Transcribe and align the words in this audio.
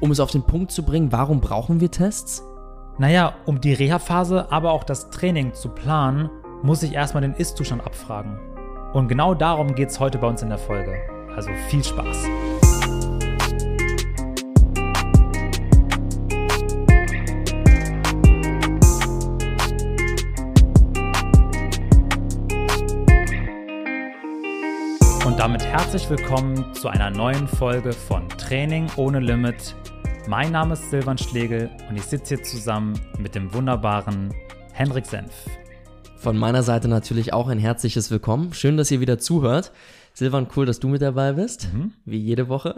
Um 0.00 0.10
es 0.10 0.20
auf 0.20 0.30
den 0.30 0.42
Punkt 0.42 0.72
zu 0.72 0.82
bringen, 0.82 1.12
warum 1.12 1.40
brauchen 1.40 1.80
wir 1.80 1.90
Tests? 1.90 2.42
Naja, 2.98 3.34
um 3.46 3.60
die 3.60 3.74
Reha-Phase, 3.74 4.50
aber 4.50 4.72
auch 4.72 4.84
das 4.84 5.10
Training 5.10 5.54
zu 5.54 5.68
planen, 5.68 6.30
muss 6.62 6.82
ich 6.82 6.94
erstmal 6.94 7.22
den 7.22 7.34
Ist-Zustand 7.34 7.84
abfragen. 7.84 8.38
Und 8.92 9.08
genau 9.08 9.34
darum 9.34 9.74
geht 9.74 9.90
es 9.90 10.00
heute 10.00 10.18
bei 10.18 10.26
uns 10.26 10.42
in 10.42 10.48
der 10.48 10.58
Folge. 10.58 10.94
Also 11.36 11.50
viel 11.68 11.84
Spaß. 11.84 12.26
Herzlich 25.70 26.10
willkommen 26.10 26.74
zu 26.74 26.88
einer 26.88 27.10
neuen 27.10 27.46
Folge 27.46 27.92
von 27.92 28.28
Training 28.30 28.88
ohne 28.96 29.20
Limit. 29.20 29.76
Mein 30.26 30.50
Name 30.50 30.72
ist 30.72 30.90
Silvan 30.90 31.16
Schlegel 31.16 31.70
und 31.88 31.96
ich 31.96 32.02
sitze 32.02 32.34
hier 32.34 32.44
zusammen 32.44 33.00
mit 33.18 33.36
dem 33.36 33.54
wunderbaren 33.54 34.34
Henrik 34.72 35.06
Senf. 35.06 35.30
Von 36.16 36.36
meiner 36.36 36.64
Seite 36.64 36.88
natürlich 36.88 37.32
auch 37.32 37.46
ein 37.46 37.60
herzliches 37.60 38.10
Willkommen. 38.10 38.52
Schön, 38.52 38.76
dass 38.76 38.90
ihr 38.90 38.98
wieder 38.98 39.20
zuhört. 39.20 39.70
Silvan, 40.12 40.48
cool, 40.56 40.66
dass 40.66 40.80
du 40.80 40.88
mit 40.88 41.02
dabei 41.02 41.34
bist, 41.34 41.72
mhm. 41.72 41.92
wie 42.04 42.18
jede 42.18 42.48
Woche. 42.48 42.74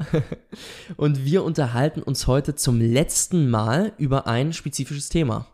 Und 0.98 1.24
wir 1.24 1.44
unterhalten 1.44 2.02
uns 2.02 2.26
heute 2.26 2.56
zum 2.56 2.78
letzten 2.78 3.48
Mal 3.48 3.94
über 3.96 4.26
ein 4.26 4.52
spezifisches 4.52 5.08
Thema. 5.08 5.46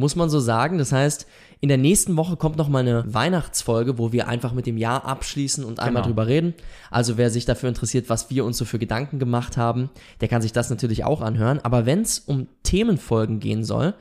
Muss 0.00 0.14
man 0.14 0.30
so 0.30 0.38
sagen. 0.38 0.78
Das 0.78 0.92
heißt, 0.92 1.26
in 1.60 1.68
der 1.68 1.76
nächsten 1.76 2.16
Woche 2.16 2.36
kommt 2.36 2.56
noch 2.56 2.68
mal 2.68 2.78
eine 2.78 3.12
Weihnachtsfolge, 3.12 3.98
wo 3.98 4.12
wir 4.12 4.28
einfach 4.28 4.52
mit 4.52 4.66
dem 4.66 4.78
Jahr 4.78 5.04
abschließen 5.04 5.64
und 5.64 5.80
einmal 5.80 6.02
genau. 6.02 6.12
drüber 6.12 6.28
reden. 6.28 6.54
Also 6.88 7.18
wer 7.18 7.30
sich 7.30 7.46
dafür 7.46 7.68
interessiert, 7.68 8.08
was 8.08 8.30
wir 8.30 8.44
uns 8.44 8.58
so 8.58 8.64
für 8.64 8.78
Gedanken 8.78 9.18
gemacht 9.18 9.56
haben, 9.56 9.90
der 10.20 10.28
kann 10.28 10.40
sich 10.40 10.52
das 10.52 10.70
natürlich 10.70 11.04
auch 11.04 11.20
anhören. 11.20 11.58
Aber 11.64 11.84
wenn 11.84 12.02
es 12.02 12.20
um 12.20 12.46
Themenfolgen 12.62 13.40
gehen 13.40 13.64
soll, 13.64 13.94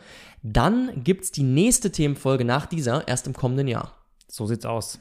dann 0.43 1.03
gibt's 1.03 1.31
die 1.31 1.41
nächste 1.41 1.91
Themenfolge 1.91 2.45
nach 2.45 2.67
dieser 2.67 3.07
erst 3.07 3.25
im 3.25 3.33
kommenden 3.33 3.67
Jahr. 3.67 3.91
So 4.27 4.45
sieht's 4.45 4.67
aus. 4.67 4.99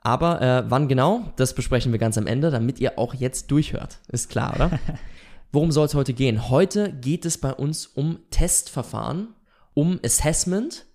Aber 0.00 0.40
äh, 0.40 0.70
wann 0.70 0.86
genau, 0.86 1.24
das 1.34 1.54
besprechen 1.54 1.90
wir 1.90 1.98
ganz 1.98 2.16
am 2.16 2.28
Ende, 2.28 2.52
damit 2.52 2.78
ihr 2.78 3.00
auch 3.00 3.14
jetzt 3.14 3.50
durchhört. 3.50 3.98
Ist 4.06 4.30
klar, 4.30 4.54
oder? 4.54 4.78
Worum 5.52 5.72
soll 5.72 5.86
es 5.86 5.94
heute 5.94 6.12
gehen? 6.12 6.48
Heute 6.48 6.92
geht 6.92 7.24
es 7.24 7.36
bei 7.36 7.52
uns 7.52 7.88
um 7.88 8.20
Testverfahren, 8.30 9.34
um 9.74 10.00
Assessment 10.04 10.86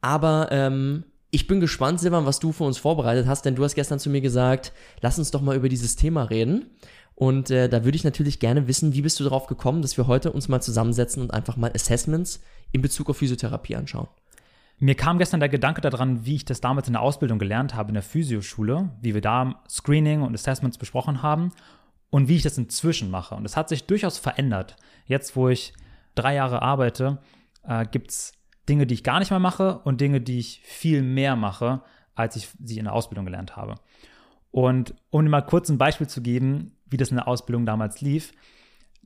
aber 0.00 0.48
ähm, 0.50 1.04
ich 1.30 1.46
bin 1.46 1.60
gespannt, 1.60 2.00
Silvan, 2.00 2.26
was 2.26 2.38
du 2.38 2.52
für 2.52 2.64
uns 2.64 2.78
vorbereitet 2.78 3.26
hast, 3.26 3.44
denn 3.44 3.54
du 3.54 3.64
hast 3.64 3.74
gestern 3.74 3.98
zu 3.98 4.10
mir 4.10 4.20
gesagt, 4.20 4.72
lass 5.00 5.18
uns 5.18 5.30
doch 5.30 5.42
mal 5.42 5.56
über 5.56 5.68
dieses 5.68 5.96
Thema 5.96 6.24
reden. 6.24 6.66
Und 7.14 7.50
äh, 7.50 7.68
da 7.68 7.84
würde 7.84 7.96
ich 7.96 8.04
natürlich 8.04 8.38
gerne 8.38 8.68
wissen, 8.68 8.94
wie 8.94 9.02
bist 9.02 9.18
du 9.18 9.24
darauf 9.24 9.46
gekommen, 9.46 9.82
dass 9.82 9.96
wir 9.96 10.06
heute 10.06 10.30
uns 10.30 10.48
mal 10.48 10.62
zusammensetzen 10.62 11.20
und 11.22 11.34
einfach 11.34 11.56
mal 11.56 11.72
Assessments 11.74 12.40
in 12.70 12.80
Bezug 12.80 13.10
auf 13.10 13.16
Physiotherapie 13.18 13.74
anschauen. 13.74 14.06
Mir 14.78 14.94
kam 14.94 15.18
gestern 15.18 15.40
der 15.40 15.48
Gedanke 15.48 15.80
daran, 15.80 16.24
wie 16.24 16.36
ich 16.36 16.44
das 16.44 16.60
damals 16.60 16.86
in 16.86 16.92
der 16.92 17.02
Ausbildung 17.02 17.40
gelernt 17.40 17.74
habe 17.74 17.88
in 17.88 17.94
der 17.94 18.04
Physioschule, 18.04 18.90
wie 19.00 19.14
wir 19.14 19.20
da 19.20 19.60
Screening 19.68 20.22
und 20.22 20.34
Assessments 20.34 20.78
besprochen 20.78 21.20
haben 21.20 21.50
und 22.10 22.28
wie 22.28 22.36
ich 22.36 22.42
das 22.42 22.56
inzwischen 22.56 23.10
mache. 23.10 23.34
Und 23.34 23.44
es 23.44 23.56
hat 23.56 23.68
sich 23.68 23.84
durchaus 23.88 24.18
verändert. 24.18 24.76
Jetzt, 25.06 25.34
wo 25.34 25.48
ich 25.48 25.72
drei 26.14 26.36
Jahre 26.36 26.62
arbeite, 26.62 27.18
äh, 27.68 27.86
gibt 27.86 28.10
es 28.10 28.32
Dinge, 28.68 28.86
die 28.86 28.94
ich 28.94 29.04
gar 29.04 29.18
nicht 29.20 29.30
mehr 29.30 29.38
mache 29.38 29.78
und 29.80 30.00
Dinge, 30.00 30.20
die 30.20 30.38
ich 30.38 30.60
viel 30.64 31.02
mehr 31.02 31.36
mache, 31.36 31.82
als 32.14 32.34
ich 32.36 32.48
sie 32.62 32.78
in 32.78 32.84
der 32.84 32.94
Ausbildung 32.94 33.24
gelernt 33.24 33.56
habe. 33.56 33.76
Und 34.50 34.94
um 35.10 35.24
dir 35.24 35.30
mal 35.30 35.42
kurz 35.42 35.68
ein 35.68 35.78
Beispiel 35.78 36.08
zu 36.08 36.22
geben, 36.22 36.76
wie 36.86 36.96
das 36.96 37.10
in 37.10 37.16
der 37.16 37.28
Ausbildung 37.28 37.66
damals 37.66 38.00
lief. 38.00 38.32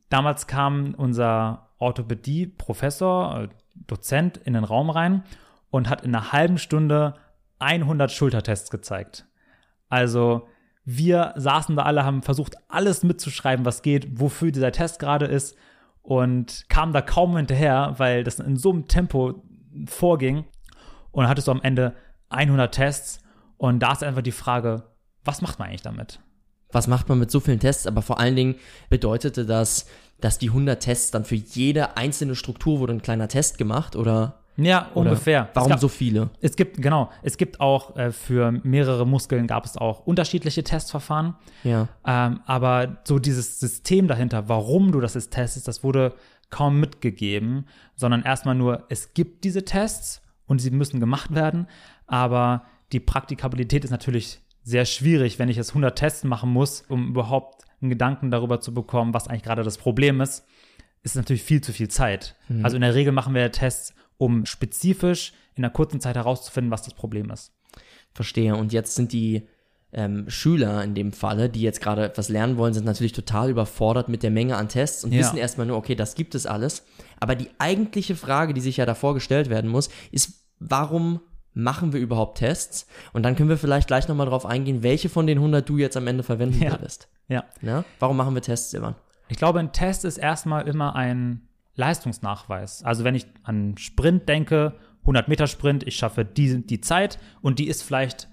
Damals 0.09 0.47
kam 0.47 0.95
unser 0.95 1.71
Orthopädie-Professor, 1.79 3.43
äh, 3.43 3.49
Dozent 3.87 4.37
in 4.37 4.53
den 4.53 4.65
Raum 4.65 4.91
rein 4.91 5.25
und 5.71 5.89
hat 5.89 6.03
in 6.03 6.15
einer 6.15 6.33
halben 6.33 6.59
Stunde 6.59 7.15
100 7.59 8.13
Schultertests 8.13 8.71
gezeigt. 8.71 9.27
Also 9.89 10.47
wir 10.85 11.33
saßen 11.37 11.77
da 11.77 11.83
alle, 11.83 12.05
haben 12.05 12.23
versucht, 12.23 12.57
alles 12.69 13.03
mitzuschreiben, 13.03 13.65
was 13.65 13.83
geht, 13.83 14.21
wofür 14.21 14.53
dieser 14.53 14.73
Test 14.73 14.99
gerade 14.99 15.27
ist 15.27 15.57
und 16.03 16.65
kamen 16.69 16.93
da 16.93 17.01
kaum 17.01 17.37
hinterher, 17.37 17.95
weil 17.99 18.25
das 18.25 18.41
in 18.41 18.57
so 18.57 18.71
einem 18.71 18.89
Tempo 18.89 19.43
vorging. 19.87 20.45
Und 21.11 21.23
dann 21.23 21.29
hattest 21.29 21.49
du 21.49 21.53
am 21.53 21.63
Ende 21.63 21.95
100 22.29 22.75
Tests 22.75 23.21
und 23.57 23.81
da 23.81 23.93
ist 23.93 24.03
einfach 24.03 24.23
die 24.23 24.33
Frage, 24.33 24.85
was 25.25 25.43
macht 25.43 25.59
man 25.59 25.69
eigentlich 25.69 25.83
damit? 25.83 26.21
Was 26.73 26.89
macht 26.89 27.09
man 27.09 27.19
mit 27.19 27.31
so 27.31 27.39
vielen 27.39 27.61
Tests? 27.61 27.87
Aber 27.87 28.03
vor 28.03 28.19
allen 28.19 28.35
Dingen 28.35 28.57
bedeutete 28.89 29.47
das, 29.47 29.87
dass 30.21 30.39
die 30.39 30.49
100 30.49 30.83
Tests 30.83 31.11
dann 31.11 31.25
für 31.25 31.35
jede 31.35 31.97
einzelne 31.97 32.35
Struktur 32.35 32.81
wurde 32.81 32.95
ein 32.95 33.03
kleiner 33.03 33.29
Test 33.29 33.59
gemacht 33.59 33.95
oder? 33.95 34.42
Ja, 34.57 34.91
ungefähr. 34.95 35.49
Warum 35.55 35.71
gab, 35.71 35.81
so 35.81 35.89
viele? 35.89 36.31
Es 36.41 36.57
gibt, 36.57 36.81
genau, 36.81 37.11
es 37.23 37.37
gibt 37.37 37.61
auch 37.61 37.97
äh, 37.97 38.13
für 38.13 38.53
mehrere 38.63 39.07
Muskeln 39.07 39.47
gab 39.47 39.65
es 39.65 39.77
auch 39.77 40.07
unterschiedliche 40.07 40.63
Testverfahren. 40.63 41.35
Ja. 41.65 41.89
Ähm, 42.07 42.41
aber 42.45 42.99
so 43.05 43.19
dieses 43.19 43.61
System 43.61 44.09
dahinter, 44.09 44.49
warum 44.49 44.93
du 44.93 45.01
das 45.01 45.15
jetzt 45.15 45.33
testest, 45.33 45.69
das 45.69 45.83
wurde 45.83 46.15
kaum 46.51 46.79
mitgegeben, 46.81 47.67
sondern 47.97 48.23
erstmal 48.23 48.55
nur, 48.55 48.85
es 48.91 49.15
gibt 49.15 49.45
diese 49.45 49.65
Tests 49.65 50.21
und 50.47 50.61
sie 50.61 50.71
müssen 50.71 51.01
gemacht 51.01 51.35
werden, 51.35 51.67
aber 52.07 52.65
die 52.93 53.01
Praktikabilität 53.01 53.85
ist 53.85 53.91
natürlich 53.91 54.43
sehr 54.63 54.85
schwierig, 54.85 55.39
wenn 55.39 55.49
ich 55.49 55.57
jetzt 55.57 55.71
100 55.71 55.99
Tests 55.99 56.25
machen 56.25 56.51
muss, 56.51 56.83
um 56.89 57.09
überhaupt 57.09 57.65
einen 57.81 57.91
Gedanken 57.91 58.31
darüber 58.31 58.61
zu 58.61 58.75
bekommen, 58.75 59.15
was 59.15 59.29
eigentlich 59.29 59.43
gerade 59.43 59.65
das 59.65 59.79
Problem 59.79 60.21
ist, 60.21 60.45
ist 61.03 61.17
natürlich 61.17 61.43
viel 61.43 61.61
zu 61.63 61.73
viel 61.73 61.89
Zeit. 61.89 62.37
Mhm. 62.49 62.65
Also 62.65 62.77
in 62.77 62.83
der 62.83 62.95
Regel 62.95 63.13
machen 63.13 63.35
wir 63.35 63.51
Tests, 63.51 63.95
um 64.23 64.47
spezifisch 64.47 65.33
in 65.57 65.65
einer 65.65 65.73
kurzen 65.73 66.01
Zeit 66.01 66.15
herauszufinden, 66.15 66.71
was 66.71 66.83
das 66.83 66.95
Problem 66.95 67.29
ist. 67.31 67.53
Verstehe. 68.15 68.55
Und 68.55 68.73
jetzt 68.73 68.95
sind 68.95 69.13
die 69.13 69.49
ähm, 69.93 70.31
Schüler 70.31 70.85
in 70.85 70.95
dem 70.95 71.13
Falle, 71.13 71.49
die 71.49 71.61
jetzt 71.61 71.81
gerade 71.81 72.05
etwas 72.05 72.29
lernen 72.29 72.57
wollen, 72.57 72.73
sind 72.73 72.87
natürlich 72.87 73.13
total 73.13 73.51
überfordert 73.51 74.09
mit 74.09 74.23
der 74.23 74.31
Menge 74.31 74.57
an 74.57 74.69
Tests 74.69 75.03
und 75.03 75.11
ja. 75.11 75.19
wissen 75.19 75.39
erstmal 75.39 75.67
nur, 75.67 75.77
okay, 75.77 75.97
das 75.97 76.15
gibt 76.15 76.37
es 76.37 76.47
alles. 76.47 76.85
Aber 77.19 77.35
die 77.35 77.51
eigentliche 77.59 78.15
Frage, 78.15 78.55
die 78.55 78.61
sich 78.61 78.77
ja 78.77 78.87
davor 78.87 79.15
gestellt 79.15 79.51
werden 79.51 79.69
muss, 79.69 79.91
ist, 80.13 80.45
warum 80.61 81.21
machen 81.53 81.93
wir 81.93 81.99
überhaupt 82.01 82.39
Tests? 82.39 82.87
Und 83.13 83.25
dann 83.25 83.35
können 83.35 83.49
wir 83.49 83.59
vielleicht 83.59 83.89
gleich 83.89 84.07
nochmal 84.07 84.29
drauf 84.29 84.47
eingehen, 84.47 84.85
welche 84.85 85.09
von 85.09 85.27
den 85.27 85.39
100 85.39 85.69
du 85.69 85.79
jetzt 85.79 85.97
am 85.97 86.07
Ende 86.07 86.23
verwenden 86.23 86.63
ja. 86.63 86.71
würdest. 86.71 87.09
Ja. 87.27 87.45
ja. 87.61 87.85
Warum 87.99 88.17
machen 88.17 88.35
wir 88.37 88.43
Tests, 88.43 88.71
Silvan? 88.71 88.95
Ich 89.29 89.37
glaube, 89.37 89.59
ein 89.59 89.73
Test 89.73 90.05
ist 90.05 90.19
erstmal 90.19 90.69
immer 90.69 90.95
ein 90.95 91.49
Leistungsnachweis. 91.75 92.83
Also 92.83 93.05
wenn 93.05 93.15
ich 93.15 93.27
an 93.43 93.77
Sprint 93.79 94.29
denke, 94.29 94.75
100 95.03 95.29
Meter 95.29 95.47
Sprint, 95.47 95.87
ich 95.87 95.97
schaffe 95.97 96.25
die, 96.25 96.65
die 96.67 96.81
Zeit 96.81 97.19
und 97.41 97.59
die 97.59 97.69
ist 97.69 97.83
vielleicht 97.83 98.29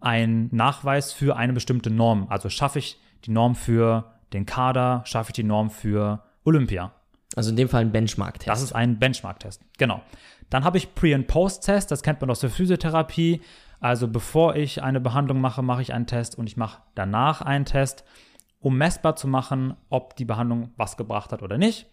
ein 0.00 0.48
Nachweis 0.52 1.12
für 1.12 1.36
eine 1.36 1.52
bestimmte 1.52 1.90
Norm. 1.90 2.26
Also 2.28 2.48
schaffe 2.48 2.78
ich 2.78 2.98
die 3.24 3.30
Norm 3.30 3.54
für 3.54 4.12
den 4.32 4.46
Kader, 4.46 5.02
schaffe 5.06 5.30
ich 5.30 5.34
die 5.34 5.44
Norm 5.44 5.70
für 5.70 6.22
Olympia. 6.44 6.92
Also 7.36 7.50
in 7.50 7.56
dem 7.56 7.68
Fall 7.68 7.82
ein 7.82 7.92
Benchmark-Test. 7.92 8.48
Das 8.48 8.62
ist 8.62 8.72
ein 8.74 8.98
Benchmark-Test, 8.98 9.62
genau. 9.78 10.02
Dann 10.50 10.64
habe 10.64 10.78
ich 10.78 10.94
Pre- 10.94 11.14
und 11.14 11.26
Post-Test, 11.26 11.90
das 11.90 12.02
kennt 12.02 12.20
man 12.20 12.30
aus 12.30 12.40
der 12.40 12.50
Physiotherapie. 12.50 13.40
Also 13.80 14.08
bevor 14.08 14.56
ich 14.56 14.82
eine 14.82 15.00
Behandlung 15.00 15.40
mache, 15.40 15.62
mache 15.62 15.82
ich 15.82 15.92
einen 15.92 16.06
Test 16.06 16.38
und 16.38 16.46
ich 16.46 16.56
mache 16.56 16.82
danach 16.94 17.42
einen 17.42 17.64
Test, 17.64 18.04
um 18.60 18.78
messbar 18.78 19.16
zu 19.16 19.26
machen, 19.28 19.74
ob 19.90 20.16
die 20.16 20.24
Behandlung 20.24 20.70
was 20.76 20.96
gebracht 20.96 21.32
hat 21.32 21.42
oder 21.42 21.58
nicht. 21.58 21.86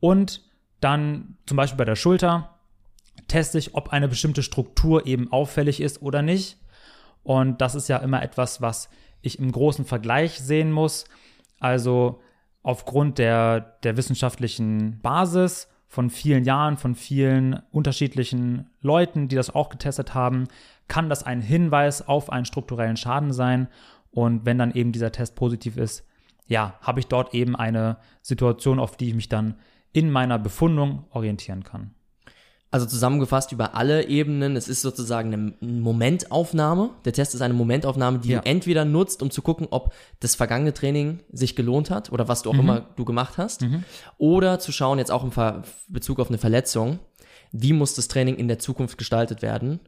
Und 0.00 0.42
dann 0.80 1.36
zum 1.46 1.56
Beispiel 1.56 1.78
bei 1.78 1.84
der 1.84 1.96
Schulter 1.96 2.58
teste 3.26 3.58
ich, 3.58 3.74
ob 3.74 3.92
eine 3.92 4.08
bestimmte 4.08 4.42
Struktur 4.42 5.06
eben 5.06 5.32
auffällig 5.32 5.80
ist 5.80 6.02
oder 6.02 6.22
nicht. 6.22 6.58
Und 7.22 7.60
das 7.60 7.74
ist 7.74 7.88
ja 7.88 7.98
immer 7.98 8.22
etwas, 8.22 8.62
was 8.62 8.88
ich 9.20 9.38
im 9.38 9.52
großen 9.52 9.84
Vergleich 9.84 10.38
sehen 10.38 10.72
muss. 10.72 11.04
Also 11.58 12.20
aufgrund 12.62 13.18
der, 13.18 13.60
der 13.82 13.96
wissenschaftlichen 13.96 15.00
Basis 15.00 15.68
von 15.88 16.10
vielen 16.10 16.44
Jahren, 16.44 16.76
von 16.76 16.94
vielen 16.94 17.62
unterschiedlichen 17.70 18.70
Leuten, 18.80 19.28
die 19.28 19.36
das 19.36 19.54
auch 19.54 19.70
getestet 19.70 20.14
haben, 20.14 20.48
kann 20.86 21.08
das 21.08 21.22
ein 21.22 21.40
Hinweis 21.40 22.06
auf 22.06 22.30
einen 22.30 22.44
strukturellen 22.44 22.96
Schaden 22.96 23.32
sein. 23.32 23.68
Und 24.10 24.46
wenn 24.46 24.58
dann 24.58 24.72
eben 24.72 24.92
dieser 24.92 25.12
Test 25.12 25.34
positiv 25.34 25.76
ist, 25.76 26.06
ja, 26.46 26.78
habe 26.80 27.00
ich 27.00 27.06
dort 27.06 27.34
eben 27.34 27.56
eine 27.56 27.98
Situation, 28.22 28.78
auf 28.78 28.96
die 28.96 29.08
ich 29.08 29.14
mich 29.14 29.28
dann 29.28 29.56
in 29.92 30.10
meiner 30.10 30.38
Befundung 30.38 31.04
orientieren 31.10 31.64
kann. 31.64 31.94
Also 32.70 32.84
zusammengefasst 32.84 33.50
über 33.52 33.74
alle 33.74 34.08
Ebenen, 34.08 34.54
es 34.54 34.68
ist 34.68 34.82
sozusagen 34.82 35.32
eine 35.32 35.54
Momentaufnahme. 35.60 36.90
Der 37.06 37.14
Test 37.14 37.34
ist 37.34 37.40
eine 37.40 37.54
Momentaufnahme, 37.54 38.18
die 38.18 38.28
ja. 38.28 38.40
du 38.40 38.46
entweder 38.46 38.84
nutzt, 38.84 39.22
um 39.22 39.30
zu 39.30 39.40
gucken, 39.40 39.68
ob 39.70 39.94
das 40.20 40.34
vergangene 40.34 40.74
Training 40.74 41.20
sich 41.32 41.56
gelohnt 41.56 41.90
hat 41.90 42.12
oder 42.12 42.28
was 42.28 42.42
du 42.42 42.50
auch 42.50 42.54
mhm. 42.54 42.60
immer 42.60 42.80
du 42.96 43.06
gemacht 43.06 43.38
hast, 43.38 43.62
mhm. 43.62 43.84
oder 44.18 44.58
zu 44.58 44.70
schauen, 44.70 44.98
jetzt 44.98 45.10
auch 45.10 45.24
im 45.24 45.32
Bezug 45.88 46.20
auf 46.20 46.28
eine 46.28 46.36
Verletzung, 46.36 46.98
wie 47.52 47.72
muss 47.72 47.94
das 47.94 48.08
Training 48.08 48.36
in 48.36 48.48
der 48.48 48.58
Zukunft 48.58 48.98
gestaltet 48.98 49.40
werden, 49.40 49.80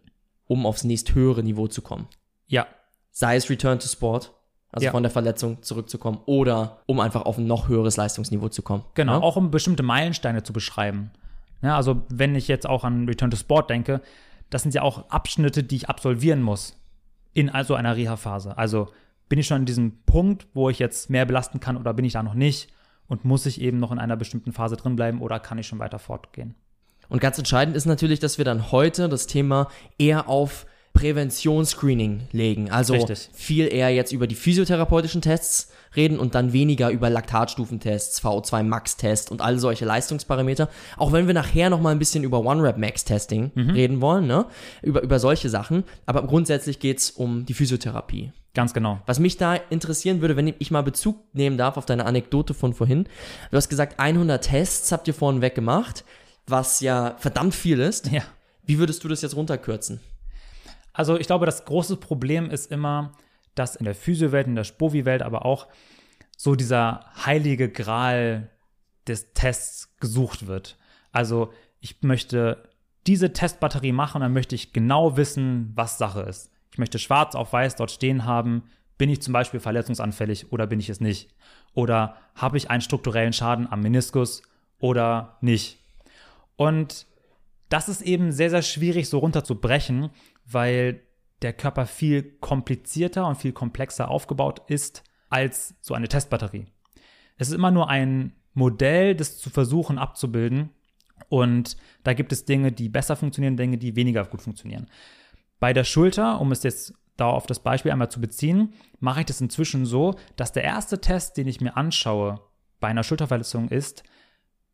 um 0.47 0.65
aufs 0.65 0.85
nächst 0.85 1.15
höhere 1.15 1.43
Niveau 1.43 1.67
zu 1.67 1.83
kommen. 1.83 2.09
Ja. 2.47 2.67
Sei 3.11 3.37
es 3.37 3.51
Return 3.51 3.79
to 3.79 3.89
Sport 3.89 4.33
Also 4.73 4.85
Ja. 4.87 4.93
von 4.93 5.03
der 5.03 5.11
Verletzung 5.11 5.63
zurückzukommen 5.63 6.21
oder 6.27 6.79
um 6.87 7.01
einfach 7.01 7.23
auf 7.23 7.39
ein 7.39 7.47
noch 7.47 7.69
höheres 7.69 7.97
Leistungsniveau 7.97 8.49
zu 8.51 8.63
kommen. 8.63 8.85
Genau, 8.95 9.15
Ja? 9.15 9.21
auch 9.21 9.37
um 9.37 9.51
bestimmte 9.51 9.83
Meilensteine 9.83 10.43
zu 10.45 10.53
beschreiben. 10.53 11.11
Ja, 11.63 11.77
also 11.77 12.03
wenn 12.09 12.35
ich 12.37 12.47
jetzt 12.49 12.69
auch 12.69 12.85
an 12.85 13.07
Return 13.07 13.31
to 13.31 13.37
Sport 13.37 13.69
denke, 13.69 14.01
das 14.49 14.63
sind 14.63 14.75
ja 14.75 14.83
auch 14.83 15.11
Abschnitte, 15.11 15.63
die 15.65 15.77
ich 15.77 15.89
absolvieren 15.89 16.43
muss 16.43 16.77
in 17.35 17.51
also 17.51 17.75
einer 17.75 17.97
Reha-Phase. 17.97 18.57
Also 18.59 18.89
bin 19.29 19.39
ich 19.39 19.47
schon 19.47 19.59
an 19.59 19.67
diesem 19.67 20.03
Punkt, 20.05 20.47
wo 20.55 20.71
ich 20.71 20.79
jetzt 20.79 21.11
mehr 21.11 21.25
belasten 21.27 21.61
kann 21.61 21.77
oder 21.77 21.93
bin 21.95 22.05
ich 22.05 22.13
da 22.15 22.23
noch 22.23 22.35
nicht 22.35 22.73
und 23.09 23.25
muss 23.25 23.47
ich 23.47 23.61
eben 23.61 23.79
noch 23.79 23.93
in 23.93 23.99
einer 23.99 24.17
bestimmten 24.17 24.53
Phase 24.53 24.77
drin 24.77 24.97
bleiben 24.97 25.21
oder 25.21 25.39
kann 25.41 25.59
ich 25.59 25.67
schon 25.67 25.79
weiter 25.81 25.99
fortgehen? 25.99 26.55
Und 27.09 27.21
ganz 27.21 27.39
entscheidend 27.39 27.77
ist 27.77 27.87
natürlich, 27.87 28.21
dass 28.21 28.39
wir 28.39 28.45
dann 28.45 28.71
heute 28.71 29.09
das 29.09 29.27
Thema 29.27 29.69
eher 29.99 30.29
auf 30.29 30.65
Präventionsscreening 31.01 32.29
legen. 32.33 32.71
Also 32.71 32.93
Richtig. 32.93 33.31
viel 33.33 33.73
eher 33.73 33.89
jetzt 33.89 34.13
über 34.13 34.27
die 34.27 34.35
physiotherapeutischen 34.35 35.23
Tests 35.23 35.73
reden 35.97 36.19
und 36.19 36.35
dann 36.35 36.53
weniger 36.53 36.91
über 36.91 37.09
Laktatstufentests, 37.09 38.23
VO2 38.23 38.63
Max-Test 38.63 39.31
und 39.31 39.41
all 39.41 39.59
solche 39.59 39.87
Leistungsparameter. 39.87 40.69
Auch 40.99 41.13
wenn 41.13 41.27
wir 41.27 41.35
nachher 41.35 41.71
noch 41.71 41.81
mal 41.81 41.91
ein 41.91 41.99
bisschen 41.99 42.23
über 42.23 42.41
One-Rep-Max-Testing 42.41 43.53
reden 43.73 44.01
wollen, 44.03 44.27
ne? 44.27 44.45
Über, 44.83 45.03
über 45.03 45.19
solche 45.19 45.49
Sachen. 45.49 45.85
Aber 46.05 46.23
grundsätzlich 46.27 46.79
geht's 46.81 47.11
um 47.11 47.47
die 47.47 47.55
Physiotherapie. 47.55 48.33
Ganz 48.53 48.75
genau. 48.75 49.01
Was 49.07 49.19
mich 49.19 49.37
da 49.37 49.55
interessieren 49.55 50.21
würde, 50.21 50.37
wenn 50.37 50.55
ich 50.59 50.71
mal 50.71 50.83
Bezug 50.83 51.17
nehmen 51.33 51.57
darf 51.57 51.77
auf 51.77 51.87
deine 51.87 52.05
Anekdote 52.05 52.53
von 52.53 52.75
vorhin. 52.75 53.05
Du 53.51 53.57
hast 53.57 53.69
gesagt, 53.71 53.99
100 53.99 54.45
Tests 54.45 54.93
habt 54.93 55.09
ihr 55.09 55.15
vorhin 55.15 55.41
weggemacht, 55.41 56.05
was 56.47 56.81
ja 56.81 57.15
verdammt 57.19 57.55
viel 57.55 57.81
ist. 57.81 58.11
Ja. 58.11 58.23
Wie 58.65 58.79
würdest 58.79 59.03
du 59.03 59.09
das 59.09 59.23
jetzt 59.23 59.35
runterkürzen? 59.35 60.01
Also 60.93 61.17
ich 61.19 61.27
glaube, 61.27 61.47
das 61.47 61.65
große 61.65 61.97
Problem 61.97 62.51
ist 62.51 62.71
immer, 62.71 63.13
dass 63.55 63.77
in 63.77 63.85
der 63.85 63.95
Physio-Welt, 63.95 64.47
in 64.47 64.57
der 64.57 64.65
Spovi-Welt, 64.65 65.23
aber 65.23 65.45
auch 65.45 65.69
so 66.37 66.55
dieser 66.55 67.05
heilige 67.25 67.69
Gral 67.71 68.51
des 69.07 69.33
Tests 69.33 69.97
gesucht 69.99 70.47
wird. 70.47 70.79
Also 71.13 71.53
ich 71.81 72.03
möchte 72.03 72.69
diese 73.07 73.33
Testbatterie 73.33 73.93
machen, 73.93 74.21
dann 74.21 74.33
möchte 74.33 74.55
ich 74.55 74.73
genau 74.73 75.17
wissen, 75.17 75.73
was 75.75 75.99
Sache 75.99 76.21
ist. 76.23 76.53
Ich 76.73 76.79
möchte 76.79 76.99
schwarz 76.99 77.35
auf 77.35 77.53
weiß 77.53 77.77
dort 77.77 77.91
stehen 77.91 78.25
haben, 78.25 78.65
bin 78.99 79.09
ich 79.09 79.23
zum 79.23 79.33
Beispiel 79.33 79.61
verletzungsanfällig 79.61 80.53
oder 80.53 80.67
bin 80.67 80.79
ich 80.79 80.91
es 80.91 81.01
nicht? 81.01 81.31
Oder 81.73 82.17
habe 82.35 82.59
ich 82.59 82.71
einen 82.71 82.83
strukturellen 82.83 83.33
Schaden 83.33 83.71
am 83.71 83.81
Meniskus 83.81 84.43
oder 84.79 85.39
nicht? 85.41 85.79
Und 86.57 87.07
das 87.71 87.89
ist 87.89 88.03
eben 88.03 88.33
sehr, 88.33 88.51
sehr 88.51 88.63
schwierig 88.63 89.09
so 89.09 89.19
runterzubrechen, 89.19 90.11
weil 90.53 91.03
der 91.43 91.53
Körper 91.53 91.87
viel 91.87 92.23
komplizierter 92.41 93.27
und 93.27 93.37
viel 93.37 93.53
komplexer 93.53 94.11
aufgebaut 94.11 94.63
ist 94.69 95.03
als 95.29 95.75
so 95.81 95.95
eine 95.95 96.09
Testbatterie. 96.09 96.67
Es 97.37 97.49
ist 97.49 97.55
immer 97.55 97.71
nur 97.71 97.89
ein 97.89 98.35
Modell, 98.53 99.15
das 99.15 99.39
zu 99.39 99.49
versuchen 99.49 99.99
abzubilden. 99.99 100.71
Und 101.29 101.77
da 102.03 102.13
gibt 102.13 102.33
es 102.33 102.45
Dinge, 102.45 102.73
die 102.73 102.89
besser 102.89 103.17
funktionieren, 103.17 103.57
Dinge, 103.57 103.79
die 103.79 103.97
weniger 103.97 104.25
gut 104.25 104.43
funktionieren. 104.43 104.89
Bei 105.61 105.73
der 105.73 105.85
Schulter, 105.85 106.41
um 106.41 106.53
es 106.53 106.63
jetzt 106.63 106.95
da 107.17 107.27
auf 107.27 107.47
das 107.47 107.61
Beispiel 107.61 107.93
einmal 107.93 108.11
zu 108.11 108.21
beziehen, 108.21 108.75
mache 108.99 109.21
ich 109.21 109.27
das 109.27 109.41
inzwischen 109.41 109.85
so, 109.85 110.17
dass 110.37 110.53
der 110.53 110.65
erste 110.65 111.01
Test, 111.01 111.37
den 111.37 111.47
ich 111.47 111.61
mir 111.61 111.77
anschaue 111.77 112.41
bei 112.81 112.89
einer 112.89 113.05
Schulterverletzung 113.05 113.69
ist, 113.69 114.03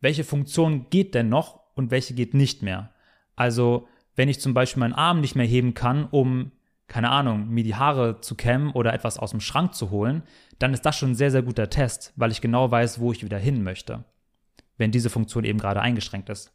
welche 0.01 0.25
Funktion 0.25 0.89
geht 0.91 1.15
denn 1.15 1.29
noch 1.29 1.61
und 1.75 1.91
welche 1.91 2.15
geht 2.15 2.35
nicht 2.35 2.63
mehr. 2.63 2.95
Also, 3.35 3.89
wenn 4.17 4.29
ich 4.29 4.41
zum 4.41 4.55
Beispiel 4.55 4.81
meinen 4.81 4.95
Arm 4.95 5.21
nicht 5.21 5.37
mehr 5.37 5.47
heben 5.47 5.75
kann, 5.75 6.07
um, 6.11 6.53
keine 6.89 7.11
Ahnung, 7.11 7.49
mir 7.49 7.65
die 7.65 7.75
Haare 7.75 8.21
zu 8.21 8.35
kämmen 8.35 8.73
oder 8.73 8.93
etwas 8.93 9.19
aus 9.19 9.31
dem 9.31 9.41
Schrank 9.41 9.75
zu 9.75 9.91
holen, 9.91 10.23
dann 10.59 10.73
ist 10.73 10.87
das 10.87 10.97
schon 10.97 11.11
ein 11.11 11.15
sehr, 11.15 11.31
sehr 11.31 11.43
guter 11.43 11.71
Test, 11.71 12.13
weil 12.17 12.31
ich 12.31 12.41
genau 12.41 12.71
weiß, 12.71 12.99
wo 12.99 13.13
ich 13.13 13.25
wieder 13.25 13.39
hin 13.39 13.63
möchte, 13.63 14.05
wenn 14.79 14.91
diese 14.91 15.11
Funktion 15.11 15.45
eben 15.45 15.59
gerade 15.59 15.81
eingeschränkt 15.81 16.31
ist. 16.31 16.53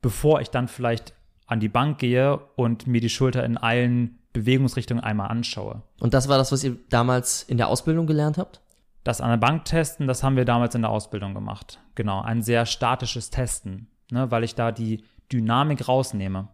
Bevor 0.00 0.40
ich 0.40 0.50
dann 0.50 0.68
vielleicht 0.68 1.14
an 1.46 1.60
die 1.60 1.68
Bank 1.68 1.98
gehe 1.98 2.38
und 2.56 2.86
mir 2.86 3.00
die 3.00 3.08
Schulter 3.08 3.44
in 3.44 3.56
allen 3.56 4.18
Bewegungsrichtungen 4.32 5.02
einmal 5.02 5.28
anschaue. 5.28 5.82
Und 6.00 6.14
das 6.14 6.28
war 6.28 6.38
das, 6.38 6.52
was 6.52 6.64
ihr 6.64 6.76
damals 6.90 7.42
in 7.42 7.56
der 7.56 7.68
Ausbildung 7.68 8.06
gelernt 8.06 8.38
habt? 8.38 8.60
Das 9.04 9.20
an 9.20 9.30
der 9.30 9.36
Bank 9.36 9.64
testen, 9.66 10.06
das 10.06 10.22
haben 10.22 10.36
wir 10.36 10.44
damals 10.44 10.74
in 10.74 10.82
der 10.82 10.90
Ausbildung 10.90 11.34
gemacht. 11.34 11.78
Genau, 11.94 12.22
ein 12.22 12.42
sehr 12.42 12.66
statisches 12.66 13.30
Testen, 13.30 13.88
ne, 14.10 14.30
weil 14.30 14.44
ich 14.44 14.54
da 14.54 14.72
die 14.72 15.04
Dynamik 15.30 15.86
rausnehme. 15.86 16.48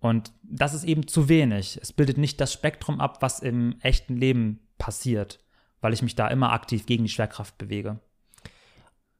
Und 0.00 0.32
das 0.42 0.74
ist 0.74 0.84
eben 0.84 1.06
zu 1.06 1.28
wenig. 1.28 1.78
Es 1.80 1.92
bildet 1.92 2.18
nicht 2.18 2.40
das 2.40 2.52
Spektrum 2.52 3.00
ab, 3.00 3.18
was 3.20 3.40
im 3.40 3.76
echten 3.80 4.16
Leben 4.16 4.60
passiert, 4.78 5.40
weil 5.80 5.92
ich 5.92 6.02
mich 6.02 6.14
da 6.14 6.28
immer 6.28 6.52
aktiv 6.52 6.86
gegen 6.86 7.04
die 7.04 7.10
Schwerkraft 7.10 7.58
bewege. 7.58 8.00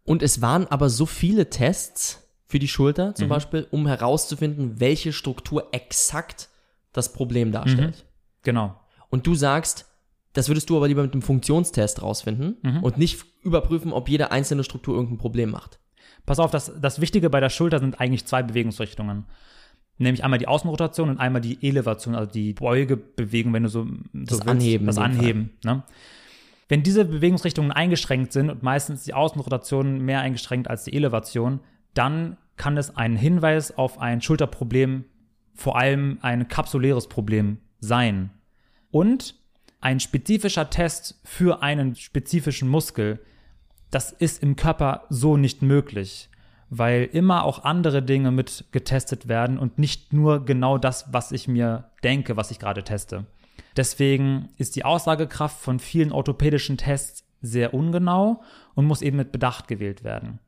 Und 0.04 0.22
es 0.22 0.40
waren 0.40 0.66
aber 0.66 0.88
so 0.88 1.06
viele 1.06 1.50
Tests 1.50 2.26
für 2.46 2.58
die 2.58 2.68
Schulter 2.68 3.14
zum 3.14 3.28
Beispiel, 3.28 3.68
um 3.70 3.86
herauszufinden, 3.86 4.80
welche 4.80 5.12
Struktur 5.12 5.68
exakt 5.72 6.48
das 6.92 7.12
Problem 7.12 7.52
darstellt. 7.52 8.06
Genau. 8.42 8.80
Und 9.10 9.26
du 9.26 9.34
sagst, 9.34 9.86
das 10.32 10.48
würdest 10.48 10.70
du 10.70 10.76
aber 10.76 10.88
lieber 10.88 11.02
mit 11.02 11.12
einem 11.12 11.22
Funktionstest 11.22 12.02
rausfinden 12.02 12.56
und 12.82 12.98
nicht 12.98 13.24
überprüfen, 13.42 13.92
ob 13.92 14.08
jede 14.08 14.30
einzelne 14.32 14.64
Struktur 14.64 14.94
irgendein 14.94 15.18
Problem 15.18 15.50
macht. 15.50 15.78
Pass 16.26 16.38
auf, 16.38 16.50
das, 16.50 16.72
das 16.80 17.00
Wichtige 17.00 17.30
bei 17.30 17.40
der 17.40 17.50
Schulter 17.50 17.78
sind 17.78 18.00
eigentlich 18.00 18.26
zwei 18.26 18.42
Bewegungsrichtungen. 18.42 19.26
Nämlich 19.98 20.24
einmal 20.24 20.38
die 20.38 20.48
Außenrotation 20.48 21.10
und 21.10 21.18
einmal 21.18 21.42
die 21.42 21.58
Elevation, 21.60 22.14
also 22.14 22.30
die 22.30 22.54
Beugebewegung, 22.54 23.52
wenn 23.52 23.64
du 23.64 23.68
so, 23.68 23.84
so 23.84 23.90
Das 24.12 24.46
Anheben 24.46 24.86
Das. 24.86 24.98
Anheben. 24.98 25.50
Ne? 25.62 25.82
Wenn 26.68 26.82
diese 26.82 27.04
Bewegungsrichtungen 27.04 27.72
eingeschränkt 27.72 28.32
sind 28.32 28.48
und 28.48 28.62
meistens 28.62 29.04
die 29.04 29.12
Außenrotation 29.12 29.98
mehr 30.00 30.20
eingeschränkt 30.20 30.68
als 30.68 30.84
die 30.84 30.94
Elevation, 30.94 31.60
dann 31.94 32.36
kann 32.56 32.76
es 32.76 32.96
ein 32.96 33.16
Hinweis 33.16 33.76
auf 33.76 33.98
ein 33.98 34.22
Schulterproblem, 34.22 35.04
vor 35.54 35.76
allem 35.76 36.18
ein 36.22 36.48
kapsuläres 36.48 37.08
Problem 37.08 37.58
sein. 37.80 38.30
Und 38.90 39.34
ein 39.80 40.00
spezifischer 40.00 40.70
Test 40.70 41.20
für 41.24 41.62
einen 41.62 41.96
spezifischen 41.96 42.68
Muskel, 42.68 43.20
das 43.90 44.12
ist 44.12 44.42
im 44.42 44.56
Körper 44.56 45.04
so 45.10 45.36
nicht 45.36 45.62
möglich, 45.62 46.29
weil 46.70 47.04
immer 47.12 47.44
auch 47.44 47.64
andere 47.64 48.02
Dinge 48.02 48.30
mit 48.30 48.64
getestet 48.70 49.28
werden 49.28 49.58
und 49.58 49.78
nicht 49.78 50.12
nur 50.12 50.44
genau 50.44 50.78
das, 50.78 51.12
was 51.12 51.32
ich 51.32 51.48
mir 51.48 51.90
denke, 52.04 52.36
was 52.36 52.50
ich 52.50 52.60
gerade 52.60 52.84
teste. 52.84 53.26
Deswegen 53.76 54.48
ist 54.56 54.76
die 54.76 54.84
Aussagekraft 54.84 55.60
von 55.60 55.80
vielen 55.80 56.12
orthopädischen 56.12 56.76
Tests 56.76 57.24
sehr 57.40 57.74
ungenau 57.74 58.42
und 58.74 58.86
muss 58.86 59.02
eben 59.02 59.16
mit 59.16 59.32
Bedacht 59.32 59.68
gewählt 59.68 60.04
werden. 60.04 60.38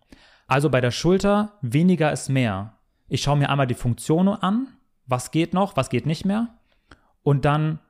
Also 0.46 0.70
bei 0.70 0.80
der 0.80 0.90
Schulter 0.90 1.58
weniger 1.60 2.12
ist 2.12 2.28
mehr. 2.28 2.78
Ich 3.08 3.23
schaue 3.23 3.38
mir 3.38 3.50
einmal 3.50 3.66
die 3.66 3.75
Funktionen 3.75 4.35
an, 4.35 4.68
was 5.06 5.30
geht 5.30 5.54
noch, 5.54 5.76
was 5.76 5.90
geht 5.90 6.06
nicht 6.06 6.25
mehr 6.25 6.49
und 7.23 7.44
dann, 7.44 7.80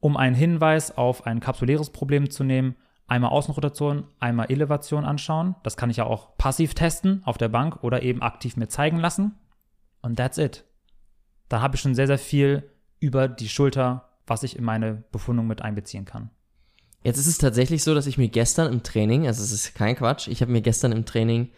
um 0.00 0.16
einen 0.16 0.34
Hinweis 0.34 0.96
auf 0.96 1.26
ein 1.26 1.40
kapsuläres 1.40 1.90
Problem 1.90 2.30
zu 2.30 2.44
nehmen, 2.44 2.76
einmal 3.06 3.30
Außenrotation, 3.30 4.04
einmal 4.18 4.50
Elevation 4.50 5.04
anschauen. 5.04 5.54
Das 5.62 5.76
kann 5.76 5.90
ich 5.90 5.98
ja 5.98 6.04
auch 6.04 6.36
passiv 6.38 6.74
testen 6.74 7.22
auf 7.24 7.38
der 7.38 7.48
Bank 7.48 7.82
oder 7.84 8.02
eben 8.02 8.22
aktiv 8.22 8.56
mir 8.56 8.68
zeigen 8.68 8.98
lassen. 8.98 9.34
Und 10.02 10.16
that's 10.16 10.38
it. 10.38 10.64
Da 11.48 11.60
habe 11.60 11.76
ich 11.76 11.80
schon 11.82 11.94
sehr, 11.94 12.06
sehr 12.08 12.18
viel 12.18 12.68
über 12.98 13.28
die 13.28 13.48
Schulter, 13.48 14.08
was 14.26 14.42
ich 14.42 14.56
in 14.56 14.64
meine 14.64 15.04
Befundung 15.12 15.46
mit 15.46 15.62
einbeziehen 15.62 16.04
kann. 16.04 16.30
Jetzt 17.04 17.18
ist 17.18 17.28
es 17.28 17.38
tatsächlich 17.38 17.84
so, 17.84 17.94
dass 17.94 18.06
ich 18.08 18.18
mir 18.18 18.28
gestern 18.28 18.72
im 18.72 18.82
Training, 18.82 19.26
also 19.28 19.42
es 19.42 19.52
ist 19.52 19.74
kein 19.76 19.94
Quatsch, 19.94 20.26
ich 20.26 20.40
habe 20.42 20.50
mir 20.50 20.62
gestern 20.62 20.90
im 20.90 21.04
Training 21.04 21.50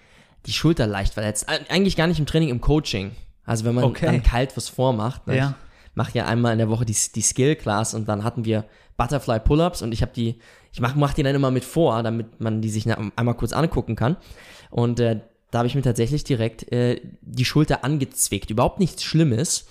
die 0.44 0.52
Schulter 0.52 0.86
leicht 0.86 1.14
verletzt. 1.14 1.48
Eig- 1.48 1.70
Eigentlich 1.70 1.96
gar 1.96 2.06
nicht 2.06 2.18
im 2.18 2.26
Training, 2.26 2.50
im 2.50 2.60
Coaching. 2.60 3.12
Also 3.44 3.64
wenn 3.64 3.74
man 3.74 3.84
Okay. 3.84 4.04
dann 4.04 4.22
kalt 4.22 4.54
was 4.58 4.68
vormacht. 4.68 5.26
Ne? 5.26 5.36
Ja. 5.38 5.54
Ich 5.98 6.04
mache 6.06 6.16
ja 6.16 6.26
einmal 6.26 6.52
in 6.52 6.58
der 6.58 6.68
Woche 6.68 6.84
die, 6.84 6.94
die 7.12 7.20
Skill-Class 7.22 7.92
und 7.94 8.08
dann 8.08 8.22
hatten 8.22 8.44
wir 8.44 8.64
Butterfly 8.96 9.40
Pull-Ups 9.40 9.82
und 9.82 9.90
ich 9.92 10.00
habe 10.00 10.12
die, 10.14 10.38
ich 10.72 10.80
mache 10.80 10.96
mach 10.96 11.12
die 11.12 11.24
dann 11.24 11.34
immer 11.34 11.50
mit 11.50 11.64
vor, 11.64 12.00
damit 12.04 12.40
man 12.40 12.60
die 12.62 12.70
sich 12.70 12.86
einmal 13.16 13.34
kurz 13.34 13.52
angucken 13.52 13.96
kann. 13.96 14.16
Und 14.70 15.00
äh, 15.00 15.18
da 15.50 15.58
habe 15.58 15.66
ich 15.66 15.74
mir 15.74 15.82
tatsächlich 15.82 16.22
direkt 16.22 16.70
äh, 16.70 17.00
die 17.20 17.44
Schulter 17.44 17.82
angezwickt. 17.82 18.48
Überhaupt 18.48 18.78
nichts 18.78 19.02
Schlimmes, 19.02 19.66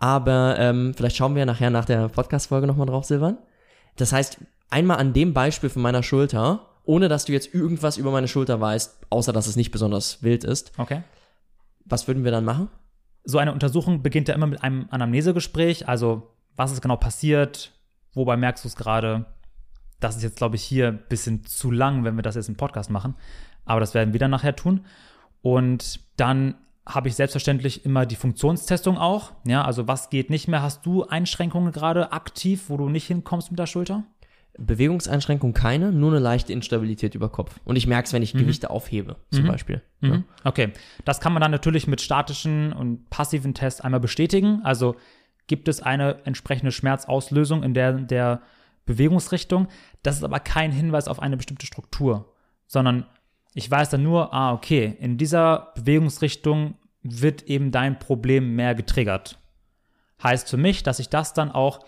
aber 0.00 0.56
ähm, 0.58 0.94
vielleicht 0.96 1.16
schauen 1.16 1.36
wir 1.36 1.46
nachher 1.46 1.70
nach 1.70 1.84
der 1.84 2.08
Podcast-Folge 2.08 2.66
nochmal 2.66 2.88
drauf, 2.88 3.04
Silvan. 3.04 3.38
Das 3.94 4.12
heißt, 4.12 4.38
einmal 4.70 4.96
an 4.96 5.12
dem 5.12 5.32
Beispiel 5.32 5.70
von 5.70 5.82
meiner 5.82 6.02
Schulter, 6.02 6.70
ohne 6.86 7.06
dass 7.08 7.24
du 7.26 7.32
jetzt 7.32 7.54
irgendwas 7.54 7.98
über 7.98 8.10
meine 8.10 8.26
Schulter 8.26 8.60
weißt, 8.60 8.96
außer 9.10 9.32
dass 9.32 9.46
es 9.46 9.54
nicht 9.54 9.70
besonders 9.70 10.24
wild 10.24 10.42
ist, 10.42 10.72
Okay. 10.76 11.02
was 11.84 12.08
würden 12.08 12.24
wir 12.24 12.32
dann 12.32 12.44
machen? 12.44 12.68
So 13.30 13.36
eine 13.36 13.52
Untersuchung 13.52 14.02
beginnt 14.02 14.28
ja 14.28 14.34
immer 14.34 14.46
mit 14.46 14.62
einem 14.64 14.86
Anamnesegespräch. 14.88 15.86
Also, 15.86 16.34
was 16.56 16.72
ist 16.72 16.80
genau 16.80 16.96
passiert? 16.96 17.74
Wobei 18.14 18.38
merkst 18.38 18.64
du 18.64 18.68
es 18.68 18.74
gerade? 18.74 19.26
Das 20.00 20.16
ist 20.16 20.22
jetzt, 20.22 20.38
glaube 20.38 20.56
ich, 20.56 20.62
hier 20.62 20.88
ein 20.88 21.02
bisschen 21.10 21.44
zu 21.44 21.70
lang, 21.70 22.04
wenn 22.04 22.16
wir 22.16 22.22
das 22.22 22.36
jetzt 22.36 22.48
im 22.48 22.56
Podcast 22.56 22.88
machen. 22.88 23.16
Aber 23.66 23.80
das 23.80 23.92
werden 23.92 24.14
wir 24.14 24.18
dann 24.18 24.30
nachher 24.30 24.56
tun. 24.56 24.86
Und 25.42 26.00
dann 26.16 26.54
habe 26.86 27.08
ich 27.08 27.16
selbstverständlich 27.16 27.84
immer 27.84 28.06
die 28.06 28.16
Funktionstestung 28.16 28.96
auch. 28.96 29.32
Ja, 29.44 29.62
also 29.62 29.86
was 29.86 30.08
geht 30.08 30.30
nicht 30.30 30.48
mehr? 30.48 30.62
Hast 30.62 30.86
du 30.86 31.04
Einschränkungen 31.04 31.70
gerade 31.70 32.12
aktiv, 32.12 32.70
wo 32.70 32.78
du 32.78 32.88
nicht 32.88 33.08
hinkommst 33.08 33.50
mit 33.50 33.58
der 33.58 33.66
Schulter? 33.66 34.04
Bewegungseinschränkung 34.58 35.54
keine, 35.54 35.92
nur 35.92 36.10
eine 36.10 36.18
leichte 36.18 36.52
Instabilität 36.52 37.14
über 37.14 37.28
Kopf. 37.28 37.60
Und 37.64 37.76
ich 37.76 37.86
merke 37.86 38.06
es, 38.06 38.12
wenn 38.12 38.22
ich 38.22 38.34
mhm. 38.34 38.40
Gewichte 38.40 38.70
aufhebe, 38.70 39.16
zum 39.30 39.44
mhm. 39.44 39.48
Beispiel. 39.48 39.82
Mhm. 40.00 40.10
Ja. 40.10 40.22
Okay, 40.44 40.72
das 41.04 41.20
kann 41.20 41.32
man 41.32 41.40
dann 41.40 41.52
natürlich 41.52 41.86
mit 41.86 42.00
statischen 42.00 42.72
und 42.72 43.08
passiven 43.08 43.54
Tests 43.54 43.80
einmal 43.80 44.00
bestätigen. 44.00 44.60
Also 44.64 44.96
gibt 45.46 45.68
es 45.68 45.80
eine 45.80 46.24
entsprechende 46.24 46.72
Schmerzauslösung 46.72 47.62
in 47.62 47.72
der, 47.72 47.92
der 47.92 48.42
Bewegungsrichtung. 48.84 49.68
Das 50.02 50.16
ist 50.16 50.24
aber 50.24 50.40
kein 50.40 50.72
Hinweis 50.72 51.08
auf 51.08 51.20
eine 51.20 51.36
bestimmte 51.36 51.66
Struktur, 51.66 52.34
sondern 52.66 53.06
ich 53.54 53.70
weiß 53.70 53.90
dann 53.90 54.02
nur, 54.02 54.34
ah, 54.34 54.52
okay, 54.52 54.96
in 55.00 55.18
dieser 55.18 55.72
Bewegungsrichtung 55.76 56.74
wird 57.02 57.42
eben 57.44 57.70
dein 57.70 57.98
Problem 57.98 58.56
mehr 58.56 58.74
getriggert. 58.74 59.38
Heißt 60.22 60.50
für 60.50 60.56
mich, 60.56 60.82
dass 60.82 60.98
ich 60.98 61.08
das 61.08 61.32
dann 61.32 61.52
auch 61.52 61.80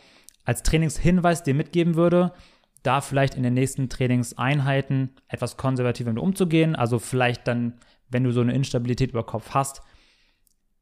als 0.45 0.63
Trainingshinweis 0.63 1.43
dir 1.43 1.55
mitgeben 1.55 1.97
würde, 1.97 2.33
da 2.83 3.01
vielleicht 3.01 3.35
in 3.35 3.43
den 3.43 3.55
nächsten 3.55 3.89
Trainingseinheiten 3.89 5.11
etwas 5.29 5.57
konservativer 5.57 6.13
mit 6.13 6.23
umzugehen. 6.23 6.77
Also 6.77 6.99
vielleicht 6.99 7.47
dann, 7.47 7.75
wenn 8.09 8.25
du 8.25 8.33
so 8.33 8.41
eine 8.41 8.55
Instabilität 8.55 9.11
über 9.11 9.25
Kopf 9.25 9.51
hast, 9.55 9.83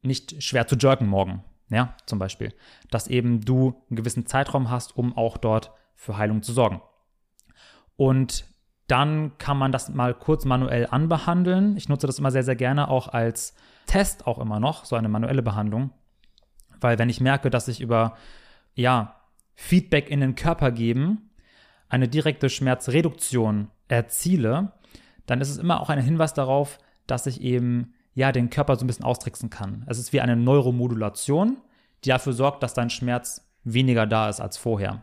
nicht 0.01 0.41
schwer 0.41 0.67
zu 0.67 0.75
jerken 0.75 1.07
morgen. 1.07 1.43
Ja, 1.69 1.95
zum 2.05 2.19
Beispiel. 2.19 2.53
Dass 2.89 3.07
eben 3.07 3.41
du 3.41 3.81
einen 3.89 3.97
gewissen 3.97 4.25
Zeitraum 4.25 4.69
hast, 4.69 4.95
um 4.97 5.15
auch 5.15 5.37
dort 5.37 5.71
für 5.95 6.17
Heilung 6.17 6.41
zu 6.41 6.53
sorgen. 6.53 6.81
Und 7.95 8.45
dann 8.87 9.37
kann 9.37 9.57
man 9.57 9.71
das 9.71 9.89
mal 9.89 10.15
kurz 10.15 10.45
manuell 10.45 10.87
anbehandeln. 10.89 11.77
Ich 11.77 11.89
nutze 11.89 12.07
das 12.07 12.17
immer 12.17 12.31
sehr, 12.31 12.43
sehr 12.43 12.55
gerne 12.55 12.87
auch 12.87 13.07
als 13.07 13.53
Test 13.85 14.25
auch 14.25 14.39
immer 14.39 14.59
noch, 14.59 14.85
so 14.85 14.95
eine 14.95 15.09
manuelle 15.09 15.43
Behandlung. 15.43 15.91
Weil 16.81 16.97
wenn 16.97 17.09
ich 17.09 17.21
merke, 17.21 17.49
dass 17.49 17.67
ich 17.67 17.81
über, 17.81 18.15
ja, 18.73 19.15
Feedback 19.55 20.09
in 20.09 20.21
den 20.21 20.35
Körper 20.35 20.71
geben, 20.71 21.28
eine 21.89 22.07
direkte 22.07 22.49
Schmerzreduktion 22.49 23.69
erziele, 23.87 24.71
dann 25.25 25.41
ist 25.41 25.49
es 25.49 25.57
immer 25.57 25.81
auch 25.81 25.89
ein 25.89 26.01
Hinweis 26.01 26.33
darauf, 26.33 26.77
dass 27.07 27.25
ich 27.25 27.41
eben 27.41 27.93
ja 28.13 28.31
den 28.31 28.49
Körper 28.49 28.75
so 28.75 28.85
ein 28.85 28.87
bisschen 28.87 29.05
austricksen 29.05 29.49
kann. 29.49 29.83
Es 29.87 29.99
ist 29.99 30.13
wie 30.13 30.21
eine 30.21 30.35
Neuromodulation, 30.35 31.57
die 32.03 32.09
dafür 32.09 32.33
sorgt, 32.33 32.63
dass 32.63 32.73
dein 32.73 32.89
Schmerz 32.89 33.49
weniger 33.63 34.07
da 34.07 34.29
ist 34.29 34.39
als 34.39 34.57
vorher. 34.57 35.01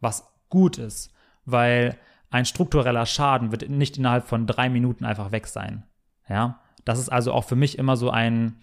Was 0.00 0.28
gut 0.48 0.78
ist, 0.78 1.12
weil 1.44 1.96
ein 2.30 2.44
struktureller 2.44 3.06
Schaden 3.06 3.50
wird 3.50 3.68
nicht 3.68 3.98
innerhalb 3.98 4.26
von 4.26 4.46
drei 4.46 4.68
Minuten 4.68 5.04
einfach 5.04 5.32
weg 5.32 5.46
sein. 5.46 5.84
Ja, 6.28 6.60
das 6.84 6.98
ist 6.98 7.08
also 7.08 7.32
auch 7.32 7.44
für 7.44 7.56
mich 7.56 7.78
immer 7.78 7.96
so 7.96 8.10
ein, 8.10 8.56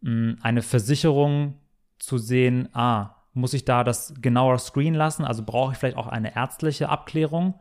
mm, 0.00 0.34
eine 0.42 0.62
Versicherung 0.62 1.54
zu 1.98 2.18
sehen, 2.18 2.68
ah, 2.72 3.15
muss 3.36 3.54
ich 3.54 3.64
da 3.64 3.84
das 3.84 4.14
genauer 4.20 4.58
screen 4.58 4.94
lassen? 4.94 5.24
Also 5.24 5.42
brauche 5.44 5.72
ich 5.72 5.78
vielleicht 5.78 5.96
auch 5.96 6.06
eine 6.06 6.34
ärztliche 6.34 6.88
Abklärung? 6.88 7.54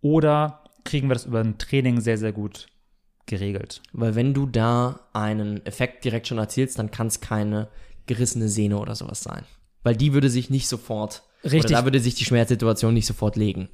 Oder 0.00 0.64
kriegen 0.84 1.08
wir 1.08 1.14
das 1.14 1.26
über 1.26 1.40
ein 1.40 1.58
Training 1.58 2.00
sehr, 2.00 2.18
sehr 2.18 2.32
gut 2.32 2.66
geregelt? 3.26 3.82
Weil 3.92 4.14
wenn 4.14 4.34
du 4.34 4.46
da 4.46 5.00
einen 5.12 5.64
Effekt 5.64 6.04
direkt 6.04 6.26
schon 6.26 6.38
erzielst, 6.38 6.78
dann 6.78 6.90
kann 6.90 7.06
es 7.06 7.20
keine 7.20 7.68
gerissene 8.06 8.48
Sehne 8.48 8.78
oder 8.78 8.94
sowas 8.94 9.22
sein. 9.22 9.44
Weil 9.82 9.96
die 9.96 10.12
würde 10.12 10.28
sich 10.28 10.50
nicht 10.50 10.68
sofort, 10.68 11.22
Richtig. 11.44 11.72
Da 11.72 11.84
würde 11.84 12.00
sich 12.00 12.14
die 12.14 12.24
Schmerzsituation 12.24 12.94
nicht 12.94 13.06
sofort 13.06 13.36
legen. 13.36 13.68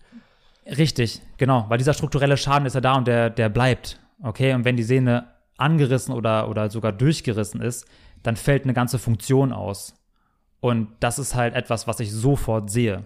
Richtig, 0.66 1.20
genau, 1.36 1.66
weil 1.68 1.78
dieser 1.78 1.94
strukturelle 1.94 2.36
Schaden 2.36 2.66
ist 2.66 2.74
ja 2.74 2.80
da 2.80 2.94
und 2.94 3.06
der, 3.06 3.30
der 3.30 3.48
bleibt. 3.48 4.00
Okay, 4.22 4.54
und 4.54 4.64
wenn 4.64 4.76
die 4.76 4.82
Sehne 4.82 5.28
angerissen 5.56 6.14
oder, 6.14 6.48
oder 6.48 6.70
sogar 6.70 6.92
durchgerissen 6.92 7.60
ist, 7.60 7.86
dann 8.22 8.36
fällt 8.36 8.64
eine 8.64 8.74
ganze 8.74 8.98
Funktion 8.98 9.52
aus. 9.52 9.94
Und 10.60 10.88
das 11.00 11.18
ist 11.18 11.34
halt 11.34 11.54
etwas, 11.54 11.86
was 11.86 12.00
ich 12.00 12.12
sofort 12.12 12.70
sehe. 12.70 13.02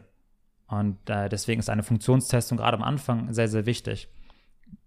Und 0.67 0.99
äh, 1.11 1.29
deswegen 1.29 1.61
ist 1.61 1.69
eine 1.69 1.83
Funktionstestung 1.83 2.59
gerade 2.59 2.77
am 2.77 2.83
Anfang 2.83 3.33
sehr, 3.33 3.49
sehr 3.49 3.67
wichtig. 3.67 4.09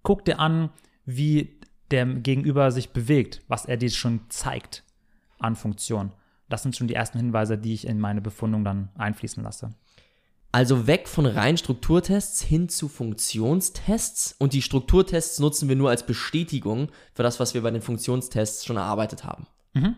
Guck 0.01 0.25
dir 0.25 0.39
an, 0.39 0.72
wie 1.05 1.60
der 1.91 2.05
Gegenüber 2.05 2.72
sich 2.72 2.89
bewegt, 2.89 3.43
was 3.48 3.65
er 3.65 3.77
dir 3.77 3.91
schon 3.91 4.22
zeigt 4.29 4.84
an 5.39 5.55
Funktion. 5.55 6.12
Das 6.50 6.63
sind 6.63 6.75
schon 6.75 6.88
die 6.88 6.95
ersten 6.95 7.19
Hinweise, 7.19 7.57
die 7.57 7.74
ich 7.74 7.88
in 7.88 8.00
meine 8.00 8.22
Befundung 8.22 8.63
dann 8.63 8.89
einfließen 8.95 9.43
lasse. 9.43 9.75
Also 10.51 10.88
weg 10.88 11.07
von 11.07 11.25
rein 11.25 11.57
Strukturtests 11.57 12.41
hin 12.41 12.69
zu 12.69 12.88
Funktionstests. 12.88 14.36
Und 14.39 14.53
die 14.53 14.62
Strukturtests 14.62 15.39
nutzen 15.39 15.67
wir 15.67 15.75
nur 15.75 15.89
als 15.89 16.05
Bestätigung 16.05 16.89
für 17.13 17.24
das, 17.24 17.39
was 17.39 17.53
wir 17.53 17.62
bei 17.62 17.72
den 17.72 17.81
Funktionstests 17.81 18.65
schon 18.65 18.77
erarbeitet 18.77 19.25
haben. 19.25 19.48
Mhm. 19.74 19.95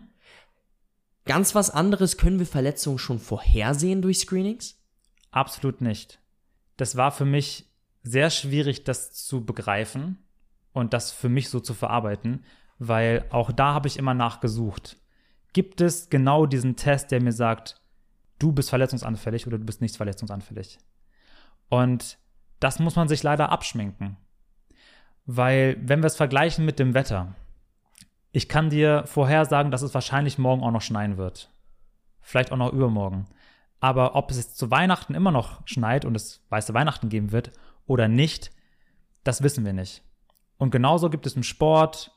Ganz 1.28 1.54
was 1.54 1.68
anderes, 1.68 2.16
können 2.16 2.38
wir 2.38 2.46
Verletzungen 2.46 2.96
schon 2.96 3.18
vorhersehen 3.18 4.00
durch 4.00 4.20
Screenings? 4.20 4.82
Absolut 5.30 5.82
nicht. 5.82 6.22
Das 6.78 6.96
war 6.96 7.12
für 7.12 7.26
mich 7.26 7.70
sehr 8.02 8.30
schwierig, 8.30 8.84
das 8.84 9.12
zu 9.12 9.44
begreifen 9.44 10.16
und 10.72 10.94
das 10.94 11.12
für 11.12 11.28
mich 11.28 11.50
so 11.50 11.60
zu 11.60 11.74
verarbeiten, 11.74 12.46
weil 12.78 13.26
auch 13.28 13.52
da 13.52 13.74
habe 13.74 13.88
ich 13.88 13.98
immer 13.98 14.14
nachgesucht. 14.14 14.96
Gibt 15.52 15.82
es 15.82 16.08
genau 16.08 16.46
diesen 16.46 16.76
Test, 16.76 17.10
der 17.10 17.20
mir 17.20 17.32
sagt, 17.32 17.78
du 18.38 18.52
bist 18.52 18.70
verletzungsanfällig 18.70 19.46
oder 19.46 19.58
du 19.58 19.66
bist 19.66 19.82
nicht 19.82 19.98
verletzungsanfällig? 19.98 20.78
Und 21.68 22.16
das 22.58 22.78
muss 22.78 22.96
man 22.96 23.06
sich 23.06 23.22
leider 23.22 23.52
abschminken. 23.52 24.16
Weil, 25.26 25.76
wenn 25.82 26.00
wir 26.00 26.06
es 26.06 26.16
vergleichen 26.16 26.64
mit 26.64 26.78
dem 26.78 26.94
Wetter, 26.94 27.34
ich 28.32 28.48
kann 28.48 28.70
dir 28.70 29.04
vorhersagen, 29.06 29.70
dass 29.70 29.82
es 29.82 29.94
wahrscheinlich 29.94 30.38
morgen 30.38 30.62
auch 30.62 30.70
noch 30.70 30.82
schneien 30.82 31.16
wird. 31.16 31.50
Vielleicht 32.20 32.52
auch 32.52 32.56
noch 32.56 32.72
übermorgen. 32.72 33.26
Aber 33.80 34.16
ob 34.16 34.30
es 34.30 34.36
jetzt 34.36 34.58
zu 34.58 34.70
Weihnachten 34.70 35.14
immer 35.14 35.30
noch 35.30 35.66
schneit 35.66 36.04
und 36.04 36.14
es 36.14 36.44
weiße 36.48 36.74
Weihnachten 36.74 37.08
geben 37.08 37.32
wird 37.32 37.52
oder 37.86 38.08
nicht, 38.08 38.50
das 39.24 39.42
wissen 39.42 39.64
wir 39.64 39.72
nicht. 39.72 40.02
Und 40.58 40.70
genauso 40.70 41.10
gibt 41.10 41.26
es 41.26 41.36
im 41.36 41.42
Sport, 41.42 42.12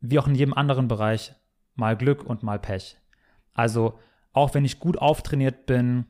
wie 0.00 0.18
auch 0.18 0.26
in 0.26 0.34
jedem 0.34 0.54
anderen 0.54 0.88
Bereich, 0.88 1.34
mal 1.76 1.96
Glück 1.96 2.24
und 2.24 2.42
mal 2.42 2.58
Pech. 2.58 2.98
Also 3.54 3.98
auch 4.32 4.54
wenn 4.54 4.64
ich 4.64 4.80
gut 4.80 4.98
auftrainiert 4.98 5.66
bin, 5.66 6.06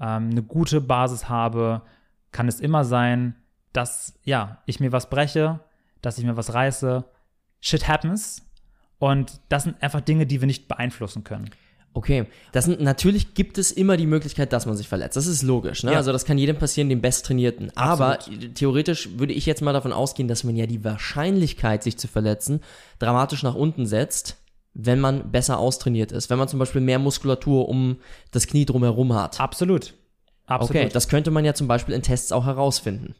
ähm, 0.00 0.30
eine 0.30 0.42
gute 0.42 0.80
Basis 0.80 1.28
habe, 1.28 1.82
kann 2.32 2.48
es 2.48 2.60
immer 2.60 2.84
sein, 2.84 3.36
dass 3.72 4.18
ja, 4.24 4.62
ich 4.66 4.80
mir 4.80 4.92
was 4.92 5.08
breche, 5.08 5.60
dass 6.02 6.18
ich 6.18 6.24
mir 6.24 6.36
was 6.36 6.52
reiße. 6.52 7.04
Shit 7.60 7.88
happens. 7.88 8.43
Und 9.04 9.38
das 9.50 9.64
sind 9.64 9.82
einfach 9.82 10.00
Dinge, 10.00 10.24
die 10.24 10.40
wir 10.40 10.46
nicht 10.46 10.66
beeinflussen 10.66 11.24
können. 11.24 11.50
Okay, 11.92 12.24
das 12.52 12.64
sind, 12.64 12.80
natürlich 12.80 13.34
gibt 13.34 13.58
es 13.58 13.70
immer 13.70 13.98
die 13.98 14.06
Möglichkeit, 14.06 14.50
dass 14.54 14.64
man 14.64 14.78
sich 14.78 14.88
verletzt. 14.88 15.18
Das 15.18 15.26
ist 15.26 15.42
logisch. 15.42 15.82
Ne? 15.82 15.92
Ja. 15.92 15.98
Also 15.98 16.10
das 16.10 16.24
kann 16.24 16.38
jedem 16.38 16.56
passieren, 16.56 16.88
dem 16.88 17.02
Besttrainierten. 17.02 17.70
Aber 17.76 18.18
theoretisch 18.54 19.10
würde 19.18 19.34
ich 19.34 19.44
jetzt 19.44 19.60
mal 19.60 19.74
davon 19.74 19.92
ausgehen, 19.92 20.26
dass 20.26 20.42
man 20.42 20.56
ja 20.56 20.64
die 20.64 20.82
Wahrscheinlichkeit, 20.84 21.82
sich 21.82 21.98
zu 21.98 22.08
verletzen, 22.08 22.62
dramatisch 22.98 23.42
nach 23.42 23.54
unten 23.54 23.84
setzt, 23.84 24.38
wenn 24.72 25.00
man 25.00 25.30
besser 25.30 25.58
austrainiert 25.58 26.10
ist. 26.10 26.30
Wenn 26.30 26.38
man 26.38 26.48
zum 26.48 26.58
Beispiel 26.58 26.80
mehr 26.80 26.98
Muskulatur 26.98 27.68
um 27.68 27.98
das 28.30 28.46
Knie 28.46 28.64
drumherum 28.64 29.12
hat. 29.12 29.38
Absolut. 29.38 29.92
Absolut. 30.46 30.82
Okay, 30.82 30.88
das 30.90 31.08
könnte 31.08 31.30
man 31.30 31.44
ja 31.44 31.52
zum 31.52 31.68
Beispiel 31.68 31.94
in 31.94 32.00
Tests 32.00 32.32
auch 32.32 32.46
herausfinden. 32.46 33.14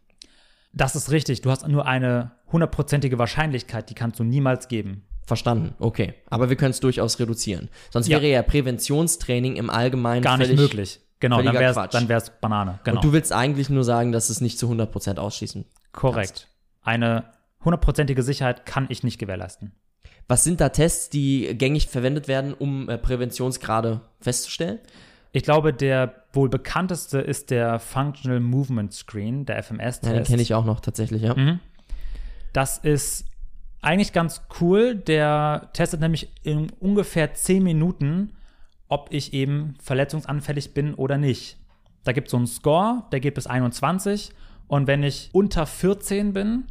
Das 0.72 0.96
ist 0.96 1.10
richtig. 1.10 1.42
Du 1.42 1.50
hast 1.50 1.68
nur 1.68 1.84
eine 1.84 2.32
hundertprozentige 2.50 3.18
Wahrscheinlichkeit, 3.18 3.90
die 3.90 3.94
kannst 3.94 4.18
du 4.18 4.24
niemals 4.24 4.68
geben. 4.68 5.04
Verstanden, 5.26 5.74
okay. 5.78 6.14
Aber 6.28 6.50
wir 6.50 6.56
können 6.56 6.72
es 6.72 6.80
durchaus 6.80 7.18
reduzieren. 7.18 7.70
Sonst 7.90 8.08
ja. 8.08 8.20
wäre 8.20 8.30
ja 8.30 8.42
Präventionstraining 8.42 9.56
im 9.56 9.70
Allgemeinen 9.70 10.22
gar 10.22 10.36
nicht 10.36 10.54
möglich. 10.54 11.00
Genau, 11.20 11.40
dann 11.40 11.54
wäre 11.54 12.18
es 12.18 12.30
Banane. 12.40 12.80
Genau. 12.84 12.98
Und 12.98 13.04
du 13.04 13.12
willst 13.12 13.32
eigentlich 13.32 13.70
nur 13.70 13.84
sagen, 13.84 14.12
dass 14.12 14.28
es 14.28 14.42
nicht 14.42 14.58
zu 14.58 14.70
100% 14.70 15.16
ausschließen 15.16 15.64
Korrekt. 15.92 16.28
Kannst. 16.28 16.48
Eine 16.82 17.24
hundertprozentige 17.64 18.22
Sicherheit 18.22 18.66
kann 18.66 18.86
ich 18.90 19.02
nicht 19.02 19.18
gewährleisten. 19.18 19.72
Was 20.28 20.44
sind 20.44 20.60
da 20.60 20.68
Tests, 20.70 21.08
die 21.08 21.56
gängig 21.56 21.86
verwendet 21.88 22.28
werden, 22.28 22.52
um 22.52 22.88
äh, 22.88 22.98
Präventionsgrade 22.98 24.02
festzustellen? 24.20 24.78
Ich 25.32 25.42
glaube, 25.42 25.72
der 25.72 26.24
wohl 26.32 26.48
bekannteste 26.48 27.18
ist 27.18 27.50
der 27.50 27.78
Functional 27.78 28.40
Movement 28.40 28.92
Screen, 28.92 29.46
der 29.46 29.62
FMS-Test. 29.62 30.04
Ja, 30.04 30.12
den 30.12 30.24
kenne 30.24 30.42
ich 30.42 30.54
auch 30.54 30.64
noch 30.64 30.80
tatsächlich, 30.80 31.22
ja. 31.22 31.34
Mhm. 31.34 31.60
Das 32.52 32.78
ist 32.78 33.24
eigentlich 33.84 34.12
ganz 34.12 34.42
cool. 34.60 34.94
Der 34.94 35.70
testet 35.72 36.00
nämlich 36.00 36.32
in 36.42 36.70
ungefähr 36.80 37.34
10 37.34 37.62
Minuten, 37.62 38.32
ob 38.88 39.08
ich 39.12 39.32
eben 39.32 39.74
verletzungsanfällig 39.80 40.74
bin 40.74 40.94
oder 40.94 41.18
nicht. 41.18 41.58
Da 42.04 42.12
gibt 42.12 42.28
es 42.28 42.32
so 42.32 42.36
einen 42.36 42.46
Score, 42.46 43.04
der 43.12 43.20
geht 43.20 43.34
bis 43.34 43.46
21. 43.46 44.32
Und 44.66 44.86
wenn 44.86 45.02
ich 45.02 45.30
unter 45.32 45.66
14 45.66 46.32
bin, 46.32 46.64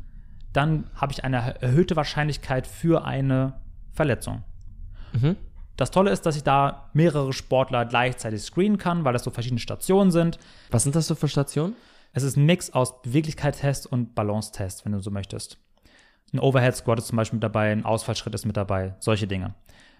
dann 0.52 0.90
habe 0.96 1.12
ich 1.12 1.24
eine 1.24 1.62
erhöhte 1.62 1.96
Wahrscheinlichkeit 1.96 2.68
für 2.68 3.06
eine 3.06 3.54
Verletzung. 3.92 4.44
Mhm. 5.14 5.36
Das 5.76 5.90
Tolle 5.90 6.12
ist, 6.12 6.26
dass 6.28 6.36
ich 6.36 6.44
da 6.44 6.90
mehrere 6.94 7.34
Sportler 7.34 7.86
gleichzeitig 7.86 8.44
screenen 8.44 8.78
kann, 8.78 9.06
weil 9.06 9.14
das 9.14 9.24
so 9.24 9.32
verschiedene 9.32 9.60
Stationen 9.60 10.12
sind. 10.12 10.38
Was 10.70 10.84
sind 10.84 10.96
das 10.96 11.08
so 11.08 11.16
für 11.16 11.28
Stationen? 11.28 11.76
Es 12.12 12.22
ist 12.22 12.38
ein 12.38 12.46
Mix 12.46 12.72
aus 12.72 13.02
Beweglichkeitstest 13.02 13.88
und 13.88 14.14
Balance-Test, 14.14 14.86
wenn 14.86 14.92
du 14.92 15.00
so 15.00 15.10
möchtest. 15.10 15.58
Ein 16.34 16.40
Overhead 16.40 16.76
Squat 16.76 16.98
ist 16.98 17.08
zum 17.08 17.18
Beispiel 17.18 17.38
mit 17.38 17.44
dabei, 17.44 17.72
ein 17.72 17.86
Ausfallschritt 17.86 18.34
ist 18.34 18.46
mit 18.46 18.58
dabei, 18.58 18.96
solche 19.00 19.28
Dinge. 19.28 19.54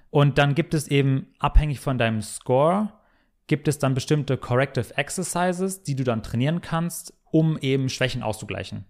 Und 0.10 0.38
dann 0.38 0.56
gibt 0.56 0.74
es 0.74 0.88
eben, 0.88 1.28
abhängig 1.40 1.80
von 1.80 1.98
deinem 1.98 2.22
Score, 2.22 2.92
gibt 3.48 3.68
es 3.68 3.80
dann 3.80 3.94
bestimmte 3.94 4.38
Corrective 4.38 4.98
Exercises, 4.98 5.84
die 5.84 5.96
du 5.96 6.04
dann 6.04 6.24
trainieren 6.24 6.62
kannst, 6.62 7.14
um 7.32 7.58
eben 7.58 7.90
Schwächen 7.90 8.24
auszugleichen. 8.24 8.86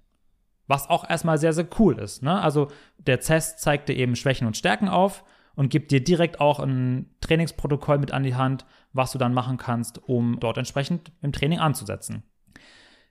Was 0.68 0.90
auch 0.90 1.10
erstmal 1.10 1.38
sehr, 1.38 1.54
sehr 1.54 1.68
cool 1.80 2.00
ist. 2.00 2.24
Ne? 2.24 2.42
Also 2.42 2.70
der 2.98 3.20
Test 3.20 3.60
zeigt 3.60 3.90
dir 3.90 3.96
eben 3.96 4.16
Schwächen 4.16 4.48
und 4.48 4.58
Stärken 4.58 4.88
auf 4.88 5.24
und 5.56 5.70
gibt 5.70 5.92
dir 5.92 6.04
direkt 6.04 6.40
auch 6.40 6.60
ein 6.60 7.14
Trainingsprotokoll 7.22 7.98
mit 7.98 8.12
an 8.12 8.24
die 8.24 8.36
Hand, 8.36 8.66
was 8.94 9.12
du 9.12 9.18
dann 9.18 9.34
machen 9.34 9.58
kannst, 9.58 10.02
um 10.08 10.40
dort 10.40 10.58
entsprechend 10.58 11.12
im 11.22 11.34
Training 11.34 11.60
anzusetzen. 11.60 12.24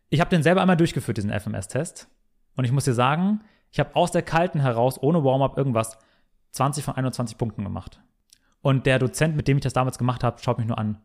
Ich 0.08 0.20
habe 0.20 0.30
den 0.30 0.42
selber 0.42 0.60
einmal 0.60 0.76
durchgeführt, 0.76 1.16
diesen 1.16 1.30
FMS-Test. 1.30 2.08
Und 2.56 2.64
ich 2.64 2.72
muss 2.72 2.84
dir 2.84 2.94
sagen, 2.94 3.40
ich 3.72 3.80
habe 3.80 3.96
aus 3.96 4.12
der 4.12 4.22
Kalten 4.22 4.60
heraus, 4.60 5.02
ohne 5.02 5.24
Warm-up, 5.24 5.56
irgendwas 5.56 5.98
20 6.50 6.84
von 6.84 6.94
21 6.94 7.38
Punkten 7.38 7.64
gemacht. 7.64 8.00
Und 8.60 8.86
der 8.86 8.98
Dozent, 8.98 9.34
mit 9.34 9.48
dem 9.48 9.56
ich 9.56 9.62
das 9.62 9.72
damals 9.72 9.98
gemacht 9.98 10.22
habe, 10.22 10.40
schaut 10.40 10.58
mich 10.58 10.68
nur 10.68 10.78
an. 10.78 10.98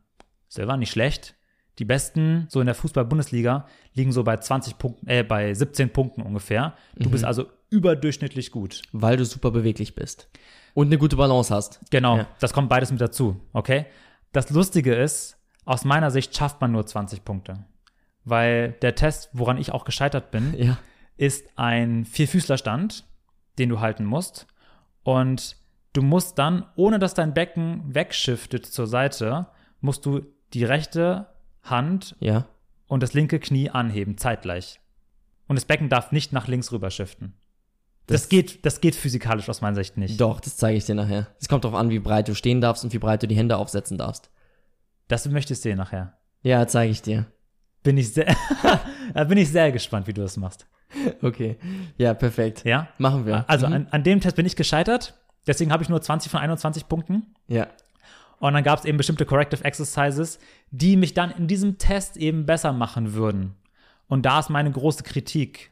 Selber 0.50 0.77
nicht 0.77 0.91
schlecht. 0.91 1.36
Die 1.79 1.86
besten, 1.86 2.47
so 2.50 2.59
in 2.59 2.65
der 2.65 2.75
Fußball-Bundesliga, 2.75 3.67
liegen 3.93 4.12
so 4.12 4.24
bei 4.24 4.38
20 4.38 4.77
Punkten, 4.77 5.07
äh, 5.07 5.24
bei 5.24 5.53
17 5.53 5.91
Punkten 5.91 6.21
ungefähr. 6.21 6.74
Du 6.95 7.07
mhm. 7.07 7.12
bist 7.12 7.24
also 7.24 7.45
überdurchschnittlich 7.69 8.51
gut. 8.51 8.81
Weil 8.91 9.17
du 9.17 9.25
super 9.25 9.51
beweglich 9.51 9.95
bist. 9.95 10.27
Und 10.74 10.88
eine 10.88 10.97
gute 10.97 11.15
Balance 11.15 11.53
hast. 11.53 11.79
Genau, 11.89 12.17
ja. 12.17 12.27
das 12.39 12.53
kommt 12.53 12.69
beides 12.69 12.91
mit 12.91 13.00
dazu, 13.00 13.39
okay? 13.53 13.86
Das 14.33 14.50
Lustige 14.50 14.93
ist, 14.93 15.38
aus 15.65 15.86
meiner 15.86 16.12
Sicht 16.12 16.36
schafft 16.36 16.59
man 16.62 16.71
nur 16.71 16.86
20 16.86 17.24
Punkte. 17.24 17.65
Weil 18.25 18.74
der 18.81 18.95
Test, 18.95 19.29
woran 19.33 19.57
ich 19.57 19.71
auch 19.71 19.86
gescheitert 19.86 20.31
bin, 20.31 20.53
ja. 20.57 20.77
Ist 21.17 21.47
ein 21.55 22.05
Vierfüßlerstand, 22.05 23.05
den 23.57 23.69
du 23.69 23.79
halten 23.79 24.05
musst. 24.05 24.47
Und 25.03 25.57
du 25.93 26.01
musst 26.01 26.38
dann, 26.38 26.65
ohne 26.75 27.00
dass 27.00 27.13
dein 27.13 27.33
Becken 27.33 27.83
wegschiftet 27.93 28.65
zur 28.65 28.88
Seite, 28.88 29.47
musst 29.81 30.05
du 30.05 30.21
die 30.53 30.63
rechte 30.63 31.27
Hand 31.63 32.15
ja. 32.19 32.47
und 32.88 33.03
das 33.03 33.13
linke 33.13 33.39
Knie 33.39 33.69
anheben, 33.69 34.17
zeitgleich. 34.17 34.79
Und 35.47 35.55
das 35.55 35.65
Becken 35.65 35.89
darf 35.89 36.12
nicht 36.12 36.33
nach 36.33 36.47
links 36.47 36.71
rüber 36.71 36.91
shiften. 36.91 37.33
Das, 38.05 38.21
das, 38.21 38.29
geht, 38.29 38.65
das 38.65 38.79
geht 38.79 38.95
physikalisch 38.95 39.50
aus 39.50 39.62
meiner 39.62 39.75
Sicht 39.75 39.97
nicht. 39.97 40.19
Doch, 40.21 40.39
das 40.39 40.55
zeige 40.55 40.77
ich 40.77 40.86
dir 40.86 40.95
nachher. 40.95 41.27
Es 41.41 41.50
kommt 41.50 41.65
darauf 41.65 41.77
an, 41.77 41.89
wie 41.89 42.00
breit 42.00 42.29
du 42.29 42.36
stehen 42.36 42.62
darfst 42.62 42.83
und 42.86 42.93
wie 42.93 43.00
breit 43.00 43.21
du 43.21 43.27
die 43.27 43.36
Hände 43.36 43.57
aufsetzen 43.57 43.97
darfst. 43.97 44.29
Das 45.09 45.27
möchtest 45.27 45.63
du 45.63 45.69
sehen 45.69 45.77
nachher. 45.77 46.17
Ja, 46.41 46.65
zeige 46.67 46.91
ich 46.91 47.01
dir. 47.01 47.25
Bin 47.88 47.96
ich 47.96 48.13
sehr, 48.13 48.36
bin 49.29 49.38
ich 49.38 49.50
sehr 49.50 49.72
gespannt, 49.72 50.08
wie 50.08 50.13
du 50.13 50.22
das 50.22 50.36
machst. 50.36 50.67
Okay. 51.22 51.56
Ja, 51.98 52.13
perfekt. 52.13 52.65
Ja? 52.65 52.89
Machen 52.98 53.25
wir. 53.25 53.46
Also 53.48 53.65
mhm. 53.65 53.74
an, 53.74 53.88
an 53.91 54.03
dem 54.03 54.20
Test 54.20 54.36
bin 54.36 54.46
ich 54.46 54.58
gescheitert. 54.58 55.13
Deswegen 55.48 55.72
habe 55.72 55.84
ich 55.84 55.88
nur 55.88 56.01
20 56.01 56.29
von 56.29 56.41
21 56.41 56.89
Punkten. 56.89 57.34
Ja. 57.48 57.67
Und 58.39 58.56
dann 58.56 58.65
gab 58.65 58.79
es 58.79 58.84
eben 58.84 58.98
bestimmte 58.98 59.25
Corrective 59.25 59.63
Exercises, 59.63 60.38
die 60.70 60.98
mich 60.98 61.13
dann 61.13 61.32
in 61.32 61.48
diesem 61.48 61.77
Test 61.77 62.17
eben 62.17 62.46
besser 62.46 62.74
machen 62.74 63.13
würden. 63.13 63.56
Und 64.10 64.25
da 64.25 64.39
ist 64.39 64.50
meine 64.50 64.70
große 64.70 65.03
Kritik. 65.03 65.72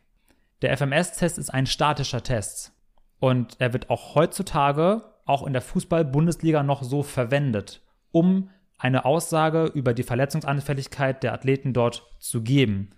Der 0.61 0.77
FMS-Test 0.77 1.37
ist 1.37 1.53
ein 1.53 1.65
statischer 1.65 2.23
Test. 2.23 2.71
Und 3.19 3.57
er 3.59 3.73
wird 3.73 3.89
auch 3.89 4.15
heutzutage, 4.15 5.01
auch 5.25 5.45
in 5.45 5.51
der 5.51 5.61
Fußball-Bundesliga, 5.61 6.63
noch 6.63 6.81
so 6.81 7.03
verwendet, 7.03 7.81
um 8.13 8.51
eine 8.77 9.05
Aussage 9.05 9.65
über 9.73 9.93
die 9.93 10.03
Verletzungsanfälligkeit 10.03 11.23
der 11.23 11.33
Athleten 11.33 11.73
dort 11.73 12.09
zu 12.19 12.41
geben. 12.41 12.91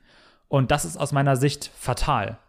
Und 0.47 0.71
das 0.71 0.85
ist 0.85 0.97
aus 0.97 1.11
meiner 1.11 1.35
Sicht 1.35 1.71
fatal, 1.77 2.39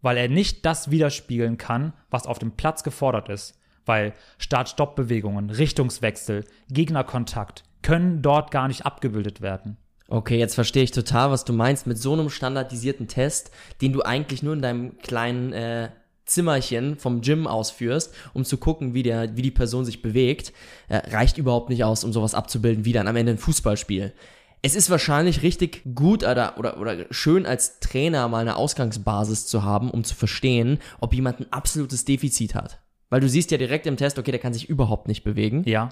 weil 0.00 0.16
er 0.16 0.28
nicht 0.28 0.64
das 0.66 0.90
widerspiegeln 0.90 1.58
kann, 1.58 1.92
was 2.10 2.26
auf 2.26 2.38
dem 2.38 2.52
Platz 2.52 2.82
gefordert 2.82 3.28
ist 3.28 3.58
weil 3.88 4.12
Start-Stopp-Bewegungen, 4.36 5.50
Richtungswechsel, 5.50 6.44
Gegnerkontakt 6.70 7.64
können 7.82 8.22
dort 8.22 8.52
gar 8.52 8.68
nicht 8.68 8.86
abgebildet 8.86 9.40
werden. 9.40 9.78
Okay, 10.08 10.38
jetzt 10.38 10.54
verstehe 10.54 10.84
ich 10.84 10.90
total, 10.90 11.30
was 11.30 11.44
du 11.44 11.52
meinst 11.52 11.86
mit 11.86 11.98
so 11.98 12.12
einem 12.12 12.30
standardisierten 12.30 13.08
Test, 13.08 13.50
den 13.82 13.92
du 13.92 14.02
eigentlich 14.02 14.42
nur 14.42 14.54
in 14.54 14.62
deinem 14.62 14.98
kleinen 14.98 15.52
äh, 15.52 15.90
Zimmerchen 16.28 16.96
vom 16.96 17.20
Gym 17.20 17.46
ausführst, 17.46 18.14
um 18.34 18.44
zu 18.44 18.56
gucken, 18.58 18.94
wie, 18.94 19.02
der, 19.02 19.36
wie 19.36 19.42
die 19.42 19.50
Person 19.50 19.84
sich 19.84 20.02
bewegt, 20.02 20.52
äh, 20.88 20.96
reicht 20.96 21.38
überhaupt 21.38 21.68
nicht 21.68 21.84
aus, 21.84 22.04
um 22.04 22.12
sowas 22.12 22.34
abzubilden, 22.34 22.84
wie 22.84 22.92
dann 22.92 23.08
am 23.08 23.16
Ende 23.16 23.32
ein 23.32 23.38
Fußballspiel. 23.38 24.12
Es 24.60 24.74
ist 24.74 24.90
wahrscheinlich 24.90 25.42
richtig 25.42 25.82
gut 25.94 26.24
oder, 26.24 26.58
oder, 26.58 26.80
oder 26.80 27.06
schön 27.10 27.46
als 27.46 27.78
Trainer 27.80 28.28
mal 28.28 28.40
eine 28.40 28.56
Ausgangsbasis 28.56 29.46
zu 29.46 29.62
haben, 29.62 29.90
um 29.90 30.02
zu 30.02 30.14
verstehen, 30.14 30.78
ob 31.00 31.14
jemand 31.14 31.40
ein 31.40 31.52
absolutes 31.52 32.04
Defizit 32.04 32.54
hat. 32.54 32.80
Weil 33.08 33.20
du 33.20 33.28
siehst 33.28 33.50
ja 33.50 33.58
direkt 33.58 33.86
im 33.86 33.96
Test, 33.96 34.18
okay, 34.18 34.32
der 34.32 34.40
kann 34.40 34.52
sich 34.52 34.68
überhaupt 34.68 35.08
nicht 35.08 35.22
bewegen. 35.22 35.62
Ja. 35.64 35.90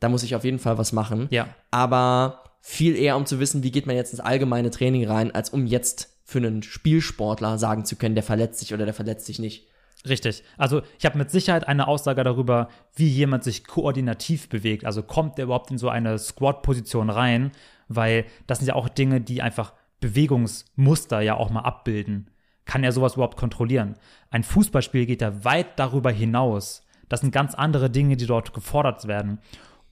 Da 0.00 0.08
muss 0.08 0.22
ich 0.22 0.34
auf 0.34 0.44
jeden 0.44 0.58
Fall 0.58 0.78
was 0.78 0.92
machen. 0.92 1.28
Ja. 1.30 1.48
Aber 1.70 2.42
viel 2.60 2.96
eher, 2.96 3.16
um 3.16 3.26
zu 3.26 3.38
wissen, 3.38 3.62
wie 3.62 3.70
geht 3.70 3.86
man 3.86 3.96
jetzt 3.96 4.12
ins 4.12 4.20
allgemeine 4.20 4.70
Training 4.70 5.06
rein, 5.06 5.32
als 5.32 5.50
um 5.50 5.66
jetzt 5.66 6.16
für 6.24 6.38
einen 6.38 6.62
Spielsportler 6.62 7.58
sagen 7.58 7.84
zu 7.84 7.96
können, 7.96 8.16
der 8.16 8.24
verletzt 8.24 8.58
sich 8.58 8.74
oder 8.74 8.84
der 8.84 8.94
verletzt 8.94 9.26
sich 9.26 9.38
nicht. 9.38 9.68
Richtig. 10.06 10.42
Also 10.56 10.82
ich 10.98 11.04
habe 11.04 11.18
mit 11.18 11.30
Sicherheit 11.30 11.66
eine 11.66 11.88
Aussage 11.88 12.22
darüber, 12.22 12.68
wie 12.94 13.08
jemand 13.08 13.44
sich 13.44 13.64
koordinativ 13.64 14.48
bewegt. 14.48 14.84
Also 14.84 15.02
kommt 15.02 15.38
der 15.38 15.44
überhaupt 15.46 15.70
in 15.70 15.78
so 15.78 15.88
eine 15.88 16.18
Squat-Position 16.18 17.10
rein, 17.10 17.52
weil 17.88 18.24
das 18.46 18.58
sind 18.58 18.68
ja 18.68 18.74
auch 18.74 18.88
Dinge, 18.88 19.20
die 19.20 19.42
einfach 19.42 19.72
Bewegungsmuster 20.00 21.20
ja 21.20 21.34
auch 21.34 21.50
mal 21.50 21.62
abbilden 21.62 22.30
kann 22.66 22.84
er 22.84 22.92
sowas 22.92 23.14
überhaupt 23.14 23.38
kontrollieren? 23.38 23.94
Ein 24.30 24.42
Fußballspiel 24.42 25.06
geht 25.06 25.22
ja 25.22 25.44
weit 25.44 25.78
darüber 25.78 26.10
hinaus. 26.10 26.82
Das 27.08 27.20
sind 27.20 27.30
ganz 27.30 27.54
andere 27.54 27.88
Dinge, 27.88 28.16
die 28.16 28.26
dort 28.26 28.52
gefordert 28.52 29.06
werden. 29.06 29.38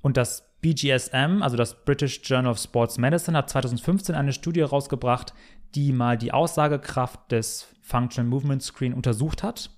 Und 0.03 0.17
das 0.17 0.53
BGSM, 0.61 1.43
also 1.43 1.57
das 1.57 1.85
British 1.85 2.21
Journal 2.25 2.51
of 2.51 2.59
Sports 2.59 2.99
Medicine, 2.99 3.39
hat 3.39 3.49
2015 3.49 4.15
eine 4.15 4.33
Studie 4.33 4.63
rausgebracht, 4.63 5.33
die 5.75 5.93
mal 5.93 6.19
die 6.19 6.33
Aussagekraft 6.33 7.33
des 7.33 7.69
Functional 7.81 8.29
Movement 8.29 8.63
Screen 8.63 8.93
untersucht 8.93 9.43
hat. 9.43 9.71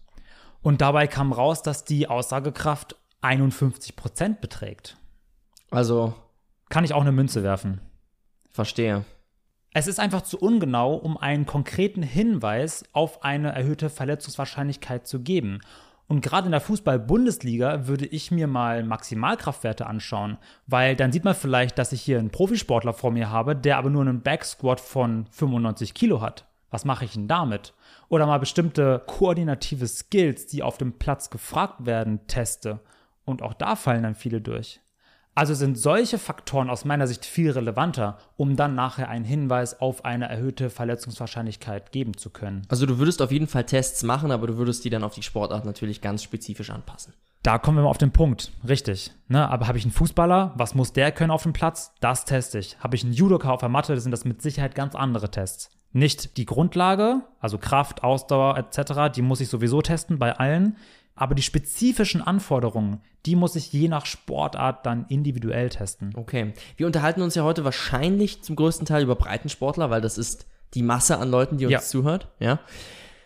Und 0.67 0.81
dabei 0.81 1.07
kam 1.07 1.33
raus, 1.33 1.63
dass 1.63 1.85
die 1.85 2.09
Aussagekraft 2.09 2.97
51% 3.23 4.41
beträgt. 4.41 4.97
Also. 5.71 6.13
Kann 6.71 6.83
ich 6.83 6.93
auch 6.93 7.03
eine 7.03 7.13
Münze 7.13 7.45
werfen. 7.45 7.81
Verstehe. 8.51 9.05
Es 9.75 9.87
ist 9.87 10.01
einfach 10.01 10.23
zu 10.23 10.41
ungenau, 10.41 10.97
um 10.97 11.17
einen 11.19 11.47
konkreten 11.47 12.03
Hinweis 12.03 12.85
auf 12.93 13.23
eine 13.23 13.53
erhöhte 13.53 13.91
Verletzungswahrscheinlichkeit 13.91 15.07
zu 15.07 15.21
geben. 15.21 15.61
Und 16.09 16.21
gerade 16.21 16.47
in 16.47 16.51
der 16.51 16.61
Fußball-Bundesliga 16.61 17.87
würde 17.87 18.07
ich 18.07 18.33
mir 18.33 18.49
mal 18.49 18.83
Maximalkraftwerte 18.83 19.87
anschauen, 19.87 20.37
weil 20.67 20.97
dann 20.97 21.13
sieht 21.13 21.23
man 21.23 21.37
vielleicht, 21.37 21.79
dass 21.79 21.93
ich 21.93 22.03
hier 22.03 22.19
einen 22.19 22.31
Profisportler 22.31 22.93
vor 22.93 23.13
mir 23.13 23.31
habe, 23.31 23.55
der 23.55 23.79
aber 23.79 23.91
nur 23.91 24.03
einen 24.03 24.23
Backsquat 24.23 24.81
von 24.81 25.29
95 25.31 25.95
Kilo 25.95 26.21
hat. 26.21 26.49
Was 26.71 26.85
mache 26.85 27.05
ich 27.05 27.13
denn 27.13 27.29
damit? 27.29 27.73
Oder 28.09 28.27
mal 28.27 28.39
bestimmte 28.39 29.03
koordinative 29.07 29.87
Skills, 29.87 30.47
die 30.47 30.63
auf 30.63 30.79
dem 30.79 30.93
Platz 30.95 31.31
gefragt 31.31 31.87
werden, 31.87 32.27
teste. 32.27 32.81
Und 33.25 33.43
auch 33.43 33.55
da 33.55 33.77
fallen 33.77 34.05
dann 34.05 34.15
viele 34.15 34.41
durch. 34.41 34.81
Also 35.37 35.53
sind 35.53 35.77
solche 35.77 36.19
Faktoren 36.19 36.71
aus 36.71 36.87
meiner 36.87 37.07
Sicht 37.07 37.27
viel 37.27 37.51
relevanter, 37.51 38.17
um 38.39 38.57
dann 38.57 38.75
nachher 38.75 39.11
einen 39.11 39.27
Hinweis 39.27 39.83
auf 39.83 40.07
eine 40.07 40.31
erhöhte 40.31 40.71
Verletzungswahrscheinlichkeit 40.71 41.93
geben 41.93 42.17
zu 42.17 42.31
können. 42.31 42.63
Also 42.71 42.87
du 42.87 42.99
würdest 42.99 43.21
auf 43.21 43.31
jeden 43.31 43.47
Fall 43.47 43.65
Tests 43.65 44.03
machen, 44.03 44.31
aber 44.31 44.47
du 44.47 44.57
würdest 44.57 44.87
die 44.87 44.91
dann 44.91 45.05
auf 45.05 45.15
die 45.15 45.23
Sportart 45.23 45.67
natürlich 45.67 46.01
ganz 46.01 46.23
spezifisch 46.23 46.71
anpassen. 46.71 47.13
Da 47.43 47.59
kommen 47.59 47.77
wir 47.77 47.83
mal 47.83 47.91
auf 47.91 47.99
den 47.99 48.13
Punkt, 48.13 48.51
richtig. 48.67 49.13
Ne, 49.29 49.47
aber 49.47 49.69
habe 49.69 49.77
ich 49.77 49.85
einen 49.85 49.93
Fußballer, 49.93 50.55
was 50.57 50.75
muss 50.75 50.95
der 50.95 51.13
können 51.13 51.31
auf 51.31 51.43
dem 51.43 51.53
Platz? 51.53 51.93
Das 52.01 52.25
teste 52.25 52.59
ich. 52.59 52.79
Habe 52.81 52.97
ich 52.97 53.05
einen 53.05 53.13
Judoka 53.13 53.51
auf 53.51 53.61
der 53.61 53.69
Matte, 53.69 54.01
sind 54.01 54.13
das 54.13 54.25
mit 54.25 54.41
Sicherheit 54.41 54.75
ganz 54.75 54.95
andere 54.95 55.31
Tests. 55.31 55.71
Nicht 55.97 56.37
die 56.37 56.45
Grundlage, 56.45 57.23
also 57.41 57.57
Kraft, 57.57 58.05
Ausdauer 58.05 58.59
etc., 58.59 59.11
die 59.17 59.23
muss 59.23 59.41
ich 59.41 59.49
sowieso 59.49 59.81
testen 59.81 60.19
bei 60.19 60.37
allen. 60.37 60.77
Aber 61.15 61.35
die 61.35 61.41
spezifischen 61.41 62.21
Anforderungen, 62.21 63.01
die 63.25 63.35
muss 63.35 63.57
ich 63.57 63.73
je 63.73 63.89
nach 63.89 64.05
Sportart 64.05 64.85
dann 64.85 65.07
individuell 65.09 65.71
testen. 65.71 66.13
Okay. 66.15 66.53
Wir 66.77 66.87
unterhalten 66.87 67.23
uns 67.23 67.35
ja 67.35 67.45
heute 67.45 67.65
wahrscheinlich 67.65 68.43
zum 68.43 68.57
größten 68.57 68.85
Teil 68.87 69.05
über 69.05 69.17
Breitensportler, 69.17 69.89
weil 69.89 70.03
das 70.03 70.19
ist 70.19 70.45
die 70.75 70.83
Masse 70.83 71.17
an 71.17 71.31
Leuten, 71.31 71.57
die 71.57 71.65
uns 71.65 71.73
ja. 71.73 71.81
zuhört. 71.81 72.29
Ja. 72.41 72.61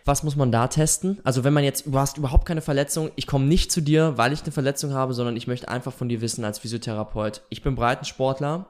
Was 0.04 0.22
muss 0.22 0.36
man 0.36 0.52
da 0.52 0.68
testen? 0.68 1.18
Also 1.24 1.42
wenn 1.42 1.52
man 1.52 1.64
jetzt, 1.64 1.86
du 1.86 1.98
hast 1.98 2.18
überhaupt 2.18 2.46
keine 2.46 2.60
Verletzung, 2.60 3.10
ich 3.16 3.26
komme 3.26 3.46
nicht 3.46 3.72
zu 3.72 3.80
dir, 3.80 4.16
weil 4.16 4.32
ich 4.32 4.44
eine 4.44 4.52
Verletzung 4.52 4.94
habe, 4.94 5.12
sondern 5.12 5.36
ich 5.36 5.48
möchte 5.48 5.68
einfach 5.68 5.92
von 5.92 6.08
dir 6.08 6.20
wissen 6.20 6.44
als 6.44 6.60
Physiotherapeut, 6.60 7.42
ich 7.48 7.64
bin 7.64 7.74
Breitensportler 7.74 8.66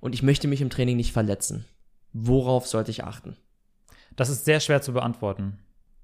und 0.00 0.14
ich 0.14 0.22
möchte 0.22 0.48
mich 0.48 0.60
im 0.60 0.68
Training 0.68 0.98
nicht 0.98 1.12
verletzen. 1.12 1.64
Worauf 2.20 2.66
sollte 2.66 2.90
ich 2.90 3.04
achten? 3.04 3.36
Das 4.16 4.28
ist 4.28 4.44
sehr 4.44 4.60
schwer 4.60 4.82
zu 4.82 4.92
beantworten. 4.92 5.58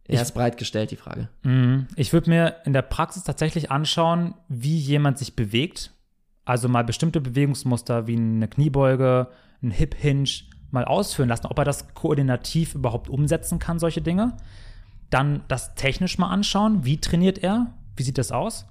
Er 0.06 0.22
ist 0.22 0.32
breit 0.32 0.58
gestellt, 0.58 0.90
die 0.90 0.96
Frage. 0.96 1.28
Mhm. 1.42 1.88
Ich 1.96 2.12
würde 2.12 2.30
mir 2.30 2.56
in 2.64 2.72
der 2.72 2.82
Praxis 2.82 3.24
tatsächlich 3.24 3.70
anschauen, 3.70 4.34
wie 4.48 4.76
jemand 4.76 5.18
sich 5.18 5.34
bewegt. 5.34 5.92
Also 6.44 6.68
mal 6.68 6.84
bestimmte 6.84 7.20
Bewegungsmuster 7.20 8.06
wie 8.06 8.16
eine 8.16 8.48
Kniebeuge, 8.48 9.28
ein 9.62 9.70
Hip 9.70 9.94
Hinge 9.94 10.28
mal 10.70 10.84
ausführen 10.84 11.28
lassen, 11.28 11.46
ob 11.46 11.58
er 11.58 11.64
das 11.64 11.94
koordinativ 11.94 12.74
überhaupt 12.74 13.08
umsetzen 13.08 13.58
kann, 13.58 13.78
solche 13.78 14.02
Dinge. 14.02 14.36
Dann 15.08 15.42
das 15.48 15.74
technisch 15.74 16.18
mal 16.18 16.28
anschauen, 16.28 16.84
wie 16.84 17.00
trainiert 17.00 17.38
er, 17.38 17.72
wie 17.96 18.02
sieht 18.02 18.18
das 18.18 18.30
aus. 18.30 18.66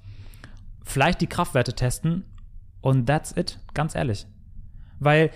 Vielleicht 0.83 1.21
die 1.21 1.27
Kraftwerte 1.27 1.73
testen 1.73 2.25
und 2.81 3.07
that's 3.07 3.35
it, 3.35 3.57
ganz 3.73 3.95
ehrlich. 3.95 4.27
Weil 4.99 5.31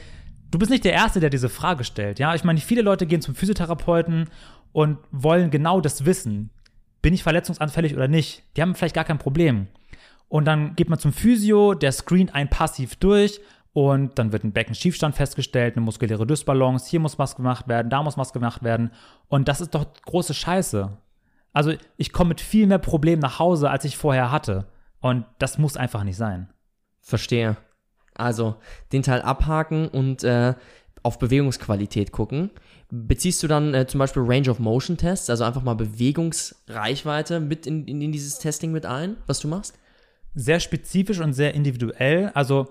du 0.51 0.59
bist 0.59 0.71
nicht 0.71 0.85
der 0.85 0.93
Erste, 0.93 1.19
der 1.19 1.29
diese 1.29 1.49
Frage 1.49 1.83
stellt. 1.83 2.19
Ja, 2.19 2.35
ich 2.35 2.43
meine, 2.43 2.59
viele 2.59 2.81
Leute 2.81 3.05
gehen 3.05 3.21
zum 3.21 3.35
Physiotherapeuten 3.35 4.29
und 4.71 4.97
wollen 5.11 5.49
genau 5.51 5.81
das 5.81 6.05
wissen. 6.05 6.49
Bin 7.01 7.13
ich 7.13 7.23
verletzungsanfällig 7.23 7.95
oder 7.95 8.07
nicht? 8.07 8.43
Die 8.55 8.61
haben 8.61 8.75
vielleicht 8.75 8.95
gar 8.95 9.03
kein 9.03 9.19
Problem. 9.19 9.67
Und 10.29 10.45
dann 10.45 10.75
geht 10.75 10.89
man 10.89 10.99
zum 10.99 11.13
Physio, 11.13 11.73
der 11.73 11.91
screent 11.91 12.35
ein 12.35 12.49
passiv 12.49 12.95
durch 12.97 13.39
und 13.73 14.17
dann 14.17 14.31
wird 14.31 14.43
ein 14.43 14.51
Beckenschiefstand 14.51 15.15
festgestellt, 15.15 15.75
eine 15.75 15.85
muskuläre 15.85 16.25
Dysbalance, 16.25 16.89
hier 16.89 16.99
muss 16.99 17.19
was 17.19 17.35
gemacht 17.35 17.67
werden, 17.67 17.89
da 17.89 18.03
muss 18.03 18.17
was 18.17 18.33
gemacht 18.33 18.63
werden. 18.63 18.91
Und 19.27 19.47
das 19.47 19.61
ist 19.61 19.75
doch 19.75 19.85
große 20.05 20.33
Scheiße. 20.33 20.97
Also 21.53 21.73
ich 21.95 22.11
komme 22.11 22.29
mit 22.29 22.41
viel 22.41 22.67
mehr 22.67 22.79
Problemen 22.79 23.21
nach 23.21 23.39
Hause, 23.39 23.69
als 23.69 23.85
ich 23.85 23.95
vorher 23.95 24.31
hatte. 24.31 24.65
Und 24.99 25.25
das 25.39 25.57
muss 25.57 25.77
einfach 25.77 26.03
nicht 26.03 26.17
sein. 26.17 26.49
Verstehe. 27.01 27.55
Also 28.17 28.55
den 28.91 29.03
Teil 29.03 29.21
abhaken 29.21 29.87
und 29.87 30.23
äh, 30.23 30.53
auf 31.03 31.19
Bewegungsqualität 31.19 32.11
gucken. 32.11 32.51
Beziehst 32.89 33.41
du 33.43 33.47
dann 33.47 33.73
äh, 33.73 33.87
zum 33.87 33.99
Beispiel 33.99 34.23
Range 34.25 34.49
of 34.49 34.59
Motion 34.59 34.97
Tests, 34.97 35.29
also 35.29 35.43
einfach 35.43 35.63
mal 35.63 35.75
Bewegungsreichweite 35.75 37.39
mit 37.39 37.65
in, 37.65 37.85
in, 37.85 38.01
in 38.01 38.11
dieses 38.11 38.39
Testing 38.39 38.71
mit 38.71 38.85
ein, 38.85 39.17
was 39.25 39.39
du 39.39 39.47
machst? 39.47 39.77
Sehr 40.35 40.59
spezifisch 40.59 41.19
und 41.19 41.33
sehr 41.33 41.53
individuell. 41.53 42.31
Also 42.33 42.67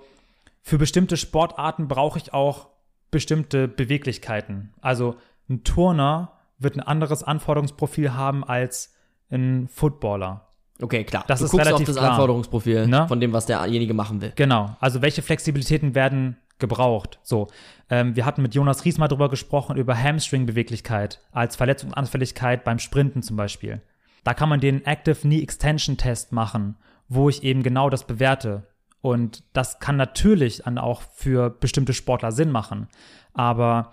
für 0.62 0.78
bestimmte 0.78 1.16
Sportarten 1.16 1.88
brauche 1.88 2.18
ich 2.18 2.32
auch 2.32 2.68
bestimmte 3.10 3.68
Beweglichkeiten. 3.68 4.74
Also 4.80 5.16
ein 5.48 5.64
Turner 5.64 6.32
wird 6.58 6.76
ein 6.76 6.80
anderes 6.80 7.22
Anforderungsprofil 7.22 8.14
haben 8.14 8.44
als 8.44 8.94
ein 9.30 9.68
Footballer. 9.68 10.45
Okay, 10.80 11.04
klar. 11.04 11.24
Das 11.26 11.38
du 11.40 11.46
ist 11.46 11.50
guckst 11.52 11.66
relativ 11.66 11.88
auf 11.88 11.94
das 11.94 11.96
klar. 11.96 12.10
Anforderungsprofil 12.12 12.86
Ne? 12.86 13.06
von 13.08 13.20
dem, 13.20 13.32
was 13.32 13.46
derjenige 13.46 13.94
machen 13.94 14.20
will. 14.20 14.32
Genau. 14.36 14.76
Also 14.80 15.02
welche 15.02 15.22
Flexibilitäten 15.22 15.94
werden 15.94 16.36
gebraucht? 16.58 17.18
So, 17.22 17.48
ähm, 17.90 18.16
wir 18.16 18.24
hatten 18.26 18.42
mit 18.42 18.54
Jonas 18.54 18.84
Ries 18.84 18.98
mal 18.98 19.08
drüber 19.08 19.28
gesprochen 19.28 19.76
über 19.76 19.96
Hamstring-Beweglichkeit 19.96 21.20
als 21.32 21.56
Verletzungsanfälligkeit 21.56 22.64
beim 22.64 22.78
Sprinten 22.78 23.22
zum 23.22 23.36
Beispiel. 23.36 23.82
Da 24.24 24.34
kann 24.34 24.48
man 24.48 24.60
den 24.60 24.84
Active 24.84 25.14
Knee 25.16 25.42
Extension 25.42 25.96
Test 25.96 26.32
machen, 26.32 26.76
wo 27.08 27.28
ich 27.28 27.42
eben 27.42 27.62
genau 27.62 27.90
das 27.90 28.04
bewerte. 28.04 28.66
Und 29.00 29.44
das 29.52 29.78
kann 29.78 29.96
natürlich 29.96 30.62
dann 30.64 30.78
auch 30.78 31.02
für 31.14 31.50
bestimmte 31.50 31.92
Sportler 31.94 32.32
Sinn 32.32 32.50
machen. 32.50 32.88
Aber 33.34 33.92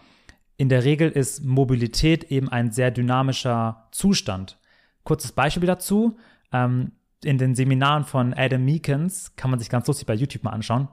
in 0.57 0.69
der 0.69 0.83
Regel 0.83 1.09
ist 1.09 1.43
Mobilität 1.43 2.25
eben 2.25 2.49
ein 2.49 2.71
sehr 2.71 2.89
dynamischer 2.89 3.87
Zustand. 3.91 4.57
Kurzes 5.03 5.31
Beispiel 5.33 5.67
dazu. 5.67 6.17
Ähm, 6.53 6.93
in 7.23 7.37
den 7.37 7.55
Seminaren 7.55 8.03
von 8.03 8.33
Adam 8.33 8.63
Meekins, 8.63 9.35
kann 9.35 9.49
man 9.49 9.59
sich 9.59 9.69
ganz 9.69 9.87
lustig 9.87 10.05
bei 10.05 10.13
YouTube 10.13 10.43
mal 10.43 10.51
anschauen, 10.51 10.87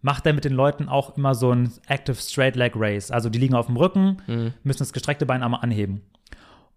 macht 0.00 0.26
er 0.26 0.32
mit 0.32 0.44
den 0.44 0.52
Leuten 0.52 0.88
auch 0.88 1.16
immer 1.16 1.34
so 1.34 1.50
ein 1.52 1.72
Active 1.88 2.16
Straight 2.16 2.56
Leg 2.56 2.72
Race. 2.76 3.10
Also 3.10 3.28
die 3.28 3.38
liegen 3.38 3.54
auf 3.54 3.66
dem 3.66 3.76
Rücken, 3.76 4.18
müssen 4.62 4.78
das 4.78 4.92
gestreckte 4.92 5.26
Bein 5.26 5.42
einmal 5.42 5.60
anheben. 5.62 6.02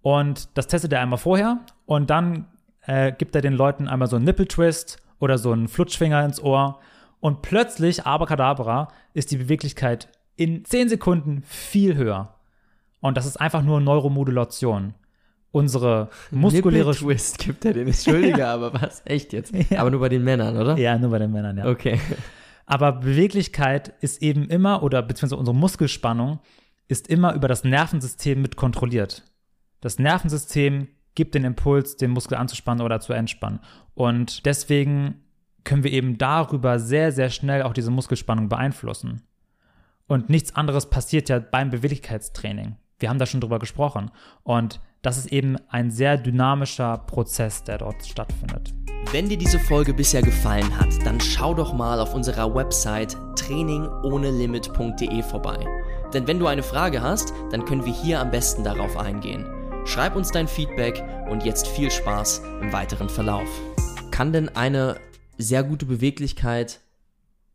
Und 0.01 0.49
das 0.57 0.67
testet 0.67 0.93
er 0.93 1.01
einmal 1.01 1.19
vorher 1.19 1.59
und 1.85 2.09
dann 2.09 2.47
äh, 2.81 3.11
gibt 3.11 3.35
er 3.35 3.41
den 3.41 3.53
Leuten 3.53 3.87
einmal 3.87 4.07
so 4.07 4.15
einen 4.15 4.25
Nipple 4.25 4.47
Twist 4.47 4.97
oder 5.19 5.37
so 5.37 5.51
einen 5.51 5.67
Flutschfinger 5.67 6.23
ins 6.23 6.41
Ohr 6.41 6.79
und 7.19 7.41
plötzlich, 7.41 8.05
abracadabra, 8.05 8.87
ist 9.13 9.31
die 9.31 9.37
Beweglichkeit 9.37 10.07
in 10.35 10.63
10 10.63 10.89
Sekunden 10.89 11.43
viel 11.43 11.95
höher. 11.95 12.35
Und 13.01 13.17
das 13.17 13.25
ist 13.25 13.37
einfach 13.37 13.61
nur 13.61 13.81
Neuromodulation. 13.81 14.93
Unsere 15.51 16.09
muskuläre 16.29 16.89
Nipple 16.89 17.07
Twist 17.07 17.39
gibt 17.39 17.65
er 17.65 17.73
den. 17.73 17.87
Entschuldige, 17.87 18.47
aber 18.47 18.73
was? 18.73 19.01
Echt 19.05 19.33
jetzt? 19.33 19.53
Ja. 19.69 19.79
Aber 19.79 19.89
nur 19.89 19.99
bei 19.99 20.09
den 20.09 20.23
Männern, 20.23 20.55
oder? 20.57 20.77
Ja, 20.77 20.97
nur 20.97 21.09
bei 21.09 21.19
den 21.19 21.31
Männern, 21.31 21.57
ja. 21.57 21.67
Okay. 21.67 21.99
Aber 22.65 22.91
Beweglichkeit 22.91 23.93
ist 24.01 24.21
eben 24.21 24.47
immer, 24.47 24.83
oder 24.83 25.01
beziehungsweise 25.01 25.37
unsere 25.37 25.55
Muskelspannung 25.55 26.39
ist 26.87 27.07
immer 27.07 27.33
über 27.33 27.47
das 27.47 27.63
Nervensystem 27.63 28.41
mit 28.41 28.57
kontrolliert. 28.57 29.23
Das 29.81 29.97
Nervensystem 29.97 30.87
gibt 31.15 31.33
den 31.33 31.45
Impuls, 31.45 31.97
den 31.97 32.11
Muskel 32.11 32.37
anzuspannen 32.37 32.85
oder 32.85 32.99
zu 32.99 33.13
entspannen. 33.13 33.59
Und 33.95 34.45
deswegen 34.45 35.23
können 35.63 35.83
wir 35.83 35.91
eben 35.91 36.17
darüber 36.17 36.79
sehr, 36.79 37.11
sehr 37.11 37.29
schnell 37.29 37.63
auch 37.63 37.73
diese 37.73 37.91
Muskelspannung 37.91 38.49
beeinflussen. 38.49 39.23
Und 40.07 40.29
nichts 40.29 40.55
anderes 40.55 40.89
passiert 40.89 41.29
ja 41.29 41.39
beim 41.39 41.69
Beweglichkeitstraining. 41.69 42.75
Wir 42.99 43.09
haben 43.09 43.19
da 43.19 43.25
schon 43.25 43.41
drüber 43.41 43.59
gesprochen. 43.59 44.11
Und 44.43 44.79
das 45.01 45.17
ist 45.17 45.31
eben 45.31 45.57
ein 45.69 45.91
sehr 45.91 46.17
dynamischer 46.17 46.97
Prozess, 46.97 47.63
der 47.63 47.77
dort 47.77 48.05
stattfindet. 48.05 48.73
Wenn 49.11 49.29
dir 49.29 49.37
diese 49.37 49.59
Folge 49.59 49.93
bisher 49.93 50.21
gefallen 50.21 50.77
hat, 50.77 50.89
dann 51.05 51.19
schau 51.19 51.53
doch 51.53 51.73
mal 51.73 51.99
auf 51.99 52.13
unserer 52.13 52.53
Website 52.53 53.17
trainingohnelimit.de 53.37 55.23
vorbei. 55.23 55.65
Denn 56.13 56.27
wenn 56.27 56.37
du 56.39 56.47
eine 56.47 56.63
Frage 56.63 57.01
hast, 57.01 57.33
dann 57.51 57.65
können 57.65 57.85
wir 57.85 57.93
hier 57.93 58.19
am 58.19 58.29
besten 58.29 58.63
darauf 58.63 58.97
eingehen. 58.97 59.45
Schreib 59.85 60.15
uns 60.15 60.31
dein 60.31 60.47
Feedback 60.47 61.03
und 61.29 61.43
jetzt 61.43 61.67
viel 61.67 61.89
Spaß 61.89 62.43
im 62.61 62.71
weiteren 62.73 63.09
Verlauf. 63.09 63.49
Kann 64.11 64.33
denn 64.33 64.49
eine 64.49 64.97
sehr 65.37 65.63
gute 65.63 65.85
Beweglichkeit 65.85 66.81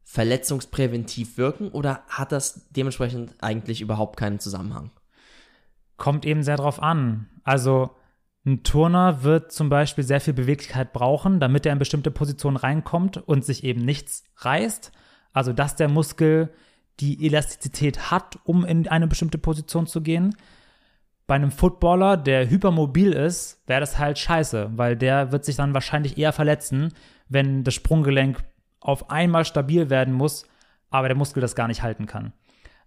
verletzungspräventiv 0.04 1.36
wirken 1.36 1.68
oder 1.68 2.02
hat 2.08 2.32
das 2.32 2.68
dementsprechend 2.70 3.34
eigentlich 3.40 3.80
überhaupt 3.80 4.16
keinen 4.16 4.40
Zusammenhang? 4.40 4.90
Kommt 5.96 6.24
eben 6.24 6.42
sehr 6.42 6.56
drauf 6.56 6.82
an. 6.82 7.28
Also 7.44 7.90
ein 8.46 8.62
Turner 8.62 9.22
wird 9.22 9.52
zum 9.52 9.68
Beispiel 9.68 10.04
sehr 10.04 10.20
viel 10.20 10.34
Beweglichkeit 10.34 10.92
brauchen, 10.92 11.40
damit 11.40 11.64
er 11.64 11.72
in 11.72 11.78
bestimmte 11.78 12.10
Positionen 12.10 12.56
reinkommt 12.56 13.16
und 13.16 13.44
sich 13.44 13.64
eben 13.64 13.84
nichts 13.84 14.24
reißt. 14.36 14.92
Also 15.32 15.52
dass 15.52 15.76
der 15.76 15.88
Muskel 15.88 16.50
die 17.00 17.26
Elastizität 17.26 18.10
hat, 18.10 18.38
um 18.44 18.64
in 18.64 18.86
eine 18.88 19.06
bestimmte 19.06 19.38
Position 19.38 19.86
zu 19.86 20.00
gehen. 20.00 20.36
Bei 21.26 21.34
einem 21.34 21.50
Footballer, 21.50 22.16
der 22.16 22.50
hypermobil 22.50 23.12
ist, 23.12 23.62
wäre 23.66 23.80
das 23.80 23.98
halt 23.98 24.18
scheiße, 24.18 24.72
weil 24.76 24.96
der 24.96 25.32
wird 25.32 25.44
sich 25.44 25.56
dann 25.56 25.74
wahrscheinlich 25.74 26.18
eher 26.18 26.32
verletzen, 26.32 26.92
wenn 27.28 27.64
das 27.64 27.74
Sprunggelenk 27.74 28.44
auf 28.80 29.10
einmal 29.10 29.46
stabil 29.46 29.88
werden 29.88 30.12
muss, 30.12 30.46
aber 30.90 31.08
der 31.08 31.16
Muskel 31.16 31.40
das 31.40 31.56
gar 31.56 31.66
nicht 31.66 31.82
halten 31.82 32.06
kann. 32.06 32.32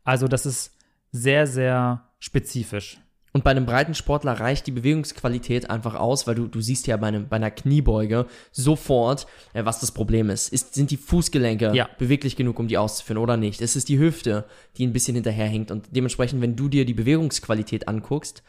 Also 0.04 0.28
das 0.28 0.46
ist 0.46 0.78
sehr, 1.12 1.48
sehr 1.48 2.08
spezifisch. 2.20 3.02
Und 3.38 3.44
bei 3.44 3.52
einem 3.52 3.68
breiten 3.68 3.94
Sportler 3.94 4.32
reicht 4.40 4.66
die 4.66 4.72
Bewegungsqualität 4.72 5.70
einfach 5.70 5.94
aus, 5.94 6.26
weil 6.26 6.34
du, 6.34 6.48
du 6.48 6.60
siehst 6.60 6.88
ja 6.88 6.98
bei, 6.98 7.10
einem, 7.10 7.28
bei 7.28 7.36
einer 7.36 7.52
Kniebeuge 7.52 8.26
sofort, 8.52 9.28
äh, 9.54 9.64
was 9.64 9.80
das 9.80 9.92
Problem 9.92 10.32
ist. 10.32 10.52
ist. 10.52 10.74
Sind 10.74 10.90
die 10.90 10.98
Fußgelenke 10.98 11.72
Ja. 11.76 11.88
beweglich 12.00 12.36
genug, 12.36 12.58
um 12.58 12.68
die 12.68 12.80
auszuführen 12.80 13.20
oder 13.22 13.38
nicht? 13.38 13.62
Es 13.62 13.76
ist 13.76 13.90
die 13.90 14.00
Hüfte, 14.00 14.46
die 14.78 14.88
ein 14.88 14.92
bisschen 14.92 15.14
hinterherhängt. 15.14 15.70
Und 15.70 15.86
dementsprechend, 15.96 16.42
wenn 16.42 16.56
du 16.56 16.68
dir 16.68 16.84
die 16.84 16.96
Bewegungsqualität 16.96 17.88
anguckst, 17.88 18.42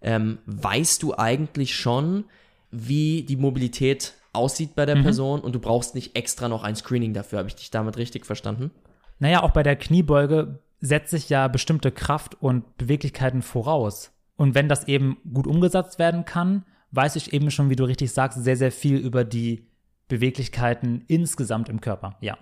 ähm, 0.00 0.38
weißt 0.46 1.02
du 1.02 1.18
eigentlich 1.18 1.74
schon, 1.74 2.26
wie 2.70 3.24
die 3.24 3.34
Mobilität 3.34 4.14
aussieht 4.32 4.76
bei 4.76 4.86
der 4.86 5.02
Person 5.02 5.40
und 5.40 5.56
du 5.56 5.58
brauchst 5.58 5.96
nicht 5.96 6.14
extra 6.14 6.46
noch 6.48 6.62
ein 6.62 6.76
Screening 6.76 7.14
dafür. 7.14 7.40
Habe 7.40 7.48
ich 7.48 7.56
dich 7.56 7.72
damit 7.72 7.96
richtig 7.96 8.24
verstanden? 8.26 8.70
Naja, 9.18 9.42
auch 9.42 9.50
bei 9.50 9.64
der 9.64 9.74
Kniebeuge 9.74 10.60
setze 10.80 11.16
ich 11.16 11.30
ja 11.30 11.48
bestimmte 11.48 11.90
Kraft 11.90 12.40
und 12.40 12.76
Beweglichkeiten 12.78 13.42
voraus. 13.42 14.12
Und 14.36 14.54
wenn 14.54 14.68
das 14.68 14.86
eben 14.88 15.18
gut 15.32 15.46
umgesetzt 15.46 15.98
werden 15.98 16.24
kann, 16.24 16.64
weiß 16.90 17.16
ich 17.16 17.32
eben 17.32 17.50
schon, 17.50 17.70
wie 17.70 17.76
du 17.76 17.84
richtig 17.84 18.12
sagst, 18.12 18.42
sehr, 18.42 18.56
sehr 18.56 18.72
viel 18.72 18.98
über 18.98 19.24
die 19.24 19.68
Beweglichkeiten 20.08 21.04
insgesamt 21.08 21.68
im 21.68 21.80
Körper. 21.80 22.16
Ja. 22.20 22.38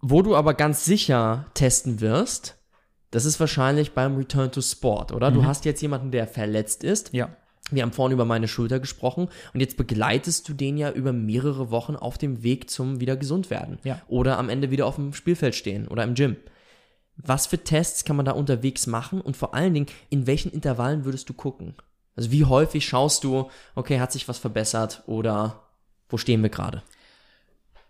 Wo 0.00 0.22
du 0.22 0.34
aber 0.34 0.54
ganz 0.54 0.84
sicher 0.84 1.46
testen 1.54 2.00
wirst, 2.00 2.58
das 3.12 3.24
ist 3.24 3.38
wahrscheinlich 3.38 3.92
beim 3.92 4.16
Return 4.16 4.50
to 4.50 4.60
Sport, 4.60 5.12
oder? 5.12 5.30
Du 5.30 5.44
hast 5.44 5.64
jetzt 5.64 5.82
jemanden, 5.82 6.10
der 6.10 6.26
verletzt 6.26 6.82
ist. 6.82 7.12
Ja. 7.12 7.28
Wir 7.70 7.82
haben 7.82 7.92
vorhin 7.92 8.14
über 8.14 8.24
meine 8.24 8.48
Schulter 8.48 8.80
gesprochen 8.80 9.28
und 9.54 9.60
jetzt 9.60 9.76
begleitest 9.76 10.48
du 10.48 10.54
den 10.54 10.76
ja 10.76 10.90
über 10.90 11.12
mehrere 11.12 11.70
Wochen 11.70 11.94
auf 11.94 12.18
dem 12.18 12.42
Weg 12.42 12.68
zum 12.68 13.00
wieder 13.00 13.16
gesund 13.16 13.50
werden. 13.50 13.78
Ja. 13.84 14.00
Oder 14.08 14.38
am 14.38 14.48
Ende 14.48 14.70
wieder 14.70 14.86
auf 14.86 14.96
dem 14.96 15.12
Spielfeld 15.12 15.54
stehen 15.54 15.86
oder 15.88 16.02
im 16.02 16.14
Gym. 16.14 16.36
Was 17.16 17.46
für 17.46 17.58
Tests 17.58 18.04
kann 18.04 18.16
man 18.16 18.24
da 18.24 18.32
unterwegs 18.32 18.86
machen 18.86 19.20
und 19.20 19.36
vor 19.36 19.54
allen 19.54 19.74
Dingen, 19.74 19.86
in 20.10 20.26
welchen 20.26 20.50
Intervallen 20.52 21.04
würdest 21.04 21.28
du 21.28 21.34
gucken? 21.34 21.74
Also 22.16 22.30
wie 22.30 22.44
häufig 22.44 22.86
schaust 22.86 23.24
du, 23.24 23.50
okay, 23.74 24.00
hat 24.00 24.12
sich 24.12 24.28
was 24.28 24.38
verbessert 24.38 25.02
oder 25.06 25.62
wo 26.08 26.16
stehen 26.16 26.42
wir 26.42 26.50
gerade? 26.50 26.82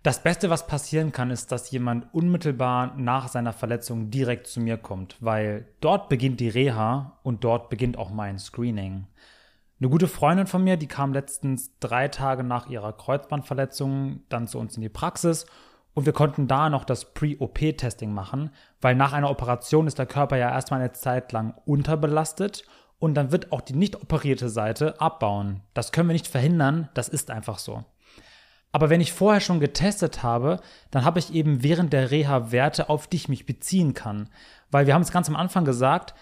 Das 0.03 0.23
Beste, 0.25 0.51
was 0.51 0.67
passieren 0.67 1.13
kann, 1.13 1.31
ist, 1.31 1.53
dass 1.53 1.71
jemand 1.71 2.13
unmittelbar 2.13 2.97
nach 2.97 3.29
seiner 3.29 3.53
Verletzung 3.53 4.11
direkt 4.11 4.49
zu 4.49 4.61
mir 4.61 4.77
kommt, 4.77 5.17
weil 5.21 5.69
dort 5.81 6.09
beginnt 6.09 6.41
die 6.41 6.49
Reha 6.49 7.21
und 7.23 7.45
dort 7.45 7.71
beginnt 7.71 7.97
auch 7.97 8.11
mein 8.11 8.41
Screening. 8.41 9.07
Eine 9.79 9.89
gute 9.91 10.09
Freundin 10.09 10.49
von 10.49 10.65
mir, 10.65 10.77
die 10.77 10.89
kam 10.89 11.13
letztens 11.13 11.79
drei 11.79 12.09
Tage 12.09 12.43
nach 12.43 12.69
ihrer 12.69 12.93
Kreuzbandverletzung 12.93 14.23
dann 14.29 14.49
zu 14.49 14.59
uns 14.59 14.77
in 14.77 14.83
die 14.83 14.89
Praxis 14.89 15.47
und 15.95 16.07
wir 16.07 16.13
konnten 16.13 16.49
da 16.49 16.71
noch 16.71 16.85
das 16.85 17.13
Pre-OP-Testing 17.13 18.13
machen, 18.13 18.51
weil 18.81 18.95
nach 18.95 19.13
einer 19.13 19.31
Operation 19.31 19.87
ist 19.87 19.99
der 19.99 20.07
Körper 20.07 20.37
ja 20.37 20.51
erstmal 20.51 20.81
eine 20.81 20.93
Zeit 20.93 21.33
lang 21.33 21.55
unterbelastet 21.65 22.65
und 22.99 23.15
dann 23.15 23.33
wird 23.33 23.53
auch 23.53 23.61
die 23.61 23.75
nicht 23.75 24.01
operierte 24.01 24.49
Seite 24.49 25.01
abbauen. 25.01 25.61
Das 25.75 25.93
können 25.93 26.09
wir 26.09 26.15
nicht 26.15 26.29
verhindern, 26.29 26.89
das 26.95 27.09
ist 27.09 27.31
einfach 27.31 27.59
so. 27.59 27.85
Aber 28.73 28.89
wenn 28.89 29.03
ich 29.03 29.13
vorher 29.13 29.41
schon 29.41 29.61
getestet 29.61 30.23
habe, 30.23 30.61
dann 30.91 31.05
habe 31.05 31.19
ich 31.19 31.35
eben 31.35 31.63
während 31.63 31.93
der 31.93 32.11
Reha 32.11 32.51
Werte, 32.53 32.89
auf 32.89 33.07
die 33.07 33.17
ich 33.17 33.29
mich 33.29 33.45
beziehen 33.45 33.93
kann. 33.93 34.31
Weil 34.71 34.87
wir 34.87 34.95
haben 34.95 35.03
es 35.03 35.13
ganz 35.13 35.29
am 35.29 35.37
Anfang 35.37 35.67
gesagt, 35.67 36.15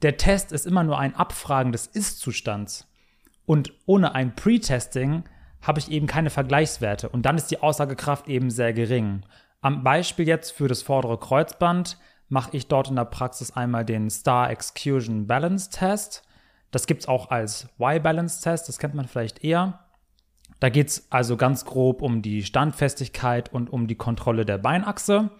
der 0.00 0.16
Test 0.16 0.52
ist 0.52 0.66
immer 0.66 0.84
nur 0.84 0.98
ein 0.98 1.14
Abfragen 1.14 1.72
des 1.72 1.86
Ist-Zustands. 1.86 2.88
Und 3.44 3.72
ohne 3.84 4.14
ein 4.14 4.34
Pre-Testing 4.34 5.24
habe 5.62 5.80
ich 5.80 5.90
eben 5.90 6.06
keine 6.06 6.30
Vergleichswerte. 6.30 7.08
Und 7.08 7.22
dann 7.22 7.36
ist 7.36 7.50
die 7.50 7.60
Aussagekraft 7.62 8.28
eben 8.28 8.50
sehr 8.50 8.72
gering. 8.72 9.22
Am 9.60 9.82
Beispiel 9.82 10.26
jetzt 10.28 10.52
für 10.52 10.68
das 10.68 10.82
vordere 10.82 11.18
Kreuzband 11.18 11.98
mache 12.28 12.56
ich 12.56 12.68
dort 12.68 12.88
in 12.88 12.96
der 12.96 13.04
Praxis 13.04 13.50
einmal 13.50 13.84
den 13.84 14.10
Star 14.10 14.50
Excursion 14.50 15.26
Balance 15.26 15.70
Test. 15.70 16.22
Das 16.70 16.86
gibt 16.86 17.02
es 17.02 17.08
auch 17.08 17.30
als 17.30 17.68
Y-Balance 17.80 18.42
Test, 18.42 18.68
das 18.68 18.78
kennt 18.78 18.94
man 18.94 19.08
vielleicht 19.08 19.42
eher. 19.42 19.80
Da 20.60 20.68
geht 20.68 20.88
es 20.88 21.06
also 21.10 21.36
ganz 21.36 21.64
grob 21.64 22.02
um 22.02 22.20
die 22.20 22.42
Standfestigkeit 22.44 23.52
und 23.52 23.70
um 23.70 23.86
die 23.86 23.94
Kontrolle 23.94 24.44
der 24.44 24.58
Beinachse. 24.58 25.30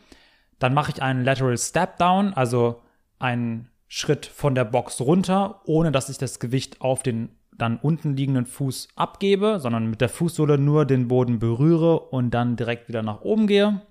Dann 0.59 0.74
mache 0.74 0.92
ich 0.92 1.02
einen 1.02 1.24
Lateral 1.24 1.59
Step 1.59 1.98
Down, 1.98 2.35
also 2.35 2.83
einen 3.18 3.68
Schritt 3.88 4.26
von 4.26 4.54
der 4.54 4.64
Box 4.64 5.00
runter, 5.00 5.62
ohne 5.64 5.92
dass 5.92 6.09
ich 6.09 6.18
das 6.18 6.40
Gewicht 6.40 6.81
auf 6.81 7.02
den 7.02 7.31
dann 7.59 7.77
unten 7.79 8.16
liegenden 8.16 8.47
Fuß 8.47 8.88
abgebe, 8.94 9.59
sondern 9.61 9.90
mit 9.90 10.01
der 10.01 10.09
Fußsohle 10.09 10.59
nur 10.59 10.87
den 10.87 11.09
Boden 11.09 11.38
berühre 11.38 11.99
und 11.99 12.31
dann 12.31 12.57
direkt 12.57 12.88
wieder 12.88 13.03
nach 13.03 13.21
oben 13.21 13.47
gehe. 13.47 13.83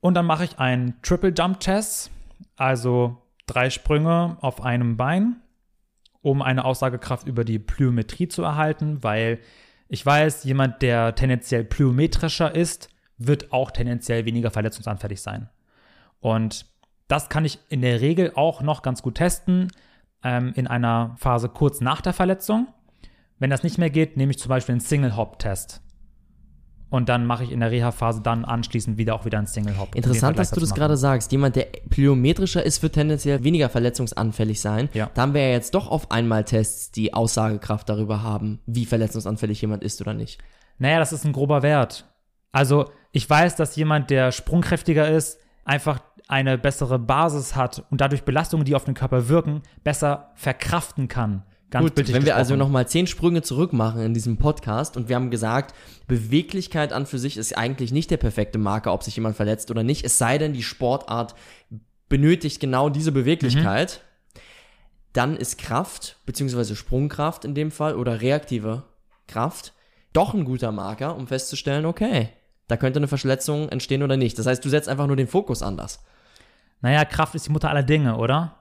Und 0.00 0.14
dann 0.14 0.26
mache 0.26 0.44
ich 0.44 0.58
einen 0.58 1.00
Triple 1.02 1.32
Jump 1.36 1.60
Test, 1.60 2.10
also 2.56 3.18
drei 3.46 3.70
Sprünge 3.70 4.36
auf 4.40 4.62
einem 4.62 4.96
Bein, 4.96 5.36
um 6.20 6.42
eine 6.42 6.64
Aussagekraft 6.64 7.26
über 7.26 7.44
die 7.44 7.58
Plyometrie 7.58 8.28
zu 8.28 8.42
erhalten, 8.42 9.02
weil 9.02 9.40
ich 9.88 10.04
weiß, 10.04 10.44
jemand, 10.44 10.82
der 10.82 11.14
tendenziell 11.14 11.64
plyometrischer 11.64 12.54
ist, 12.54 12.88
wird 13.18 13.52
auch 13.52 13.70
tendenziell 13.70 14.24
weniger 14.24 14.50
verletzungsanfällig 14.50 15.20
sein. 15.20 15.48
Und 16.20 16.66
das 17.08 17.28
kann 17.28 17.44
ich 17.44 17.58
in 17.68 17.82
der 17.82 18.00
Regel 18.00 18.32
auch 18.34 18.62
noch 18.62 18.82
ganz 18.82 19.02
gut 19.02 19.16
testen 19.16 19.68
ähm, 20.24 20.52
in 20.54 20.66
einer 20.66 21.14
Phase 21.18 21.48
kurz 21.48 21.80
nach 21.80 22.00
der 22.00 22.12
Verletzung. 22.12 22.68
Wenn 23.42 23.50
das 23.50 23.64
nicht 23.64 23.76
mehr 23.76 23.90
geht, 23.90 24.16
nehme 24.16 24.30
ich 24.30 24.38
zum 24.38 24.50
Beispiel 24.50 24.74
einen 24.74 24.80
Single-Hop-Test. 24.80 25.82
Und 26.90 27.08
dann 27.08 27.26
mache 27.26 27.42
ich 27.42 27.50
in 27.50 27.58
der 27.58 27.72
Reha-Phase 27.72 28.20
dann 28.22 28.44
anschließend 28.44 28.98
wieder 28.98 29.16
auch 29.16 29.24
wieder 29.24 29.38
einen 29.38 29.48
Single-Hop. 29.48 29.96
Interessant, 29.96 30.38
dass 30.38 30.52
du 30.52 30.60
das 30.60 30.72
gerade 30.72 30.96
sagst. 30.96 31.32
Jemand, 31.32 31.56
der 31.56 31.66
plyometrischer 31.90 32.62
ist, 32.64 32.84
wird 32.84 32.92
tendenziell 32.92 33.42
weniger 33.42 33.68
verletzungsanfällig 33.68 34.60
sein. 34.60 34.90
Ja. 34.94 35.10
Da 35.12 35.22
haben 35.22 35.34
wir 35.34 35.40
ja 35.40 35.48
jetzt 35.48 35.74
doch 35.74 35.90
auf 35.90 36.12
einmal 36.12 36.44
Tests, 36.44 36.92
die 36.92 37.14
Aussagekraft 37.14 37.88
darüber 37.88 38.22
haben, 38.22 38.60
wie 38.66 38.86
verletzungsanfällig 38.86 39.60
jemand 39.60 39.82
ist 39.82 40.00
oder 40.00 40.14
nicht. 40.14 40.40
Naja, 40.78 41.00
das 41.00 41.12
ist 41.12 41.24
ein 41.24 41.32
grober 41.32 41.62
Wert. 41.62 42.04
Also 42.52 42.92
ich 43.10 43.28
weiß, 43.28 43.56
dass 43.56 43.74
jemand, 43.74 44.10
der 44.10 44.30
sprungkräftiger 44.30 45.10
ist, 45.10 45.40
einfach 45.64 45.98
eine 46.28 46.58
bessere 46.58 47.00
Basis 47.00 47.56
hat 47.56 47.84
und 47.90 48.00
dadurch 48.00 48.22
Belastungen, 48.22 48.64
die 48.64 48.76
auf 48.76 48.84
den 48.84 48.94
Körper 48.94 49.28
wirken, 49.28 49.62
besser 49.82 50.30
verkraften 50.36 51.08
kann. 51.08 51.42
Ganz 51.72 51.94
Gut, 51.94 52.12
wenn 52.12 52.26
wir 52.26 52.36
also 52.36 52.54
nochmal 52.54 52.86
zehn 52.86 53.06
Sprünge 53.06 53.40
zurück 53.40 53.72
machen 53.72 54.02
in 54.02 54.12
diesem 54.12 54.36
Podcast 54.36 54.98
und 54.98 55.08
wir 55.08 55.16
haben 55.16 55.30
gesagt, 55.30 55.74
Beweglichkeit 56.06 56.92
an 56.92 57.06
für 57.06 57.18
sich 57.18 57.38
ist 57.38 57.56
eigentlich 57.56 57.92
nicht 57.92 58.10
der 58.10 58.18
perfekte 58.18 58.58
Marker, 58.58 58.92
ob 58.92 59.02
sich 59.02 59.16
jemand 59.16 59.36
verletzt 59.36 59.70
oder 59.70 59.82
nicht, 59.82 60.04
es 60.04 60.18
sei 60.18 60.36
denn, 60.36 60.52
die 60.52 60.62
Sportart 60.62 61.34
benötigt 62.10 62.60
genau 62.60 62.90
diese 62.90 63.10
Beweglichkeit, 63.10 64.02
mhm. 64.04 64.40
dann 65.14 65.36
ist 65.38 65.56
Kraft, 65.56 66.18
beziehungsweise 66.26 66.76
Sprungkraft 66.76 67.46
in 67.46 67.54
dem 67.54 67.70
Fall 67.70 67.96
oder 67.96 68.20
reaktive 68.20 68.82
Kraft 69.26 69.72
doch 70.12 70.34
ein 70.34 70.44
guter 70.44 70.72
Marker, 70.72 71.16
um 71.16 71.26
festzustellen, 71.26 71.86
okay, 71.86 72.28
da 72.68 72.76
könnte 72.76 72.98
eine 72.98 73.08
Verletzung 73.08 73.70
entstehen 73.70 74.02
oder 74.02 74.18
nicht. 74.18 74.38
Das 74.38 74.44
heißt, 74.44 74.62
du 74.62 74.68
setzt 74.68 74.90
einfach 74.90 75.06
nur 75.06 75.16
den 75.16 75.26
Fokus 75.26 75.62
anders. 75.62 76.04
Naja, 76.82 77.06
Kraft 77.06 77.34
ist 77.34 77.46
die 77.46 77.52
Mutter 77.52 77.70
aller 77.70 77.82
Dinge, 77.82 78.18
oder? 78.18 78.56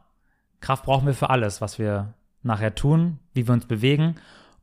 Kraft 0.62 0.86
brauchen 0.86 1.08
wir 1.08 1.14
für 1.14 1.30
alles, 1.30 1.60
was 1.60 1.78
wir 1.78 2.14
nachher 2.44 2.76
tun, 2.76 3.20
wie 3.34 3.48
wir 3.48 3.54
uns 3.54 3.66
bewegen. 3.66 4.16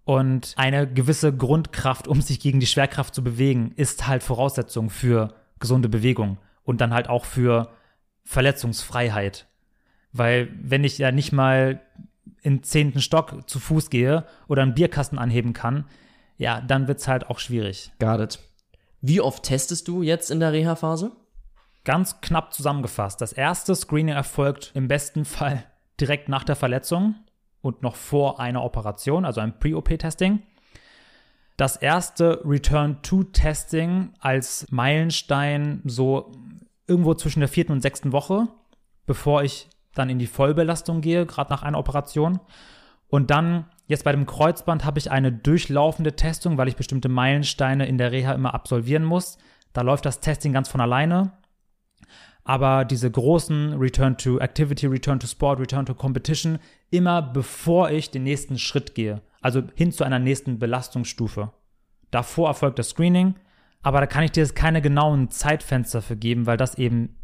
Und 0.05 0.55
eine 0.57 0.87
gewisse 0.91 1.37
Grundkraft, 1.37 2.09
um 2.09 2.23
sich 2.23 2.41
gegen 2.41 2.61
die 2.61 2.67
Schwerkraft 2.67 3.15
zu 3.15 3.23
bewegen, 3.23 3.73
ist 3.77 4.07
halt 4.07 4.23
Voraussetzung 4.23 4.89
für 4.91 5.35
gesunde 5.59 5.89
Bewegung 5.89 6.39
und 6.65 6.81
dann 6.81 6.95
halt 6.95 7.09
auch 7.09 7.25
für 7.25 7.71
Verletzungsfreiheit. 8.25 9.47
Weil 10.13 10.49
wenn 10.61 10.85
ich 10.85 10.99
ja 10.99 11.13
nicht 11.13 11.33
mal 11.33 11.81
in 12.43 12.63
zehnten 12.63 13.01
Stock 13.01 13.49
zu 13.49 13.59
Fuß 13.59 13.91
gehe 13.91 14.25
oder 14.47 14.63
einen 14.63 14.75
Bierkasten 14.75 15.19
anheben 15.19 15.53
kann, 15.53 15.85
ja, 16.37 16.61
dann 16.61 16.89
wird 16.89 17.01
es 17.01 17.09
halt 17.09 17.29
auch 17.29 17.39
schwierig. 17.39 17.93
Got 17.99 18.21
it. 18.21 18.39
Wie 19.01 19.21
oft 19.21 19.43
testest 19.43 19.89
du 19.89 20.03
jetzt 20.03 20.31
in 20.31 20.41
der 20.41 20.53
Reha-Phase? 20.53 21.13
Ganz 21.85 22.21
knapp 22.21 22.53
zusammengefasst. 22.53 23.21
Das 23.21 23.33
erste 23.33 23.75
Screening 23.75 24.15
erfolgt 24.15 24.73
im 24.75 24.89
besten 24.89 25.25
Fall 25.25 25.65
direkt 26.01 26.29
nach 26.29 26.45
der 26.45 26.57
Verletzung 26.57 27.17
und 27.61 27.83
noch 27.83 27.97
vor 27.97 28.41
einer 28.41 28.65
Operation, 28.65 29.25
also 29.25 29.41
ein 29.41 29.59
Pre-OP-Testing. 29.59 30.43
Das 31.57 31.77
erste 31.77 32.41
Return-to-Testing 32.45 34.15
als 34.21 34.67
Meilenstein 34.71 35.83
so 35.85 36.33
irgendwo 36.87 37.15
zwischen 37.15 37.41
der 37.41 37.49
vierten 37.49 37.73
und 37.73 37.83
sechsten 37.83 38.13
Woche, 38.13 38.47
bevor 39.07 39.43
ich 39.43 39.69
dann 39.95 40.09
in 40.09 40.19
die 40.19 40.27
Vollbelastung 40.27 41.01
gehe, 41.01 41.27
gerade 41.27 41.51
nach 41.51 41.63
einer 41.63 41.79
Operation. 41.79 42.39
Und 43.09 43.31
dann 43.31 43.67
jetzt 43.87 44.05
bei 44.05 44.13
dem 44.13 44.27
Kreuzband 44.27 44.85
habe 44.85 44.99
ich 44.99 45.11
eine 45.11 45.33
durchlaufende 45.33 46.15
Testung, 46.15 46.59
weil 46.59 46.69
ich 46.69 46.77
bestimmte 46.77 47.09
Meilensteine 47.09 47.87
in 47.87 47.99
der 47.99 48.13
Reha 48.13 48.33
immer 48.33 48.55
absolvieren 48.55 49.05
muss. 49.05 49.39
Da 49.73 49.83
läuft 49.83 50.07
das 50.07 50.21
Testing 50.21 50.53
ganz 50.53 50.69
von 50.69 50.81
alleine. 50.81 51.33
Aber 52.49 52.87
diese 52.87 53.11
großen 53.11 53.75
Return 53.75 54.17
to 54.17 54.39
Activity, 54.39 54.87
Return 54.87 55.21
to 55.21 55.27
Sport, 55.27 55.61
Return 55.61 55.85
to 55.85 55.95
Competition, 55.95 56.59
immer 56.89 57.21
bevor 57.21 57.91
ich 57.91 58.11
den 58.11 58.23
nächsten 58.23 58.57
Schritt 58.57 58.95
gehe, 58.95 59.21
also 59.43 59.65
hin 59.75 59.93
zu 59.93 60.03
einer 60.03 60.19
nächsten 60.19 60.59
Belastungsstufe. 60.59 61.53
Davor 62.11 62.49
erfolgt 62.49 62.79
das 62.79 62.89
Screening, 62.89 63.35
aber 63.83 64.01
da 64.01 64.07
kann 64.07 64.25
ich 64.25 64.31
dir 64.31 64.41
jetzt 64.41 64.57
keine 64.57 64.81
genauen 64.81 65.29
Zeitfenster 65.29 66.01
für 66.01 66.17
geben, 66.17 66.47
weil 66.47 66.57
das 66.57 66.79
eben 66.79 67.19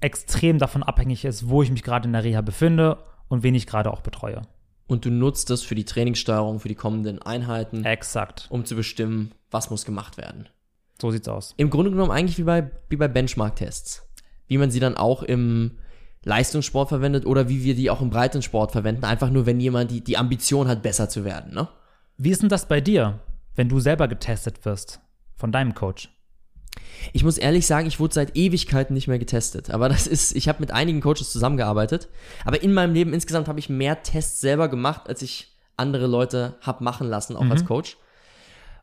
extrem 0.00 0.58
davon 0.58 0.84
abhängig 0.84 1.24
ist, 1.24 1.48
wo 1.48 1.60
ich 1.60 1.72
mich 1.72 1.82
gerade 1.82 2.06
in 2.06 2.12
der 2.12 2.22
Reha 2.22 2.40
befinde 2.40 2.98
und 3.26 3.42
wen 3.42 3.56
ich 3.56 3.66
gerade 3.66 3.92
auch 3.92 4.02
betreue. 4.02 4.42
Und 4.86 5.04
du 5.04 5.10
nutzt 5.10 5.50
das 5.50 5.62
für 5.62 5.74
die 5.74 5.86
Trainingssteuerung 5.86 6.60
für 6.60 6.68
die 6.68 6.76
kommenden 6.76 7.20
Einheiten. 7.20 7.84
Exakt. 7.84 8.46
Um 8.48 8.64
zu 8.64 8.76
bestimmen, 8.76 9.32
was 9.50 9.70
muss 9.70 9.84
gemacht 9.84 10.18
werden. 10.18 10.48
So 11.00 11.10
sieht's 11.10 11.26
aus. 11.26 11.54
Im 11.56 11.68
Grunde 11.68 11.90
genommen 11.90 12.12
eigentlich 12.12 12.38
wie 12.38 12.44
bei, 12.44 12.70
wie 12.88 12.96
bei 12.96 13.08
Benchmark-Tests 13.08 14.07
wie 14.48 14.58
man 14.58 14.70
sie 14.70 14.80
dann 14.80 14.96
auch 14.96 15.22
im 15.22 15.78
Leistungssport 16.24 16.88
verwendet 16.88 17.26
oder 17.26 17.48
wie 17.48 17.64
wir 17.64 17.74
die 17.74 17.90
auch 17.90 18.00
im 18.00 18.10
Breitensport 18.10 18.72
verwenden, 18.72 19.04
einfach 19.04 19.30
nur, 19.30 19.46
wenn 19.46 19.60
jemand 19.60 19.90
die, 19.90 20.02
die 20.02 20.18
Ambition 20.18 20.68
hat, 20.68 20.82
besser 20.82 21.08
zu 21.08 21.24
werden. 21.24 21.54
Ne? 21.54 21.68
Wie 22.16 22.30
ist 22.30 22.42
denn 22.42 22.48
das 22.48 22.66
bei 22.66 22.80
dir, 22.80 23.20
wenn 23.54 23.68
du 23.68 23.78
selber 23.80 24.08
getestet 24.08 24.64
wirst 24.64 25.00
von 25.36 25.52
deinem 25.52 25.74
Coach? 25.74 26.10
Ich 27.12 27.24
muss 27.24 27.38
ehrlich 27.38 27.66
sagen, 27.66 27.86
ich 27.86 28.00
wurde 28.00 28.14
seit 28.14 28.36
Ewigkeiten 28.36 28.94
nicht 28.94 29.08
mehr 29.08 29.18
getestet. 29.18 29.70
Aber 29.70 29.88
das 29.88 30.06
ist, 30.06 30.34
ich 30.34 30.48
habe 30.48 30.60
mit 30.60 30.70
einigen 30.70 31.00
Coaches 31.00 31.32
zusammengearbeitet. 31.32 32.08
Aber 32.44 32.62
in 32.62 32.72
meinem 32.72 32.94
Leben 32.94 33.12
insgesamt 33.12 33.48
habe 33.48 33.58
ich 33.58 33.68
mehr 33.68 34.02
Tests 34.02 34.40
selber 34.40 34.68
gemacht, 34.68 35.08
als 35.08 35.22
ich 35.22 35.56
andere 35.76 36.06
Leute 36.06 36.56
habe 36.60 36.84
machen 36.84 37.08
lassen, 37.08 37.36
auch 37.36 37.44
mhm. 37.44 37.52
als 37.52 37.64
Coach. 37.64 37.96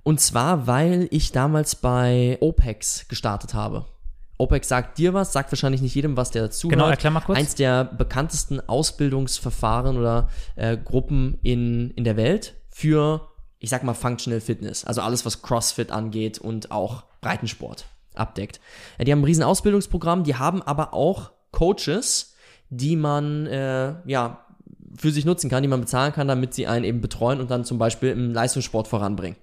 Und 0.04 0.19
zwar, 0.21 0.67
weil 0.67 1.08
ich 1.12 1.32
damals 1.32 1.75
bei 1.75 2.38
OPEX 2.39 3.08
gestartet 3.08 3.54
habe. 3.54 3.86
OPEC 4.38 4.65
sagt 4.65 4.98
dir 4.98 5.13
was, 5.13 5.32
sagt 5.34 5.52
wahrscheinlich 5.52 5.82
nicht 5.82 5.95
jedem 5.95 6.17
was, 6.17 6.32
der 6.32 6.43
dazu 6.43 6.67
Genau, 6.67 6.88
erklär 6.88 7.12
mal 7.12 7.21
kurz. 7.21 7.39
Eins 7.39 7.56
der 7.56 7.86
bekanntesten 7.86 8.60
Ausbildungsverfahren 8.60 9.98
oder 9.98 10.30
äh, 10.56 10.78
Gruppen 10.78 11.39
in, 11.41 11.91
in 11.91 12.04
der 12.04 12.17
Welt 12.17 12.56
für, 12.69 13.30
ich 13.60 13.69
sag 13.69 13.84
mal, 13.84 13.93
Functional 13.93 14.41
Fitness. 14.41 14.84
Also 14.84 15.02
alles, 15.02 15.26
was 15.26 15.41
CrossFit 15.41 15.91
angeht 15.91 16.39
und 16.39 16.71
auch 16.71 17.04
Breitensport 17.21 17.86
abdeckt. 18.13 18.60
Äh, 18.98 19.06
die 19.06 19.12
haben 19.12 19.21
ein 19.21 19.26
riesen 19.26 19.43
Ausbildungsprogramm, 19.43 20.24
die 20.24 20.36
haben 20.36 20.62
aber 20.62 20.93
auch 20.93 21.32
Coaches, 21.52 22.36
die 22.69 22.95
man, 22.95 23.48
äh, 23.48 23.95
ja, 24.06 24.45
für 24.98 25.12
sich 25.12 25.26
nutzen 25.26 25.50
kann, 25.50 25.62
die 25.62 25.69
man 25.69 25.82
bezahlen 25.82 26.13
kann, 26.13 26.28
damit 26.28 26.54
sie 26.54 26.67
einen 26.67 26.86
eben 26.86 27.02
betreuen 27.02 27.39
und 27.39 27.52
dann 27.52 27.65
zum 27.65 27.78
Beispiel 27.78 28.10
im 28.10 28.34
Leistungssport 28.34 28.88
voranbringen. 28.88 29.38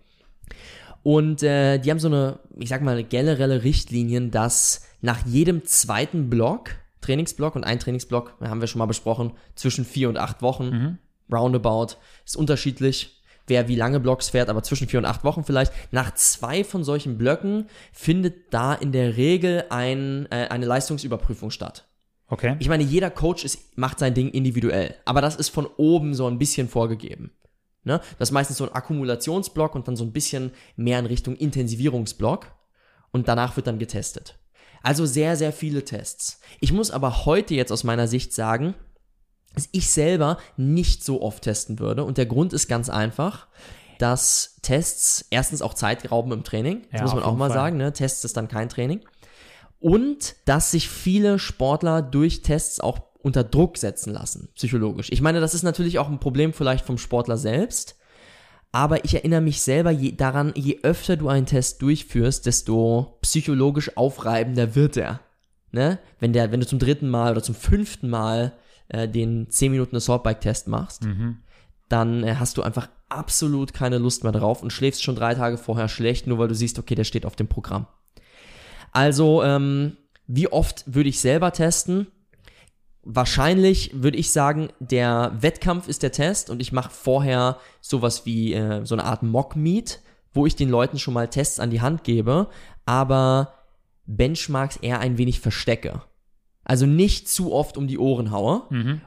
Und 1.03 1.43
äh, 1.43 1.79
die 1.79 1.91
haben 1.91 1.99
so 1.99 2.09
eine, 2.09 2.39
ich 2.59 2.69
sag 2.69 2.83
mal, 2.83 3.03
generelle 3.03 3.65
Richtlinien, 3.65 4.31
dass 4.31 4.83
nach 5.01 5.27
jedem 5.27 5.65
zweiten 5.65 6.31
Block, 6.31 6.71
Trainingsblock 7.01 7.57
und 7.57 7.65
ein 7.65 7.81
Trainingsblock, 7.81 8.35
haben 8.41 8.61
wir 8.61 8.69
schon 8.69 8.79
mal 8.79 8.87
besprochen, 8.87 9.33
zwischen 9.57 9.85
vier 9.85 10.09
und 10.09 10.17
acht 10.17 10.43
Wochen, 10.43 10.65
mhm. 10.65 10.99
roundabout, 11.33 11.97
ist 12.25 12.37
unterschiedlich, 12.37 13.21
wer 13.49 13.67
wie 13.67 13.75
lange 13.75 13.99
Blocks 13.99 14.29
fährt, 14.29 14.49
aber 14.49 14.63
zwischen 14.63 14.87
vier 14.87 15.01
und 15.01 15.05
acht 15.05 15.25
Wochen 15.25 15.43
vielleicht. 15.43 15.73
Nach 15.91 16.15
zwei 16.15 16.63
von 16.63 16.85
solchen 16.85 17.19
Blöcken 17.19 17.67
findet 17.93 18.55
da 18.55 18.75
in 18.75 18.93
der 18.93 19.17
Regel 19.17 19.65
ein, 19.71 20.27
äh, 20.31 20.47
eine 20.49 20.67
Leistungsüberprüfung 20.67 21.51
statt. 21.51 21.89
Okay. 22.29 22.57
Ich 22.61 22.69
meine, 22.69 22.85
jeder 22.85 23.11
Coach 23.11 23.45
ist, 23.45 23.77
macht 23.77 23.99
sein 23.99 24.15
Ding 24.15 24.31
individuell, 24.31 24.95
aber 25.05 25.21
das 25.21 25.37
ist 25.37 25.51
von 25.51 25.67
oben 25.77 26.15
so 26.15 26.29
ein 26.29 26.39
bisschen 26.39 26.69
vorgegeben. 26.69 27.33
Ne? 27.85 28.01
Das 28.19 28.29
ist 28.29 28.33
meistens 28.33 28.57
so 28.59 28.65
ein 28.65 28.73
Akkumulationsblock 28.73 29.75
und 29.75 29.89
dann 29.89 29.97
so 29.97 30.05
ein 30.05 30.13
bisschen 30.13 30.53
mehr 30.77 30.99
in 30.99 31.07
Richtung 31.07 31.37
Intensivierungsblock. 31.37 32.47
und 33.11 33.29
danach 33.29 33.57
wird 33.57 33.67
dann 33.67 33.79
getestet. 33.79 34.39
Also 34.83 35.05
sehr, 35.07 35.37
sehr 35.37 35.53
viele 35.53 35.85
Tests. 35.85 36.41
Ich 36.61 36.73
muss 36.73 36.91
aber 36.91 37.27
heute 37.27 37.55
jetzt 37.55 37.71
aus 37.71 37.85
meiner 37.85 38.09
Sicht 38.09 38.33
sagen, 38.33 38.75
dass 39.55 39.69
ich 39.73 39.91
selber 39.91 40.39
nicht 40.57 41.05
so 41.05 41.21
oft 41.21 41.43
testen 41.45 41.79
würde. 41.79 42.05
Und 42.05 42.17
der 42.19 42.25
Grund 42.27 42.53
ist 42.55 42.69
ganz 42.69 42.89
einfach, 42.89 43.49
dass 43.99 44.57
Tests 44.63 45.27
erstens 45.31 45.61
auch 45.63 45.75
Zeit 45.75 46.11
rauben 46.11 46.33
im 46.33 46.43
Training. 46.43 46.83
Das 46.91 47.01
Ja, 47.01 47.03
muss 47.03 47.15
man 47.15 47.23
auch 47.23 47.37
mal 47.37 47.49
Fall. 47.51 47.59
sagen. 47.59 47.77
Ne? 47.77 47.93
Tests 47.93 48.25
ist 48.25 48.37
dann 48.37 48.49
kein 48.49 48.69
Training. 48.71 49.01
Und 49.79 50.37
dass 50.47 50.71
sich 50.71 50.89
viele 50.89 51.39
Sportler 51.39 52.01
durch 52.03 52.41
Tests 52.43 52.81
auch 52.81 52.99
unter 53.23 53.45
Druck 53.45 53.79
setzen 53.79 54.13
lassen, 54.13 54.49
psychologisch. 54.55 55.09
Ich 55.11 55.21
meine, 55.21 55.41
das 55.41 55.55
ist 55.55 55.63
natürlich 55.63 55.99
auch 55.99 56.09
ein 56.09 56.21
Problem 56.21 56.53
vielleicht 56.53 56.85
vom 56.85 56.99
Sportler 56.99 57.37
selbst. 57.37 57.97
Aber 58.75 59.05
ich 59.05 59.15
erinnere 59.15 59.43
mich 59.43 59.61
selber 59.61 59.91
je, 59.91 60.13
daran, 60.13 60.53
je 60.57 60.81
öfter 60.83 61.19
du 61.19 61.29
einen 61.29 61.45
Test 61.45 61.83
durchführst, 61.83 62.47
desto 62.47 63.19
psychologisch 63.21 63.97
aufreibender 63.99 64.75
wird 64.75 64.97
er. 64.97 65.21
Ne? 65.73 65.99
Wenn, 66.19 66.33
der, 66.33 66.53
wenn 66.53 66.61
du 66.61 66.67
zum 66.67 66.79
dritten 66.79 67.09
Mal 67.09 67.33
oder 67.33 67.43
zum 67.43 67.55
fünften 67.55 68.09
Mal 68.09 68.55
äh, 68.89 69.09
den 69.09 69.51
10 69.51 69.73
Minuten 69.73 69.97
Assault 69.97 70.23
Bike 70.23 70.41
Test 70.41 70.69
machst, 70.69 71.05
dann 71.91 72.25
äh, 72.25 72.37
hast 72.39 72.57
du 72.57 72.63
einfach 72.63 72.89
absolut 73.11 73.75
keine 73.75 73.99
Lust 73.99 74.23
mehr 74.23 74.33
drauf 74.33 74.63
und 74.63 74.73
schläfst 74.73 75.03
schon 75.03 75.17
drei 75.17 75.35
Tage 75.35 75.59
vorher 75.59 75.89
schlecht, 75.89 76.27
nur 76.27 76.39
weil 76.39 76.49
du 76.49 76.55
siehst, 76.55 76.79
okay, 76.79 76.95
der 76.95 77.05
steht 77.05 77.27
auf 77.27 77.37
dem 77.37 77.49
Programm. 77.49 77.87
Also, 78.91 79.43
ähm, 79.43 79.99
wie 80.27 80.49
oft 80.49 80.85
würde 80.87 81.11
ich 81.11 81.21
selber 81.21 81.53
testen? 81.53 82.07
Wahrscheinlich 83.05 83.91
würde 83.95 84.17
ich 84.17 84.31
sagen, 84.31 84.69
der 84.79 85.33
Wettkampf 85.41 85.89
ist 85.89 86.03
der 86.03 86.13
Test 86.13 86.51
und 86.51 86.61
ich 86.61 86.73
mache 86.73 86.91
vorher 86.91 87.59
sowas 87.81 88.27
wie 88.27 88.55
äh, 88.55 88.85
so 88.85 88.95
eine 88.95 89.05
Art 89.05 89.23
Mock-Meet, 89.23 90.01
wo 90.33 90.47
ich 90.47 90.55
den 90.55 90.69
Leuten 90.69 90.99
schon 90.99 91.15
mal 91.15 91.29
Tests 91.29 91.59
an 91.59 91.71
die 91.71 91.81
Hand 91.81 92.05
gebe, 92.05 92.49
aber 92.87 93.55
Benchmarks 94.07 94.77
eher 94.77 95.01
ein 95.01 95.19
wenig 95.19 95.41
verstecke. 95.41 96.03
Also 96.65 96.87
nicht 96.87 97.29
zu 97.29 97.53
oft 97.53 97.77
um 97.77 97.89
die 97.89 97.99
Ohren 97.99 98.31
haue 98.31 98.63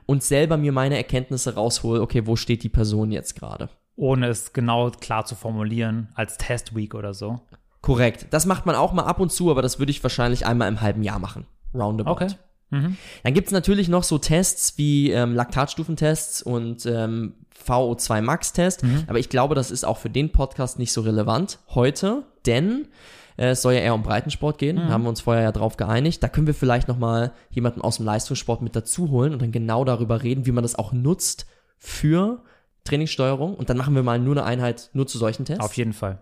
und 0.06 0.24
selber 0.24 0.58
mir 0.58 0.74
meine 0.74 0.98
Erkenntnisse 0.98 1.56
raushole, 1.56 2.02
okay, 2.02 2.28
wo 2.28 2.36
steht 2.36 2.64
die 2.64 2.70
Person 2.70 3.12
jetzt 3.12 3.36
gerade? 3.36 3.70
Ohne 3.96 4.28
es 4.28 4.52
genau 4.52 4.92
klar 4.92 5.26
zu 5.26 5.36
formulieren, 5.36 6.10
als 6.16 6.38
Test-Week 6.38 6.94
oder 6.94 7.14
so. 7.14 7.40
Korrekt. 7.82 8.28
Das 8.32 8.46
macht 8.46 8.66
man 8.66 8.76
auch 8.76 8.92
mal 8.92 9.06
ab 9.06 9.22
und 9.22 9.32
zu, 9.32 9.50
aber 9.52 9.62
das 9.62 9.80
würde 9.80 9.92
ich 9.92 10.04
wahrscheinlich 10.04 10.46
einmal 10.46 10.68
im 10.68 10.82
halben 10.82 11.02
Jahr 11.02 11.20
machen. 11.20 11.48
Roundabout. 11.74 12.12
Okay. 12.12 12.28
Dann 13.24 13.34
gibt's 13.34 13.52
natürlich 13.52 13.90
noch 13.90 14.04
so 14.04 14.18
Tests 14.18 14.78
wie 14.78 15.12
ähm, 15.12 15.36
Laktatstufentests 15.36 16.42
und 16.42 16.86
ähm, 16.86 17.36
VO2 17.66 18.22
Max-Test, 18.22 18.84
aber 19.08 19.20
ich 19.20 19.30
glaube, 19.30 19.56
das 19.56 19.72
ist 19.72 19.86
auch 19.86 19.98
für 19.98 20.10
den 20.10 20.32
Podcast 20.32 20.78
nicht 20.78 20.92
so 20.92 21.02
relevant 21.02 21.60
heute, 21.70 22.24
denn 22.46 22.88
äh, 23.38 23.50
es 23.50 23.62
soll 23.62 23.74
ja 23.74 23.80
eher 23.80 23.94
um 23.94 24.04
Breitensport 24.04 24.58
gehen, 24.58 24.78
da 24.78 24.90
haben 24.90 25.04
wir 25.04 25.10
uns 25.10 25.22
vorher 25.22 25.44
ja 25.44 25.52
drauf 25.52 25.78
geeinigt. 25.78 26.22
Da 26.22 26.28
können 26.28 26.48
wir 26.48 26.54
vielleicht 26.54 26.88
nochmal 26.88 27.32
jemanden 27.50 27.82
aus 27.82 27.98
dem 27.98 28.06
Leistungssport 28.06 28.62
mit 28.62 28.76
dazu 28.76 29.10
holen 29.10 29.34
und 29.34 29.42
dann 29.42 29.52
genau 29.52 29.86
darüber 29.86 30.24
reden, 30.24 30.46
wie 30.46 30.52
man 30.52 30.64
das 30.64 30.76
auch 30.76 30.94
nutzt 30.94 31.46
für 31.78 32.44
Trainingssteuerung 32.84 33.56
und 33.56 33.70
dann 33.70 33.78
machen 33.78 33.96
wir 33.96 34.04
mal 34.04 34.20
nur 34.20 34.36
eine 34.36 34.44
Einheit 34.44 34.90
nur 34.94 35.08
zu 35.08 35.18
solchen 35.18 35.46
Tests. 35.46 35.64
Auf 35.64 35.76
jeden 35.76 35.94
Fall. 35.94 36.20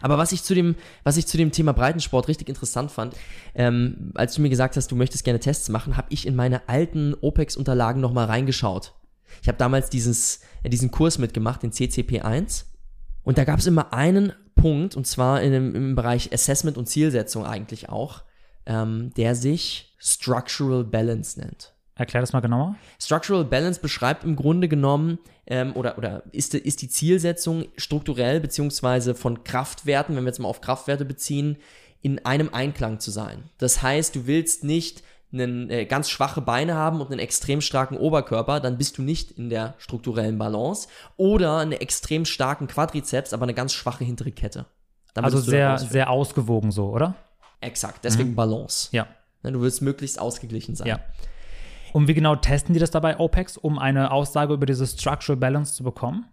Aber 0.00 0.18
was 0.18 0.32
ich 0.32 0.42
zu 0.42 0.54
dem, 0.54 0.76
was 1.02 1.16
ich 1.16 1.26
zu 1.26 1.36
dem 1.36 1.52
Thema 1.52 1.72
Breitensport 1.72 2.28
richtig 2.28 2.48
interessant 2.48 2.90
fand, 2.90 3.14
ähm, 3.54 4.12
als 4.14 4.34
du 4.34 4.42
mir 4.42 4.50
gesagt 4.50 4.76
hast, 4.76 4.90
du 4.90 4.96
möchtest 4.96 5.24
gerne 5.24 5.40
Tests 5.40 5.68
machen, 5.68 5.96
habe 5.96 6.08
ich 6.10 6.26
in 6.26 6.36
meine 6.36 6.68
alten 6.68 7.14
OPEX-Unterlagen 7.20 8.00
nochmal 8.00 8.26
reingeschaut. 8.26 8.94
Ich 9.42 9.48
habe 9.48 9.58
damals 9.58 9.90
dieses, 9.90 10.40
äh, 10.62 10.70
diesen 10.70 10.90
Kurs 10.90 11.18
mitgemacht, 11.18 11.62
den 11.62 11.72
CCP1. 11.72 12.64
Und 13.22 13.38
da 13.38 13.44
gab 13.44 13.58
es 13.58 13.66
immer 13.66 13.92
einen 13.92 14.32
Punkt, 14.54 14.96
und 14.96 15.06
zwar 15.06 15.42
in 15.42 15.74
im 15.74 15.94
Bereich 15.94 16.32
Assessment 16.32 16.78
und 16.78 16.88
Zielsetzung 16.88 17.44
eigentlich 17.44 17.88
auch, 17.88 18.22
ähm, 18.66 19.12
der 19.16 19.34
sich 19.34 19.94
Structural 19.98 20.84
Balance 20.84 21.40
nennt. 21.40 21.73
Erklär 21.96 22.20
das 22.20 22.32
mal 22.32 22.40
genauer. 22.40 22.74
Structural 23.00 23.44
Balance 23.44 23.80
beschreibt 23.80 24.24
im 24.24 24.34
Grunde 24.34 24.68
genommen 24.68 25.18
ähm, 25.46 25.74
oder, 25.74 25.96
oder 25.96 26.24
ist, 26.32 26.54
ist 26.54 26.82
die 26.82 26.88
Zielsetzung 26.88 27.66
strukturell 27.76 28.40
beziehungsweise 28.40 29.14
von 29.14 29.44
Kraftwerten, 29.44 30.16
wenn 30.16 30.24
wir 30.24 30.28
jetzt 30.28 30.40
mal 30.40 30.48
auf 30.48 30.60
Kraftwerte 30.60 31.04
beziehen, 31.04 31.56
in 32.02 32.24
einem 32.24 32.50
Einklang 32.52 32.98
zu 32.98 33.10
sein. 33.10 33.44
Das 33.58 33.82
heißt, 33.82 34.16
du 34.16 34.26
willst 34.26 34.64
nicht 34.64 35.04
einen, 35.32 35.70
äh, 35.70 35.84
ganz 35.84 36.10
schwache 36.10 36.40
Beine 36.40 36.74
haben 36.74 37.00
und 37.00 37.10
einen 37.10 37.20
extrem 37.20 37.60
starken 37.60 37.96
Oberkörper, 37.96 38.60
dann 38.60 38.76
bist 38.78 38.98
du 38.98 39.02
nicht 39.02 39.32
in 39.32 39.48
der 39.48 39.74
strukturellen 39.78 40.38
Balance. 40.38 40.88
Oder 41.16 41.58
einen 41.58 41.72
extrem 41.72 42.24
starken 42.24 42.66
Quadrizeps, 42.66 43.32
aber 43.32 43.44
eine 43.44 43.54
ganz 43.54 43.72
schwache 43.72 44.04
hintere 44.04 44.32
Kette. 44.32 44.66
Dann 45.12 45.24
Also 45.24 45.38
sehr, 45.38 45.78
sehr 45.78 46.10
ausgewogen 46.10 46.72
so, 46.72 46.90
oder? 46.90 47.14
Exakt, 47.60 48.04
deswegen 48.04 48.34
Balance. 48.34 48.88
Ja. 48.92 49.06
Ne, 49.42 49.52
Du 49.52 49.60
willst 49.60 49.80
möglichst 49.80 50.18
ausgeglichen 50.18 50.74
sein. 50.76 50.88
Ja. 50.88 51.00
Und 51.94 52.08
wie 52.08 52.14
genau 52.14 52.34
testen 52.34 52.72
die 52.72 52.80
das 52.80 52.90
dabei, 52.90 53.20
OPEX, 53.20 53.56
um 53.56 53.78
eine 53.78 54.10
Aussage 54.10 54.52
über 54.52 54.66
diese 54.66 54.84
Structural 54.84 55.36
Balance 55.36 55.74
zu 55.74 55.84
bekommen? 55.84 56.26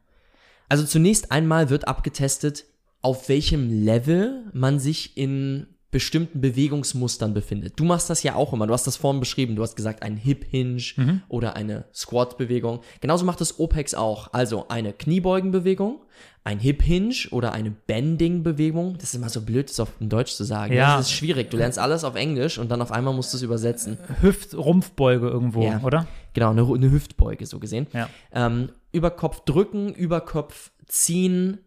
Also 0.69 0.86
zunächst 0.86 1.32
einmal 1.32 1.69
wird 1.69 1.88
abgetestet, 1.88 2.65
auf 3.04 3.30
welchem 3.30 3.69
Level 3.69 4.50
man 4.54 4.80
sich 4.80 5.15
in 5.17 5.67
bestimmten 5.91 6.39
Bewegungsmustern 6.39 7.34
befindet. 7.34 7.73
Du 7.80 7.84
machst 7.84 8.10
das 8.10 8.23
ja 8.23 8.36
auch 8.36 8.54
immer. 8.54 8.65
Du 8.65 8.73
hast 8.73 8.88
das 8.88 8.95
vorhin 8.95 9.19
beschrieben. 9.19 9.56
Du 9.58 9.62
hast 9.62 9.75
gesagt, 9.75 10.04
ein 10.04 10.15
Hip 10.15 10.45
Hinge 10.49 10.82
oder 11.27 11.56
eine 11.58 11.84
Squat 11.93 12.38
Bewegung. 12.38 12.80
Genauso 13.01 13.25
macht 13.25 13.41
das 13.41 13.60
OPEX 13.60 13.93
auch. 13.93 14.30
Also 14.34 14.67
eine 14.69 14.93
Kniebeugenbewegung, 14.93 15.99
ein 16.45 16.60
Hip 16.60 16.82
Hinge 16.82 17.13
oder 17.32 17.51
eine 17.51 17.71
Bending 17.71 18.41
Bewegung. 18.41 18.93
Das 18.95 19.10
ist 19.10 19.15
immer 19.15 19.27
so 19.30 19.41
blöd, 19.41 19.69
das 19.69 19.82
auf 19.82 19.89
Deutsch 19.99 20.32
zu 20.34 20.45
sagen. 20.45 20.73
Ja. 20.73 20.95
Das 20.97 21.08
ist 21.08 21.12
schwierig. 21.13 21.51
Du 21.51 21.58
lernst 21.58 21.77
alles 21.77 22.06
auf 22.06 22.15
Englisch 22.15 22.58
und 22.58 22.71
dann 22.71 22.82
auf 22.82 22.91
einmal 22.93 23.13
musst 23.13 23.34
du 23.34 23.38
es 23.38 23.43
übersetzen. 23.43 23.97
Hüft-Rumpfbeuge 24.21 25.27
irgendwo, 25.27 25.63
Ja. 25.63 25.82
oder? 25.84 26.08
Genau, 26.34 26.51
eine, 26.51 26.63
eine 26.65 26.89
Hüftbeuge 26.91 27.45
so 27.45 27.60
gesehen. 27.60 27.88
Ja. 27.93 28.10
Ähm, 28.34 28.69
über 28.93 29.12
Kopf 29.12 29.41
drücken, 29.45 29.93
über 29.93 30.21
Kopf 30.21 30.71
ziehen, 30.88 31.60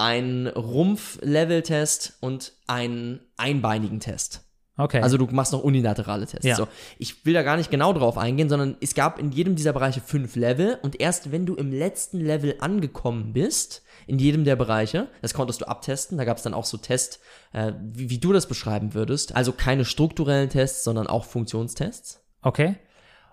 ein 0.00 0.46
Rumpf-Level-Test 0.48 2.14
und 2.20 2.54
einen 2.66 3.20
einbeinigen 3.36 4.00
Test. 4.00 4.46
Okay. 4.76 5.02
Also 5.02 5.18
du 5.18 5.26
machst 5.26 5.52
noch 5.52 5.62
unilaterale 5.62 6.24
Tests. 6.24 6.46
Ja. 6.46 6.56
So, 6.56 6.66
ich 6.98 7.26
will 7.26 7.34
da 7.34 7.42
gar 7.42 7.58
nicht 7.58 7.70
genau 7.70 7.92
drauf 7.92 8.16
eingehen, 8.16 8.48
sondern 8.48 8.76
es 8.80 8.94
gab 8.94 9.18
in 9.18 9.30
jedem 9.30 9.54
dieser 9.54 9.74
Bereiche 9.74 10.00
fünf 10.00 10.36
Level 10.36 10.78
und 10.80 10.98
erst 10.98 11.32
wenn 11.32 11.44
du 11.44 11.54
im 11.54 11.70
letzten 11.70 12.18
Level 12.18 12.56
angekommen 12.60 13.34
bist, 13.34 13.82
in 14.06 14.18
jedem 14.18 14.44
der 14.44 14.56
Bereiche, 14.56 15.08
das 15.20 15.34
konntest 15.34 15.60
du 15.60 15.68
abtesten, 15.68 16.16
da 16.16 16.24
gab 16.24 16.38
es 16.38 16.42
dann 16.42 16.54
auch 16.54 16.64
so 16.64 16.78
Tests, 16.78 17.20
äh, 17.52 17.72
wie, 17.92 18.08
wie 18.08 18.18
du 18.18 18.32
das 18.32 18.48
beschreiben 18.48 18.94
würdest. 18.94 19.36
Also 19.36 19.52
keine 19.52 19.84
strukturellen 19.84 20.48
Tests, 20.48 20.82
sondern 20.82 21.06
auch 21.06 21.24
Funktionstests. 21.26 22.22
okay. 22.42 22.76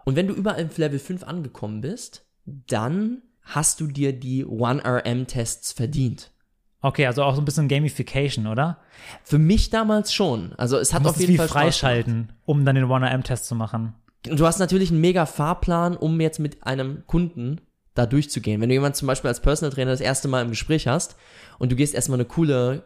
Und 0.03 0.15
wenn 0.15 0.27
du 0.27 0.33
überall 0.33 0.61
im 0.61 0.69
Level 0.73 0.99
5 0.99 1.23
angekommen 1.23 1.81
bist, 1.81 2.25
dann 2.45 3.23
hast 3.41 3.81
du 3.81 3.87
dir 3.87 4.13
die 4.13 4.45
1RM-Tests 4.45 5.73
verdient. 5.73 6.31
Okay, 6.87 7.05
also 7.05 7.23
auch 7.23 7.35
so 7.35 7.41
ein 7.41 7.45
bisschen 7.45 7.67
Gamification, 7.67 8.47
oder? 8.47 8.77
Für 9.23 9.37
mich 9.37 9.69
damals 9.69 10.13
schon. 10.13 10.53
Also 10.57 10.77
es 10.77 10.93
hat 10.93 11.05
auf 11.05 11.19
jeden 11.19 11.35
Fall 11.35 11.49
freischalten, 11.49 12.31
um 12.45 12.63
dann 12.63 12.75
den 12.75 12.85
1RM-Test 12.85 13.45
zu 13.45 13.55
machen. 13.55 13.93
Du 14.23 14.45
hast 14.45 14.59
natürlich 14.59 14.89
einen 14.89 15.01
mega 15.01 15.25
Fahrplan, 15.25 15.97
um 15.97 16.19
jetzt 16.21 16.39
mit 16.39 16.63
einem 16.65 17.03
Kunden 17.05 17.59
da 17.93 18.05
durchzugehen. 18.05 18.61
Wenn 18.61 18.69
du 18.69 18.75
jemanden 18.75 18.95
zum 18.95 19.07
Beispiel 19.07 19.27
als 19.27 19.41
Personal 19.41 19.73
Trainer 19.73 19.91
das 19.91 19.99
erste 19.99 20.29
Mal 20.29 20.41
im 20.43 20.49
Gespräch 20.49 20.87
hast 20.87 21.17
und 21.59 21.71
du 21.71 21.75
gehst 21.75 21.93
erstmal 21.93 22.17
eine 22.19 22.25
coole 22.25 22.83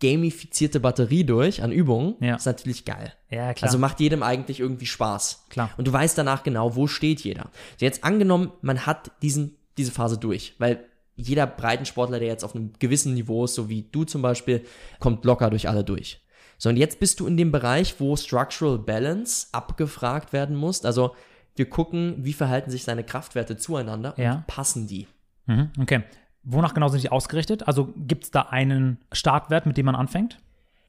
gamifizierte 0.00 0.78
Batterie 0.78 1.24
durch 1.24 1.62
an 1.64 1.72
Übungen, 1.72 2.14
Ja. 2.20 2.36
ist 2.36 2.46
natürlich 2.46 2.84
geil. 2.84 3.12
Ja, 3.28 3.54
klar. 3.54 3.68
Also 3.68 3.78
macht 3.78 3.98
jedem 3.98 4.22
eigentlich 4.22 4.60
irgendwie 4.60 4.86
Spaß. 4.86 5.46
Klar. 5.48 5.70
Und 5.76 5.88
du 5.88 5.92
weißt 5.92 6.16
danach 6.16 6.44
genau, 6.44 6.76
wo 6.76 6.86
steht 6.86 7.20
jeder. 7.22 7.50
So 7.78 7.86
jetzt 7.86 8.04
angenommen, 8.04 8.52
man 8.62 8.86
hat 8.86 9.10
diesen, 9.22 9.56
diese 9.78 9.90
Phase 9.90 10.18
durch, 10.18 10.54
weil 10.58 10.84
jeder 11.14 11.46
Breitensportler, 11.46 12.18
der 12.18 12.28
jetzt 12.28 12.44
auf 12.44 12.54
einem 12.54 12.72
gewissen 12.78 13.14
Niveau 13.14 13.44
ist, 13.44 13.54
so 13.54 13.68
wie 13.68 13.82
du 13.92 14.04
zum 14.04 14.22
Beispiel, 14.22 14.64
kommt 14.98 15.24
locker 15.24 15.50
durch 15.50 15.68
alle 15.68 15.84
durch. 15.84 16.20
So, 16.58 16.68
und 16.68 16.76
jetzt 16.76 17.00
bist 17.00 17.20
du 17.20 17.26
in 17.26 17.36
dem 17.36 17.50
Bereich, 17.52 17.96
wo 17.98 18.16
Structural 18.16 18.78
Balance 18.78 19.48
abgefragt 19.52 20.32
werden 20.32 20.56
muss. 20.56 20.84
Also 20.84 21.14
wir 21.56 21.68
gucken, 21.68 22.16
wie 22.18 22.32
verhalten 22.32 22.70
sich 22.70 22.84
seine 22.84 23.04
Kraftwerte 23.04 23.56
zueinander 23.56 24.14
und 24.16 24.22
Ja. 24.22 24.44
passen 24.46 24.86
die. 24.86 25.06
Mhm, 25.46 25.70
okay. 25.80 26.02
Wonach 26.44 26.72
genau 26.74 26.88
sind 26.88 27.02
die 27.02 27.10
ausgerichtet? 27.10 27.66
Also 27.68 27.92
gibt 27.96 28.24
es 28.24 28.30
da 28.30 28.42
einen 28.42 28.98
Startwert, 29.12 29.66
mit 29.66 29.76
dem 29.76 29.86
man 29.86 29.94
anfängt? 29.94 30.38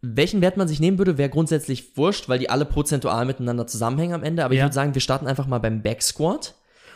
Welchen 0.01 0.41
Wert 0.41 0.57
man 0.57 0.67
sich 0.67 0.80
nehmen 0.80 0.97
würde, 0.97 1.17
wäre 1.17 1.30
grundsätzlich 1.30 1.95
wurscht, 1.97 2.28
weil 2.28 2.39
die 2.39 2.49
alle 2.49 2.65
prozentual 2.65 3.26
miteinander 3.26 3.67
zusammenhängen 3.67 4.13
am 4.13 4.24
Ende. 4.24 4.43
Aber 4.43 4.53
ich 4.53 4.59
Ja. 4.59 4.65
würde 4.65 4.74
sagen, 4.74 4.93
wir 4.93 5.01
starten 5.01 5.28
einfach 5.28 5.47
mal 5.47 5.59
beim 5.59 5.82
Back 5.82 6.01
Squat 6.01 6.55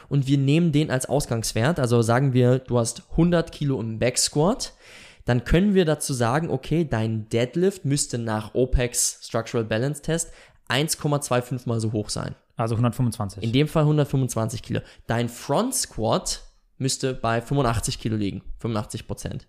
und 0.09 0.27
wir 0.27 0.37
nehmen 0.37 0.71
den 0.71 0.91
als 0.91 1.07
Ausgangswert. 1.07 1.79
Also 1.79 2.01
sagen 2.01 2.33
wir, 2.33 2.59
du 2.59 2.77
hast 2.77 3.03
100 3.11 3.51
Kilo 3.51 3.79
im 3.79 3.99
Back 3.99 4.17
Squat. 4.17 4.73
Dann 5.25 5.43
können 5.43 5.73
wir 5.73 5.83
dazu 5.83 6.13
sagen, 6.13 6.49
okay, 6.49 6.87
dein 6.89 7.27
Deadlift 7.29 7.83
müsste 7.83 8.17
nach 8.17 8.55
OPEX 8.55 9.19
Structural 9.23 9.65
Balance 9.65 10.01
Test 10.01 10.31
1,25 10.69 11.67
mal 11.67 11.79
so 11.79 11.91
hoch 11.91 12.09
sein. 12.09 12.35
Also 12.55 12.75
125. 12.75 13.43
In 13.43 13.51
dem 13.51 13.67
Fall 13.67 13.83
125 13.83 14.63
Kilo. 14.63 14.81
Dein 15.05 15.29
Front 15.29 15.75
Squat 15.75 16.43
müsste 16.77 17.13
bei 17.13 17.41
85 17.41 17.99
Kilo 17.99 18.15
liegen. 18.15 18.41
85 18.59 19.07
Prozent. 19.07 19.47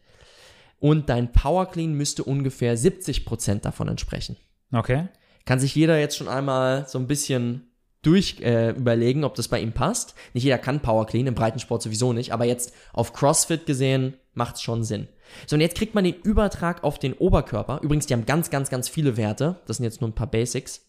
Und 0.81 1.09
dein 1.09 1.33
Power 1.33 1.67
Clean 1.67 1.93
müsste 1.93 2.25
ungefähr 2.25 2.77
70% 2.77 3.61
davon 3.61 3.89
entsprechen. 3.89 4.37
Okay. 4.73 5.09
Kann 5.45 5.59
sich 5.59 5.75
jeder 5.75 5.99
jetzt 5.99 6.17
schon 6.17 6.29
einmal 6.29 6.87
so 6.89 6.99
ein 6.99 7.07
bisschen 7.07 7.68
durch 8.03 8.41
äh, 8.41 8.71
überlegen, 8.71 9.25
ob 9.25 9.35
das 9.35 9.49
bei 9.49 9.61
ihm 9.61 9.73
passt. 9.73 10.15
Nicht 10.33 10.45
jeder 10.45 10.59
kann 10.59 10.81
Power 10.81 11.07
Clean, 11.07 11.27
im 11.27 11.35
Breitensport 11.35 11.83
sowieso 11.83 12.13
nicht, 12.13 12.33
aber 12.33 12.45
jetzt 12.45 12.73
auf 12.93 13.13
CrossFit 13.13 13.67
gesehen 13.67 14.15
macht 14.35 14.57
es 14.57 14.63
schon 14.63 14.85
Sinn. 14.85 15.09
So, 15.47 15.57
und 15.57 15.61
jetzt 15.61 15.77
kriegt 15.77 15.95
man 15.95 16.05
den 16.05 16.15
Übertrag 16.15 16.85
auf 16.85 16.99
den 16.99 17.13
Oberkörper. 17.13 17.81
Übrigens, 17.83 18.07
die 18.07 18.15
haben 18.15 18.27
ganz, 18.27 18.51
ganz, 18.51 18.71
ganz 18.71 18.89
viele 18.89 19.17
Werte. 19.17 19.61
Das 19.67 19.79
sind 19.79 19.85
jetzt 19.85 20.01
nur 20.01 20.09
ein 20.09 20.15
paar 20.15 20.31
Basics. 20.31 20.87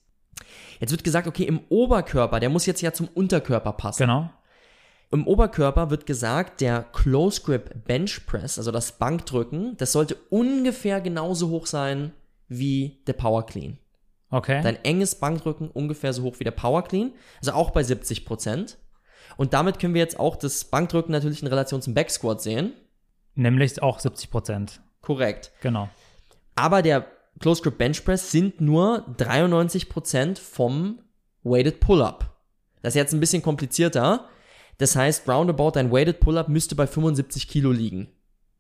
Jetzt 0.80 0.92
wird 0.92 1.04
gesagt, 1.04 1.28
okay, 1.28 1.44
im 1.44 1.62
Oberkörper, 1.70 2.40
der 2.40 2.50
muss 2.50 2.66
jetzt 2.66 2.82
ja 2.82 2.94
zum 2.94 3.08
Unterkörper 3.08 3.74
passen. 3.74 4.04
Genau. 4.04 4.30
Im 5.12 5.26
Oberkörper 5.26 5.90
wird 5.90 6.06
gesagt, 6.06 6.62
der 6.62 6.84
Close 6.94 7.42
Grip 7.42 7.84
Bench 7.86 8.28
Press, 8.28 8.60
also 8.60 8.72
das 8.72 9.00
Bankdrücken, 9.00 9.76
das 9.78 9.92
sollte 9.92 10.16
ungefähr 10.30 11.02
genauso 11.02 11.50
hoch 11.50 11.66
sein 11.66 12.14
wie 12.48 13.02
der 13.08 13.14
Power 13.14 13.46
Clean. 13.46 13.80
Okay. 14.32 14.62
Dein 14.62 14.84
enges 14.84 15.16
Bankdrücken 15.16 15.70
ungefähr 15.70 16.14
so 16.14 16.24
hoch 16.24 16.36
wie 16.40 16.44
der 16.44 16.52
Power 16.52 16.84
Clean, 16.84 17.12
also 17.40 17.54
auch 17.54 17.72
bei 17.72 17.84
70 17.84 18.26
Prozent. 18.26 18.78
Und 19.38 19.54
damit 19.54 19.80
können 19.80 19.94
wir 19.94 20.02
jetzt 20.02 20.20
auch 20.20 20.36
das 20.36 20.66
Bankdrücken 20.66 21.12
natürlich 21.12 21.42
in 21.42 21.48
Relation 21.48 21.82
zum 21.82 21.94
Back 21.94 22.12
Squat 22.12 22.42
sehen. 22.42 22.74
Nämlich 23.36 23.82
auch 23.82 24.00
70 24.00 24.30
Prozent. 24.30 24.82
Korrekt. 25.02 25.52
Genau. 25.62 25.90
Aber 26.56 26.82
der 26.82 27.06
Close 27.40 27.62
Grip 27.62 27.78
Bench 27.78 28.04
Press 28.04 28.32
sind 28.32 28.60
nur 28.60 29.06
93 29.18 29.88
Prozent 29.88 30.40
vom 30.40 31.00
Weighted 31.44 31.80
Pull-Up. 31.80 32.36
Das 32.82 32.92
ist 32.92 32.98
jetzt 32.98 33.14
ein 33.14 33.20
bisschen 33.20 33.42
komplizierter. 33.42 34.28
Das 34.78 34.96
heißt, 34.96 35.28
roundabout 35.28 35.72
dein 35.72 35.92
Weighted 35.92 36.20
Pull-Up 36.20 36.50
müsste 36.50 36.76
bei 36.76 36.86
75 36.86 37.48
Kilo 37.48 37.72
liegen. 37.72 38.10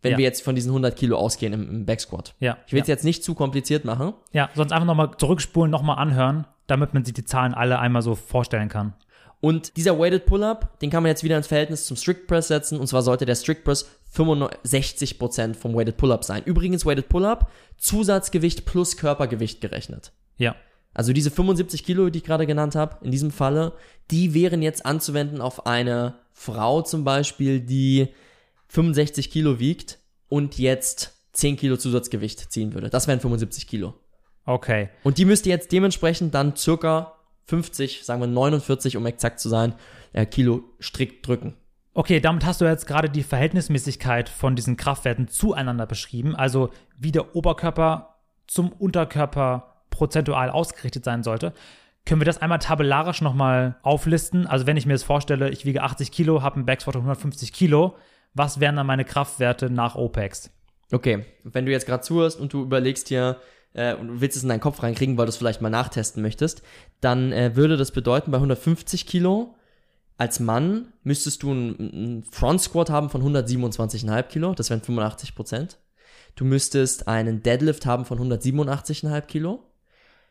Wenn 0.02 0.14
Ja. 0.14 0.18
wir 0.18 0.26
jetzt 0.26 0.41
von 0.43 0.56
diesen 0.56 0.70
100 0.70 0.95
Kilo 0.95 1.18
ausgehen 1.18 1.52
im, 1.54 1.70
im 1.70 1.86
Back 1.86 2.00
Squat. 2.02 2.34
Ja. 2.39 2.58
Ich 2.68 2.74
will 2.74 2.82
es 2.82 2.88
ja. 2.88 2.93
jetzt 2.93 3.04
nicht 3.04 3.24
zu 3.24 3.36
kompliziert 3.36 3.84
machen. 3.86 4.14
ja, 4.32 4.50
sonst 4.56 4.72
einfach 4.72 4.86
nochmal 4.86 5.12
zurückspulen, 5.18 5.70
nochmal 5.72 5.97
anhören, 5.97 6.45
damit 6.68 6.93
man 6.93 7.04
sich 7.04 7.14
die 7.14 7.26
Zahlen 7.26 7.54
alle 7.54 7.80
einmal 7.80 8.02
so 8.02 8.16
vorstellen 8.16 8.70
kann. 8.70 8.93
Und 9.41 9.78
dieser 9.78 9.97
Weighted 9.97 10.26
Pull-Up, 10.26 10.80
den 10.80 10.89
kann 10.89 11.02
man 11.04 11.10
jetzt 11.12 11.24
wieder 11.24 11.38
ins 11.38 11.47
Verhältnis 11.47 11.86
zum 11.86 11.95
Strict 11.95 12.28
Press 12.28 12.50
setzen. 12.50 12.78
Und 12.80 12.88
zwar 12.88 13.02
sollte 13.02 13.26
der 13.26 13.36
Strict 13.36 13.64
Press 13.64 13.89
65% 14.14 15.56
vom 15.56 15.76
Weighted 15.76 15.97
Pull-Up 15.97 16.24
sein. 16.24 16.43
Übrigens 16.45 16.86
Weighted 16.86 17.10
Pull-Up, 17.10 17.50
Zusatzgewicht 17.78 18.66
plus 18.66 18.97
Körpergewicht 18.97 19.62
gerechnet. 19.62 20.12
Ja. 20.38 20.56
Also 20.93 21.14
diese 21.14 21.32
75 21.32 21.84
Kilo, 21.86 22.10
die 22.10 22.20
ich 22.20 22.26
gerade 22.26 22.47
genannt 22.47 22.76
habe, 22.76 22.97
in 23.06 23.12
diesem 23.12 23.32
Falle, 23.32 23.74
die 24.12 24.34
wären 24.34 24.62
jetzt 24.62 24.86
anzuwenden 24.86 25.39
auf 25.39 25.66
eine 25.68 26.16
Frau 26.34 26.82
zum 26.82 27.04
Beispiel, 27.04 27.60
die 27.62 28.10
65 28.70 29.30
Kilo 29.30 29.60
wiegt 29.60 30.00
und 30.28 30.58
jetzt 30.58 31.20
10 31.34 31.58
Kilo 31.58 31.78
Zusatzgewicht 31.78 32.52
ziehen 32.52 32.74
würde. 32.74 32.90
Das 32.90 33.08
wären 33.08 33.20
75 33.20 33.68
Kilo. 33.68 33.96
Okay. 34.46 34.90
Und 35.04 35.18
die 35.18 35.26
müsste 35.26 35.50
jetzt 35.50 35.72
dementsprechend 35.72 36.34
dann 36.34 36.56
circa 36.56 37.14
50, 37.46 38.06
sagen 38.06 38.22
wir 38.22 38.28
49, 38.28 38.98
um 38.98 39.06
exakt 39.06 39.40
zu 39.40 39.50
sein, 39.50 39.76
äh, 40.14 40.26
Kilo 40.26 40.64
strikt 40.82 41.28
drücken. 41.28 41.56
Okay, 41.94 42.20
damit 42.20 42.46
hast 42.46 42.62
du 42.62 42.66
jetzt 42.66 42.86
gerade 42.86 43.10
die 43.10 43.24
Verhältnismäßigkeit 43.24 44.30
von 44.30 44.56
diesen 44.56 44.78
Kraftwerten 44.78 45.28
zueinander 45.28 45.86
beschrieben, 45.86 46.36
also 46.36 46.70
wie 46.98 47.12
der 47.12 47.36
Oberkörper 47.36 48.16
zum 48.48 48.72
Unterkörper 48.72 49.84
prozentual 49.90 50.50
ausgerichtet 50.50 51.04
sein 51.04 51.24
sollte. 51.24 51.54
Können 52.06 52.22
wir 52.22 52.26
das 52.26 52.42
einmal 52.42 52.60
tabellarisch 52.60 53.22
nochmal 53.22 53.78
auflisten? 53.82 54.48
Also 54.48 54.66
wenn 54.66 54.78
ich 54.78 54.86
mir 54.86 54.94
das 54.94 55.04
vorstelle, 55.04 55.50
ich 55.50 55.66
wiege 55.66 55.84
80 55.84 56.12
Kilo, 56.12 56.42
habe 56.42 56.56
einen 56.56 56.66
Backsquat 56.66 56.94
von 56.94 57.02
150 57.02 57.54
Kilo, 57.54 57.96
was 58.34 58.60
wären 58.60 58.76
dann 58.76 58.88
meine 58.88 59.06
Kraftwerte 59.06 59.70
nach 59.70 59.96
OPEX? 59.96 60.52
Okay, 60.92 61.26
wenn 61.44 61.66
du 61.66 61.72
jetzt 61.72 61.86
gerade 61.86 62.02
zuhörst 62.02 62.40
und 62.40 62.54
du 62.54 62.64
überlegst 62.64 63.10
dir, 63.10 63.40
äh, 63.74 63.94
und 63.94 64.22
willst 64.22 64.38
es 64.38 64.44
in 64.44 64.50
deinen 64.50 64.60
Kopf 64.60 64.82
reinkriegen, 64.82 65.18
weil 65.18 65.26
du 65.26 65.30
es 65.30 65.38
vielleicht 65.38 65.62
mal 65.62 65.70
nachtesten 65.70 66.22
möchtest, 66.22 66.64
dann 67.02 67.32
äh, 67.32 67.56
würde 67.56 67.78
das 67.78 67.92
bedeuten, 67.92 68.32
bei 68.32 68.38
150 68.38 69.06
Kilo 69.06 69.56
als 70.18 70.42
Mann 70.42 70.92
müsstest 71.04 71.44
du 71.44 71.52
einen 71.52 72.26
Front 72.30 72.62
Squat 72.62 72.90
haben 72.90 73.10
von 73.10 73.24
127,5 73.24 74.24
Kilo, 74.24 74.54
das 74.54 74.70
wären 74.70 74.82
85 74.82 75.34
Prozent. 75.34 75.80
Du 76.36 76.44
müsstest 76.44 77.08
einen 77.08 77.42
Deadlift 77.42 77.86
haben 77.86 78.04
von 78.04 78.20
187,5 78.20 79.22
Kilo. 79.22 79.64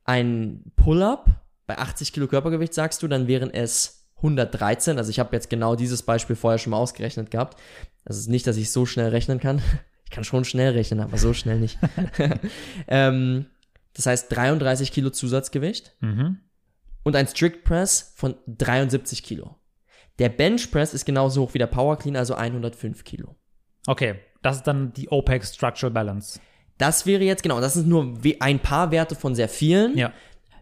Ein 0.05 0.72
Pull-Up 0.76 1.30
bei 1.66 1.78
80 1.78 2.12
Kilo 2.12 2.28
Körpergewicht 2.28 2.74
sagst 2.74 3.03
du, 3.03 3.09
dann 3.09 3.28
wären 3.28 3.53
es 3.53 3.97
113. 4.18 4.98
Also 4.98 5.10
ich 5.10 5.18
habe 5.18 5.34
jetzt 5.34 5.50
genau 5.50 5.74
dieses 5.76 6.02
Beispiel 6.02 6.36
vorher 6.36 6.58
schon 6.58 6.70
mal 6.70 6.76
ausgerechnet 6.78 7.30
gehabt. 7.30 7.58
Das 8.04 8.16
ist 8.18 8.28
nicht, 8.28 8.46
dass 8.46 8.56
ich 8.56 8.70
so 8.70 8.86
schnell 8.86 9.08
rechnen 9.08 9.40
kann. 9.40 9.62
Ich 10.04 10.14
kann 10.14 10.24
schon 10.24 10.46
schnell 10.46 10.72
rechnen, 10.72 11.00
aber 11.00 11.18
so 11.18 11.34
schnell 11.34 11.58
nicht. 11.60 11.78
ähm, 12.88 13.44
das 13.92 14.06
heißt 14.06 14.34
33 14.34 14.90
Kilo 14.90 15.10
Zusatzgewicht 15.10 15.94
Mhm. 16.00 16.38
und 17.02 17.14
ein 17.14 17.26
Strict 17.26 17.62
Press 17.64 18.12
von 18.16 18.34
73 18.46 19.22
Kilo. 19.22 19.56
Der 20.18 20.30
Bench 20.30 20.70
Press 20.70 20.94
ist 20.94 21.04
genauso 21.04 21.42
hoch 21.42 21.52
wie 21.52 21.58
der 21.58 21.66
Power 21.66 21.98
Clean, 21.98 22.16
also 22.16 22.34
105 22.34 23.04
Kilo. 23.04 23.36
Okay, 23.86 24.14
das 24.40 24.56
ist 24.56 24.66
dann 24.66 24.94
die 24.94 25.10
OPEX 25.10 25.54
Structural 25.54 25.92
Balance. 25.92 26.40
Das 26.78 27.04
wäre 27.04 27.24
jetzt, 27.24 27.42
genau, 27.42 27.60
das 27.60 27.74
sind 27.74 27.88
nur 27.88 28.14
ein 28.40 28.60
paar 28.60 28.90
Werte 28.90 29.14
von 29.14 29.34
sehr 29.34 29.48
vielen. 29.50 29.98
Ja. 29.98 30.12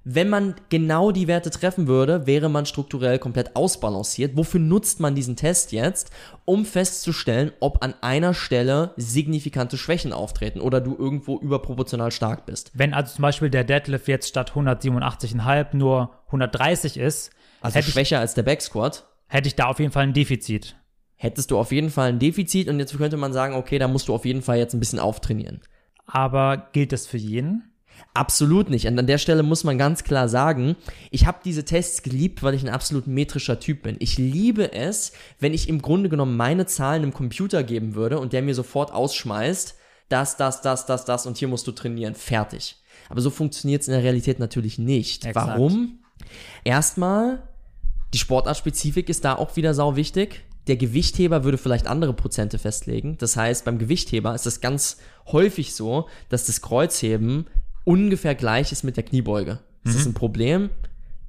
Wenn 0.08 0.28
man 0.28 0.54
genau 0.68 1.10
die 1.10 1.26
Werte 1.26 1.50
treffen 1.50 1.88
würde, 1.88 2.28
wäre 2.28 2.48
man 2.48 2.64
strukturell 2.64 3.18
komplett 3.18 3.56
ausbalanciert. 3.56 4.36
Wofür 4.36 4.60
nutzt 4.60 5.00
man 5.00 5.16
diesen 5.16 5.34
Test 5.34 5.72
jetzt? 5.72 6.12
Um 6.44 6.64
festzustellen, 6.64 7.50
ob 7.58 7.82
an 7.82 7.92
einer 8.02 8.32
Stelle 8.32 8.92
signifikante 8.96 9.76
Schwächen 9.76 10.12
auftreten 10.12 10.60
oder 10.60 10.80
du 10.80 10.96
irgendwo 10.96 11.40
überproportional 11.40 12.12
stark 12.12 12.46
bist. 12.46 12.70
Wenn 12.72 12.94
also 12.94 13.16
zum 13.16 13.22
Beispiel 13.22 13.50
der 13.50 13.64
Deadlift 13.64 14.06
jetzt 14.06 14.28
statt 14.28 14.52
187,5 14.52 15.74
nur 15.76 16.12
130 16.26 16.98
ist, 16.98 17.32
Also 17.60 17.74
hätte, 17.74 17.88
ich, 17.88 17.94
schwächer 17.94 18.20
als 18.20 18.34
der 18.34 18.44
Back 18.44 18.62
Squat. 18.62 19.08
hätte 19.26 19.48
ich 19.48 19.56
da 19.56 19.66
auf 19.66 19.80
jeden 19.80 19.90
Fall 19.90 20.04
ein 20.04 20.12
Defizit. 20.12 20.76
Hättest 21.16 21.50
du 21.50 21.58
auf 21.58 21.72
jeden 21.72 21.90
Fall 21.90 22.10
ein 22.10 22.20
Defizit 22.20 22.68
und 22.68 22.78
jetzt 22.78 22.96
könnte 22.96 23.16
man 23.16 23.32
sagen, 23.32 23.56
okay, 23.56 23.80
da 23.80 23.88
musst 23.88 24.06
du 24.06 24.14
auf 24.14 24.24
jeden 24.24 24.42
Fall 24.42 24.58
jetzt 24.58 24.72
ein 24.72 24.78
bisschen 24.78 25.00
auftrainieren. 25.00 25.62
Aber 26.06 26.68
gilt 26.70 26.92
das 26.92 27.08
für 27.08 27.18
jeden? 27.18 27.72
Absolut 28.14 28.70
nicht. 28.70 28.86
Und 28.86 28.98
an 28.98 29.06
der 29.06 29.18
Stelle 29.18 29.42
muss 29.42 29.62
man 29.62 29.76
ganz 29.76 30.02
klar 30.02 30.28
sagen, 30.28 30.76
ich 31.10 31.26
habe 31.26 31.38
diese 31.44 31.64
Tests 31.64 32.02
geliebt, 32.02 32.42
weil 32.42 32.54
ich 32.54 32.62
ein 32.62 32.70
absolut 32.70 33.06
metrischer 33.06 33.60
Typ 33.60 33.82
bin. 33.82 33.96
Ich 33.98 34.16
liebe 34.16 34.72
es, 34.72 35.12
wenn 35.38 35.52
ich 35.52 35.68
im 35.68 35.82
Grunde 35.82 36.08
genommen 36.08 36.36
meine 36.36 36.64
Zahlen 36.66 37.02
einem 37.02 37.12
Computer 37.12 37.62
geben 37.62 37.94
würde 37.94 38.18
und 38.18 38.32
der 38.32 38.42
mir 38.42 38.54
sofort 38.54 38.92
ausschmeißt, 38.92 39.74
das, 40.08 40.36
das, 40.36 40.62
das, 40.62 40.86
das, 40.86 41.04
das 41.04 41.26
und 41.26 41.36
hier 41.36 41.48
musst 41.48 41.66
du 41.66 41.72
trainieren. 41.72 42.14
Fertig. 42.14 42.76
Aber 43.08 43.20
so 43.20 43.30
funktioniert 43.30 43.82
es 43.82 43.88
in 43.88 43.92
der 43.92 44.02
Realität 44.02 44.38
natürlich 44.38 44.78
nicht. 44.78 45.26
Exakt. 45.26 45.48
Warum? 45.48 45.98
Erstmal, 46.64 47.42
die 48.14 48.18
Sportartspezifik 48.18 49.08
ist 49.08 49.24
da 49.24 49.34
auch 49.34 49.56
wieder 49.56 49.74
sau 49.74 49.96
wichtig. 49.96 50.44
Der 50.66 50.76
Gewichtheber 50.76 51.44
würde 51.44 51.58
vielleicht 51.58 51.86
andere 51.86 52.12
Prozente 52.12 52.58
festlegen. 52.58 53.18
Das 53.18 53.36
heißt, 53.36 53.64
beim 53.64 53.78
Gewichtheber 53.78 54.34
ist 54.34 54.46
es 54.46 54.60
ganz 54.60 54.96
häufig 55.30 55.74
so, 55.74 56.08
dass 56.28 56.46
das 56.46 56.60
Kreuzheben 56.60 57.46
ungefähr 57.86 58.34
gleich 58.34 58.72
ist 58.72 58.82
mit 58.84 58.96
der 58.98 59.04
Kniebeuge. 59.04 59.60
Ist 59.84 59.96
das 59.96 60.04
ein 60.06 60.12
Problem? 60.14 60.68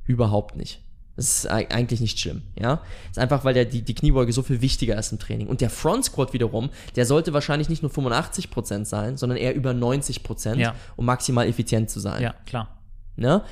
Überhaupt 0.05 0.55
nicht. 0.57 0.81
Das 1.15 1.25
ist 1.45 1.51
eig- 1.51 1.71
eigentlich 1.71 1.99
nicht 1.99 2.19
schlimm, 2.19 2.43
ja. 2.59 2.75
Das 2.77 3.11
ist 3.13 3.19
einfach, 3.19 3.43
weil 3.43 3.53
der, 3.53 3.65
die, 3.65 3.81
die 3.81 3.95
Kniebeuge 3.95 4.31
so 4.33 4.43
viel 4.43 4.61
wichtiger 4.61 4.97
ist 4.97 5.11
im 5.11 5.19
Training. 5.19 5.47
Und 5.47 5.61
der 5.61 5.69
Front 5.69 6.05
Squat 6.05 6.33
wiederum, 6.33 6.69
der 6.95 7.05
sollte 7.05 7.33
wahrscheinlich 7.33 7.69
nicht 7.69 7.81
nur 7.81 7.91
85% 7.91 8.85
sein, 8.85 9.17
sondern 9.17 9.37
eher 9.37 9.55
über 9.55 9.71
90%, 9.71 10.55
Ja. 10.57 10.75
um 10.95 11.05
maximal 11.05 11.47
effizient 11.47 11.89
zu 11.89 11.99
sein. 11.99 12.21
Ja, 12.21 12.33
klar. 12.45 12.77
Ne? 13.15 13.43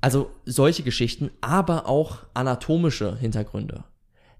Also 0.00 0.30
solche 0.44 0.82
Geschichten, 0.84 1.30
aber 1.40 1.88
auch 1.88 2.18
anatomische 2.34 3.16
Hintergründe. 3.18 3.84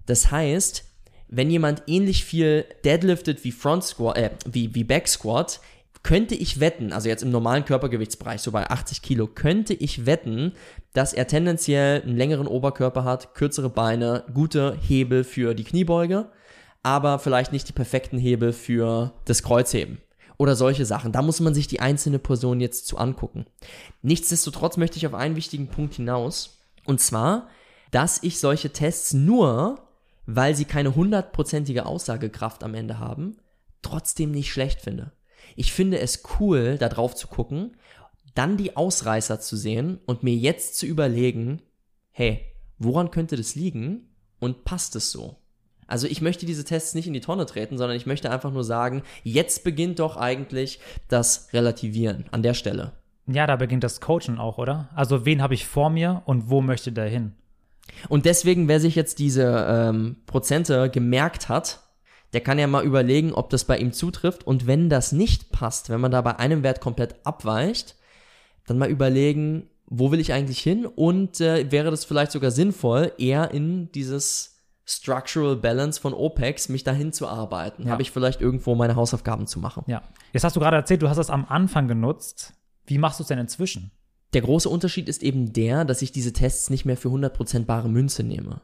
Das 0.05 0.31
heißt, 0.31 0.85
wenn 1.27 1.49
jemand 1.49 1.83
ähnlich 1.87 2.23
viel 2.23 2.65
deadliftet 2.85 3.43
wie 3.43 3.51
Front 3.51 3.83
Squat, 3.83 4.17
äh, 4.17 4.29
wie, 4.49 4.73
wie 4.75 4.83
Back 4.83 5.07
Squat, 5.07 5.59
könnte 6.05 6.35
ich 6.35 6.59
wetten, 6.59 6.93
also 6.93 7.09
jetzt 7.09 7.23
im 7.23 7.31
normalen 7.31 7.65
Körpergewichtsbereich, 7.65 8.39
so 8.39 8.51
bei 8.51 8.69
80 8.69 9.01
Kilo, 9.01 9.25
könnte 9.25 9.73
ich 9.73 10.05
wetten, 10.05 10.51
dass 10.93 11.13
er 11.13 11.25
tendenziell 11.25 12.03
einen 12.03 12.15
längeren 12.15 12.45
Oberkörper 12.45 13.03
hat, 13.03 13.33
kürzere 13.33 13.71
Beine, 13.71 14.23
gute 14.31 14.77
Hebel 14.79 15.23
für 15.23 15.55
die 15.55 15.63
Kniebeuge, 15.63 16.29
aber 16.83 17.17
vielleicht 17.17 17.51
nicht 17.51 17.67
die 17.67 17.73
perfekten 17.73 18.19
Hebel 18.19 18.53
für 18.53 19.13
das 19.25 19.41
Kreuzheben. 19.41 19.97
Oder 20.37 20.55
solche 20.55 20.85
Sachen. 20.85 21.11
Da 21.11 21.23
muss 21.23 21.39
man 21.39 21.55
sich 21.55 21.65
die 21.67 21.79
einzelne 21.79 22.19
Person 22.19 22.59
jetzt 22.59 22.85
zu 22.85 22.99
angucken. 22.99 23.47
Nichtsdestotrotz 24.03 24.77
möchte 24.77 24.97
ich 24.97 25.07
auf 25.07 25.15
einen 25.15 25.35
wichtigen 25.35 25.69
Punkt 25.69 25.95
hinaus. 25.95 26.59
Und 26.85 27.01
zwar, 27.01 27.47
dass 27.89 28.21
ich 28.21 28.39
solche 28.39 28.69
Tests 28.69 29.13
nur, 29.13 29.79
weil 30.27 30.53
sie 30.53 30.65
keine 30.65 30.93
hundertprozentige 30.93 31.87
Aussagekraft 31.87 32.63
am 32.63 32.75
Ende 32.75 32.99
haben, 32.99 33.37
trotzdem 33.81 34.29
nicht 34.29 34.51
schlecht 34.51 34.81
finde. 34.81 35.11
Ich 35.55 35.73
finde 35.73 35.99
es 35.99 36.23
cool, 36.39 36.77
da 36.77 36.89
drauf 36.89 37.15
zu 37.15 37.27
gucken, 37.27 37.77
dann 38.33 38.57
die 38.57 38.75
Ausreißer 38.75 39.39
zu 39.39 39.55
sehen 39.55 39.99
und 40.05 40.23
mir 40.23 40.35
jetzt 40.35 40.77
zu 40.77 40.85
überlegen, 40.85 41.61
hey, 42.11 42.41
woran 42.77 43.11
könnte 43.11 43.37
das 43.37 43.55
liegen 43.55 44.09
und 44.39 44.65
passt 44.65 44.95
es 44.95 45.11
so? 45.11 45.37
Also 45.87 46.07
ich 46.07 46.21
möchte 46.21 46.45
diese 46.45 46.63
Tests 46.63 46.95
nicht 46.95 47.07
in 47.07 47.13
die 47.13 47.21
Tonne 47.21 47.45
treten, 47.45 47.77
sondern 47.77 47.95
ich 47.95 48.05
möchte 48.05 48.31
einfach 48.31 48.51
nur 48.51 48.63
sagen, 48.63 49.03
jetzt 49.23 49.63
beginnt 49.63 49.99
doch 49.99 50.17
eigentlich 50.17 50.79
das 51.07 51.49
Relativieren 51.53 52.25
an 52.31 52.43
der 52.43 52.53
Stelle. 52.55 52.93
Ja, 53.27 53.47
da 53.47 53.55
beginnt 53.55 53.83
das 53.83 54.01
Coachen 54.01 54.37
auch, 54.37 54.57
oder? 54.57 54.89
Also 54.95 55.25
wen 55.25 55.41
habe 55.41 55.53
ich 55.53 55.65
vor 55.65 55.89
mir 55.89 56.23
und 56.25 56.49
wo 56.49 56.61
möchte 56.61 56.91
der 56.91 57.07
hin? 57.07 57.33
Und 58.09 58.25
deswegen, 58.25 58.67
wer 58.67 58.79
sich 58.79 58.95
jetzt 58.95 59.19
diese 59.19 59.65
ähm, 59.69 60.17
Prozente 60.25 60.89
gemerkt 60.89 61.49
hat, 61.49 61.81
der 62.33 62.41
kann 62.41 62.59
ja 62.59 62.67
mal 62.67 62.83
überlegen, 62.83 63.33
ob 63.33 63.49
das 63.49 63.63
bei 63.63 63.77
ihm 63.77 63.93
zutrifft. 63.93 64.45
Und 64.45 64.67
wenn 64.67 64.89
das 64.89 65.11
nicht 65.11 65.51
passt, 65.51 65.89
wenn 65.89 66.01
man 66.01 66.11
da 66.11 66.21
bei 66.21 66.37
einem 66.37 66.63
Wert 66.63 66.81
komplett 66.81 67.15
abweicht, 67.25 67.95
dann 68.65 68.77
mal 68.77 68.89
überlegen, 68.89 69.69
wo 69.87 70.11
will 70.11 70.19
ich 70.19 70.33
eigentlich 70.33 70.59
hin? 70.59 70.85
Und 70.85 71.39
äh, 71.41 71.71
wäre 71.71 71.91
das 71.91 72.05
vielleicht 72.05 72.31
sogar 72.31 72.51
sinnvoll, 72.51 73.13
eher 73.17 73.51
in 73.51 73.91
dieses 73.91 74.55
Structural 74.85 75.55
Balance 75.55 75.99
von 75.99 76.13
OPEX, 76.13 76.69
mich 76.69 76.83
dahin 76.83 77.13
zu 77.13 77.27
arbeiten? 77.27 77.83
Ja. 77.83 77.91
Habe 77.91 78.01
ich 78.01 78.11
vielleicht 78.11 78.41
irgendwo 78.41 78.75
meine 78.75 78.95
Hausaufgaben 78.95 79.47
zu 79.47 79.59
machen? 79.59 79.83
Ja. 79.87 80.01
Jetzt 80.33 80.43
hast 80.43 80.55
du 80.55 80.59
gerade 80.59 80.77
erzählt, 80.77 81.01
du 81.01 81.09
hast 81.09 81.17
das 81.17 81.29
am 81.29 81.45
Anfang 81.45 81.87
genutzt. 81.87 82.53
Wie 82.85 82.97
machst 82.97 83.19
du 83.19 83.23
es 83.23 83.27
denn 83.27 83.39
inzwischen? 83.39 83.91
Der 84.33 84.41
große 84.41 84.69
Unterschied 84.69 85.07
ist 85.07 85.23
eben 85.23 85.53
der, 85.53 85.85
dass 85.85 86.01
ich 86.01 86.11
diese 86.11 86.33
Tests 86.33 86.69
nicht 86.69 86.85
mehr 86.85 86.97
für 86.97 87.07
100% 87.09 87.65
bare 87.65 87.89
Münze 87.89 88.23
nehme. 88.23 88.61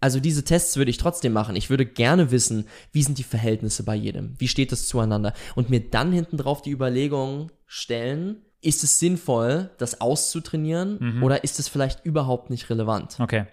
Also 0.00 0.18
diese 0.18 0.44
Tests 0.44 0.76
würde 0.76 0.90
ich 0.90 0.96
trotzdem 0.96 1.32
machen. 1.32 1.56
Ich 1.56 1.68
würde 1.68 1.84
gerne 1.84 2.30
wissen, 2.30 2.66
wie 2.92 3.02
sind 3.02 3.18
die 3.18 3.22
Verhältnisse 3.22 3.82
bei 3.82 3.94
jedem? 3.94 4.34
Wie 4.38 4.48
steht 4.48 4.72
das 4.72 4.88
zueinander? 4.88 5.34
Und 5.54 5.68
mir 5.68 5.80
dann 5.80 6.10
hinten 6.12 6.38
drauf 6.38 6.62
die 6.62 6.70
Überlegung 6.70 7.50
stellen, 7.66 8.42
ist 8.62 8.82
es 8.82 8.98
sinnvoll, 8.98 9.70
das 9.78 10.00
auszutrainieren 10.00 11.22
oder 11.22 11.44
ist 11.44 11.58
es 11.58 11.68
vielleicht 11.68 12.04
überhaupt 12.04 12.50
nicht 12.50 12.68
relevant? 12.68 13.18
Okay. 13.18 13.46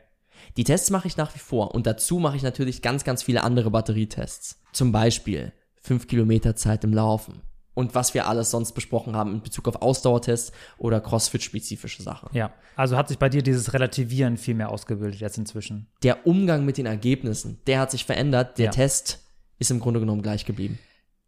Die 0.56 0.64
Tests 0.64 0.90
mache 0.90 1.08
ich 1.08 1.18
nach 1.18 1.34
wie 1.36 1.40
vor 1.40 1.74
und 1.74 1.88
dazu 1.88 2.20
mache 2.20 2.38
ich 2.38 2.44
natürlich 2.44 2.82
ganz, 2.82 3.04
ganz 3.04 3.24
viele 3.24 3.44
andere 3.44 3.72
Batterietests. 3.72 4.62
Zum 4.74 4.92
Beispiel 4.92 5.54
5 5.82 6.08
Kilometer 6.08 6.56
Zeit 6.56 6.84
im 6.84 6.94
Laufen 6.94 7.42
und 7.78 7.94
was 7.94 8.16
wir 8.16 8.28
alles 8.28 8.50
sonst 8.50 8.72
besprochen 8.72 9.16
haben 9.16 9.36
in 9.36 9.42
Bezug 9.44 9.68
auf 9.68 9.84
Ausdauertests 9.84 10.52
oder 10.80 11.00
Crossfit-spezifische 11.00 12.02
Sachen. 12.02 12.30
Ja. 12.36 12.52
Also 12.76 12.98
hat 12.98 13.08
sich 13.08 13.20
bei 13.20 13.30
dir 13.30 13.44
dieses 13.44 13.72
Relativieren 13.72 14.38
viel 14.38 14.56
mehr 14.56 14.70
ausgebildet 14.70 15.20
jetzt 15.20 15.38
inzwischen. 15.38 15.86
Der 16.02 16.26
Umgang 16.26 16.66
mit 16.66 16.80
den 16.80 16.88
Ergebnissen, 16.88 17.60
der 17.68 17.80
hat 17.80 17.92
sich 17.92 18.04
verändert, 18.04 18.58
der 18.58 18.66
Ja. 18.66 18.72
Test 18.72 19.24
ist 19.60 19.70
im 19.70 19.80
Grunde 19.80 20.00
genommen 20.00 20.24
gleich 20.24 20.44
geblieben. 20.46 20.80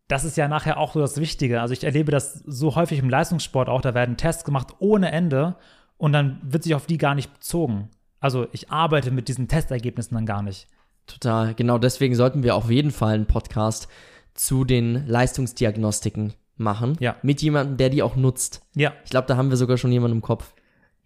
Das 0.08 0.26
ist 0.26 0.38
ja 0.38 0.48
nachher 0.48 0.80
auch 0.80 0.94
so 0.94 1.00
das 1.00 1.18
Wichtige. 1.18 1.62
Also 1.62 1.74
ich 1.74 1.84
erlebe 1.84 2.12
das 2.12 2.34
so 2.48 2.76
häufig 2.76 2.98
im 2.98 3.12
Leistungssport 3.12 3.70
auch. 3.70 3.82
Da 3.82 3.94
werden 3.94 4.18
Tests 4.18 4.44
gemacht 4.44 4.70
ohne 4.80 5.12
Ende 5.12 5.56
und 5.98 6.14
dann 6.14 6.40
wird 6.42 6.64
sich 6.64 6.74
auf 6.74 6.88
die 6.88 6.98
gar 6.98 7.14
nicht 7.14 7.32
bezogen. 7.32 7.90
Also 8.20 8.48
ich 8.54 8.72
arbeite 8.72 9.12
mit 9.12 9.28
diesen 9.28 9.48
Testergebnissen 9.48 10.16
dann 10.16 10.26
gar 10.26 10.42
nicht. 10.42 10.68
Total. 11.06 11.54
Genau 11.54 11.78
deswegen 11.78 12.16
sollten 12.16 12.42
wir 12.42 12.56
auf 12.56 12.72
jeden 12.72 12.90
Fall 12.90 13.14
einen 13.14 13.28
Podcast 13.28 13.88
zu 14.34 14.64
den 14.66 15.06
Leistungsdiagnostiken 15.08 16.34
machen. 16.58 16.98
Ja. 17.00 17.16
Mit 17.22 17.42
jemandem, 17.42 17.78
der 17.78 17.90
die 17.90 18.04
auch 18.04 18.16
nutzt. 18.16 18.62
Ja, 18.76 18.94
Ich 19.04 19.10
glaube, 19.12 19.28
da 19.28 19.38
haben 19.38 19.50
wir 19.50 19.58
sogar 19.58 19.78
schon 19.78 19.92
jemanden 19.92 20.18
im 20.18 20.22
Kopf. 20.22 20.54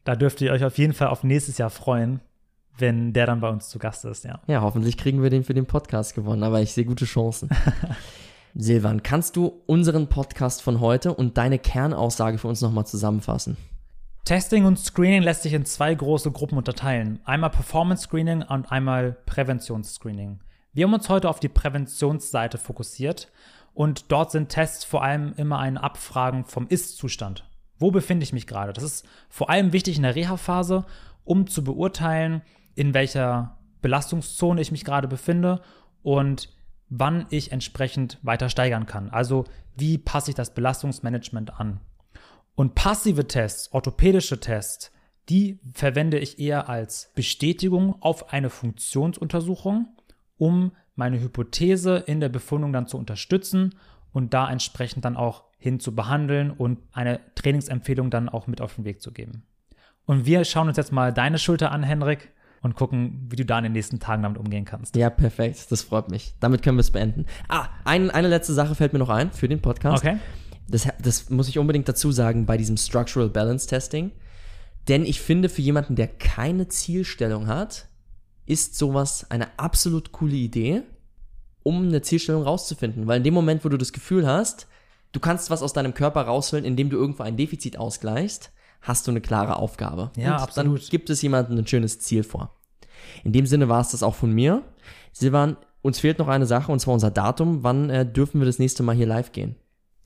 da 0.03 0.15
dürft 0.15 0.41
ihr 0.41 0.51
euch 0.51 0.63
auf 0.63 0.78
jeden 0.78 0.93
Fall 0.93 1.07
auf 1.07 1.24
nächstes 1.24 1.57
Jahr 1.57 1.69
freuen, 1.69 2.19
wenn 2.78 3.13
der 3.13 3.28
dann 3.28 3.39
bei 3.39 3.49
uns 3.49 3.69
zu 3.69 3.78
Gast 3.80 4.03
ist, 4.05 4.26
ja. 4.26 4.41
Ja, 4.47 4.61
hoffentlich 4.61 4.97
kriegen 4.97 5.21
wir 5.21 5.30
den 5.30 5.43
für 5.43 5.53
den 5.53 5.65
Podcast 5.67 6.15
gewonnen, 6.15 6.43
aber 6.43 6.61
ich 6.61 6.74
sehe 6.74 6.86
gute 6.86 7.05
Chancen. 7.05 7.49
Silvan, 8.55 9.01
kannst 9.03 9.36
du 9.36 9.61
unseren 9.65 10.07
Podcast 10.07 10.61
von 10.61 10.80
heute 10.80 11.13
und 11.13 11.38
deine 11.38 11.57
Kernaussage 11.59 12.38
für 12.38 12.47
uns 12.47 12.61
nochmal 12.61 12.86
zusammenfassen? 12.86 13.57
Testing 14.26 14.65
und 14.65 14.80
Screening 14.80 15.21
lässt 15.24 15.43
sich 15.43 15.53
in 15.53 15.65
zwei 15.65 15.93
große 15.93 16.32
Gruppen 16.32 16.57
unterteilen. 16.57 17.19
Einmal 17.26 17.49
Performance 17.49 18.03
Screening 18.03 18.41
und 18.43 18.71
einmal 18.71 19.17
Präventionsscreening. 19.26 20.39
Wir 20.76 20.88
haben 20.88 20.93
uns 20.95 21.07
heute 21.07 21.30
auf 21.30 21.39
die 21.39 21.49
Präventionsseite 21.49 22.57
fokussiert 22.57 23.32
und 23.76 24.11
dort 24.11 24.32
sind 24.32 24.49
Tests 24.49 24.84
vor 24.84 25.03
allem 25.03 25.34
immer 25.38 25.59
ein 25.59 25.78
Abfragen 25.78 26.45
vom 26.45 26.67
Ist-Zustand. 26.67 27.47
Wo 27.78 27.91
befinde 27.91 28.24
ich 28.24 28.34
mich 28.34 28.47
gerade? 28.47 28.74
Das 28.74 28.84
ist 28.84 29.07
vor 29.30 29.51
allem 29.51 29.71
wichtig 29.71 29.97
in 29.97 30.03
der 30.03 30.15
Reha-Phase, 30.15 30.86
um 31.26 31.45
zu 31.45 31.63
beurteilen, 31.63 32.41
in 32.74 32.95
welcher 32.95 33.59
Belastungszone 33.84 34.59
ich 34.61 34.71
mich 34.71 34.84
gerade 34.84 35.07
befinde 35.07 35.61
und 36.01 36.49
wann 36.89 37.28
ich 37.30 37.51
entsprechend 37.51 38.17
weiter 38.24 38.49
steigern 38.49 38.88
kann. 38.88 39.11
Also 39.11 39.45
wie 39.76 39.99
passe 39.99 40.32
ich 40.32 40.36
das 40.36 40.55
Belastungsmanagement 40.55 41.59
an? 41.59 41.82
Und 42.55 42.74
passive 42.74 43.28
Tests, 43.28 43.71
orthopädische 43.74 44.39
Tests, 44.39 44.91
die 45.30 45.59
verwende 45.74 46.17
ich 46.17 46.39
eher 46.39 46.67
als 46.67 47.11
Bestätigung 47.13 48.01
auf 48.01 48.34
eine 48.34 48.49
Funktionsuntersuchung, 48.49 49.93
um 50.44 50.74
meine 50.96 51.22
Hypothese 51.22 52.04
in 52.06 52.20
der 52.20 52.28
Befundung 52.28 52.74
dann 52.74 52.86
zu 52.86 52.98
unterstützen 52.98 53.76
und 54.12 54.34
da 54.34 54.52
entsprechend 54.52 55.06
dann 55.06 55.16
auch 55.16 55.46
hin 55.58 55.80
zu 55.80 55.96
behandeln 55.96 56.52
und 56.52 56.80
eine 56.91 57.22
Trainingsempfehlung 57.36 58.10
dann 58.10 58.28
auch 58.28 58.46
mit 58.46 58.60
auf 58.60 58.76
den 58.76 58.84
Weg 58.84 59.02
zu 59.02 59.14
geben. 59.14 59.44
Und 60.06 60.26
wir 60.26 60.44
schauen 60.44 60.68
uns 60.68 60.76
jetzt 60.76 60.91
mal 60.91 61.14
deine 61.14 61.39
Schulter 61.39 61.72
an, 61.72 61.82
Henrik, 61.82 62.34
und 62.62 62.76
gucken, 62.76 63.26
wie 63.30 63.38
du 63.38 63.46
da 63.46 63.58
in 63.58 63.64
den 63.64 63.72
nächsten 63.72 64.02
Tagen 64.02 64.24
damit 64.24 64.38
umgehen 64.38 64.66
kannst. 64.66 64.98
Ja, 64.98 65.10
perfekt. 65.10 65.72
Das 65.72 65.82
freut 65.82 66.10
mich. 66.10 66.34
Damit 66.41 66.62
können 66.62 66.76
wir 66.76 66.82
es 66.82 66.91
beenden. 66.91 67.26
Ah, 67.48 67.70
ein, 67.86 68.12
eine 68.12 68.28
letzte 68.28 68.54
Sache 68.54 68.76
fällt 68.76 68.91
mir 68.91 69.00
noch 69.00 69.10
ein 69.10 69.32
für 69.32 69.48
den 69.48 69.62
Podcast. 69.62 70.04
Okay? 70.04 70.18
Das, 70.68 70.89
das 71.02 71.30
muss 71.30 71.48
ich 71.48 71.58
unbedingt 71.58 71.88
dazu 71.88 72.12
sagen 72.12 72.46
bei 72.46 72.58
diesem 72.58 72.76
Structural 72.76 73.30
Balance 73.30 73.66
Testing. 73.66 74.12
Denn 74.89 75.06
ich 75.06 75.22
finde, 75.22 75.48
für 75.48 75.62
jemanden, 75.62 75.96
der 75.96 76.08
keine 76.08 76.68
Zielstellung 76.68 77.48
hat, 77.48 77.88
ist 78.46 78.78
sowas 78.78 79.30
eine 79.30 79.48
absolut 79.58 80.12
coole 80.12 80.36
Idee, 80.36 80.84
um 81.64 81.88
eine 81.88 82.02
Zielstellung 82.02 82.44
rauszufinden. 82.44 83.08
Weil 83.08 83.18
in 83.18 83.24
dem 83.24 83.34
Moment, 83.34 83.64
wo 83.64 83.70
du 83.70 83.78
das 83.78 83.94
Gefühl 83.94 84.28
hast, 84.28 84.68
du 85.12 85.20
kannst 85.20 85.50
was 85.50 85.64
aus 85.64 85.74
deinem 85.74 85.94
Körper 85.94 86.22
rausholen, 86.22 86.66
indem 86.66 86.89
du 86.89 86.98
irgendwo 86.98 87.24
ein 87.24 87.38
Defizit 87.38 87.78
ausgleichst, 87.78 88.52
hast 88.82 89.08
du 89.08 89.12
eine 89.12 89.22
klare 89.22 89.56
Aufgabe. 89.56 90.12
Ja, 90.18 90.36
Und 90.36 90.41
absolut. 90.41 90.82
Dann 90.82 90.89
gibt 90.89 91.10
es 91.10 91.22
jemandem 91.22 91.58
ein 91.58 91.68
schönes 91.68 92.00
Ziel 92.00 92.24
vor. 92.24 92.54
In 93.24 93.32
dem 93.32 93.46
Sinne 93.46 93.70
war 93.70 93.82
es 93.82 93.91
das 93.91 94.04
auch 94.04 94.16
von 94.16 94.32
mir. 94.32 94.64
Silvan, 95.14 95.58
uns 95.82 96.00
fehlt 96.00 96.20
noch 96.20 96.28
eine 96.28 96.46
Sache, 96.46 96.72
und 96.72 96.80
zwar 96.80 96.94
unser 96.94 97.12
Datum. 97.12 97.64
Wann 97.64 97.89
äh, 97.89 98.06
dürfen 98.06 98.39
wir 98.39 98.46
das 98.46 98.60
nächste 98.60 98.84
Mal 98.84 98.96
hier 98.96 99.08
live 99.08 99.32
gehen? 99.32 99.56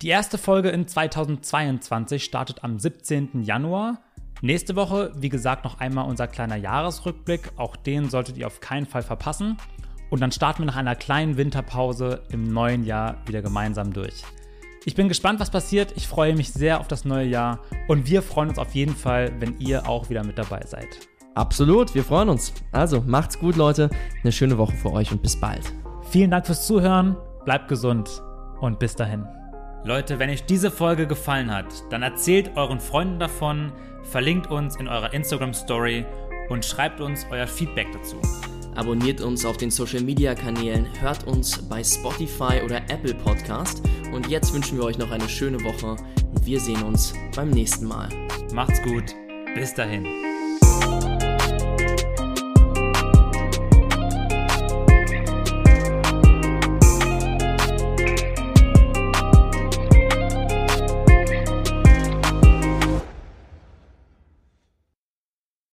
Die 0.01 0.09
erste 0.09 0.37
Folge 0.37 0.69
in 0.69 0.87
2022 0.87 2.23
startet 2.23 2.63
am 2.63 2.77
17. 2.77 3.41
Januar. 3.41 4.03
Nächste 4.41 4.75
Woche, 4.75 5.11
wie 5.15 5.29
gesagt, 5.29 5.63
noch 5.63 5.79
einmal 5.79 6.07
unser 6.07 6.27
kleiner 6.27 6.57
Jahresrückblick. 6.57 7.51
Auch 7.55 7.75
den 7.75 8.09
solltet 8.09 8.37
ihr 8.37 8.45
auf 8.45 8.59
keinen 8.59 8.85
Fall 8.85 9.01
verpassen. 9.01 9.57
Und 10.09 10.21
dann 10.21 10.31
starten 10.31 10.59
wir 10.61 10.67
nach 10.67 10.75
einer 10.75 10.95
kleinen 10.95 11.37
Winterpause 11.37 12.21
im 12.29 12.43
neuen 12.53 12.85
Jahr 12.85 13.17
wieder 13.25 13.41
gemeinsam 13.41 13.93
durch. 13.93 14.23
Ich 14.85 14.95
bin 14.95 15.09
gespannt, 15.09 15.39
was 15.39 15.49
passiert. 15.49 15.93
Ich 15.97 16.07
freue 16.07 16.35
mich 16.35 16.53
sehr 16.53 16.79
auf 16.79 16.87
das 16.87 17.03
neue 17.03 17.25
Jahr. 17.27 17.59
Und 17.87 18.07
wir 18.07 18.21
freuen 18.21 18.49
uns 18.49 18.59
auf 18.59 18.73
jeden 18.73 18.95
Fall, 18.95 19.33
wenn 19.39 19.59
ihr 19.59 19.89
auch 19.89 20.09
wieder 20.09 20.23
mit 20.23 20.37
dabei 20.37 20.61
seid. 20.65 20.87
Absolut, 21.35 21.93
wir 21.93 22.03
freuen 22.03 22.29
uns. 22.29 22.53
Also, 22.71 23.03
macht's 23.05 23.37
gut, 23.37 23.57
Leute. 23.57 23.89
Eine 24.23 24.31
schöne 24.31 24.57
Woche 24.57 24.73
für 24.73 24.93
euch 24.93 25.11
und 25.11 25.21
bis 25.21 25.35
bald. 25.39 25.73
Vielen 26.09 26.31
Dank 26.31 26.45
fürs 26.45 26.65
Zuhören. 26.65 27.17
Bleibt 27.43 27.67
gesund 27.67 28.21
und 28.61 28.79
bis 28.79 28.95
dahin. 28.95 29.25
Leute, 29.83 30.19
wenn 30.19 30.29
euch 30.29 30.45
diese 30.45 30.71
Folge 30.71 31.05
gefallen 31.05 31.53
hat, 31.53 31.65
dann 31.91 32.01
erzählt 32.01 32.51
euren 32.55 32.79
Freunden 32.79 33.19
davon, 33.19 33.71
verlinkt 34.09 34.49
uns 34.49 34.75
in 34.77 34.87
eurer 34.87 35.13
Instagram 35.13 35.53
Story 35.53 36.05
und 36.49 36.65
schreibt 36.65 37.01
uns 37.01 37.25
euer 37.29 37.47
Feedback 37.47 37.87
dazu. 37.91 38.17
Abonniert 38.75 39.21
uns 39.21 39.43
auf 39.43 39.57
den 39.57 39.71
Social 39.71 40.01
Media 40.01 40.35
Kanälen, 40.35 40.87
hört 40.99 41.25
uns 41.25 41.57
bei 41.67 41.83
Spotify 41.83 42.61
oder 42.63 42.77
Apple 42.89 43.15
Podcast. 43.15 43.81
Und 44.13 44.27
jetzt 44.27 44.53
wünschen 44.53 44.77
wir 44.77 44.85
euch 44.85 44.99
noch 44.99 45.11
eine 45.11 45.27
schöne 45.27 45.61
Woche 45.63 45.95
und 46.33 46.45
wir 46.45 46.59
sehen 46.59 46.83
uns 46.83 47.13
beim 47.35 47.49
nächsten 47.49 47.87
Mal. 47.87 48.09
Macht's 48.53 48.81
gut. 48.83 49.15
Bis 49.55 49.73
dahin. 49.73 50.05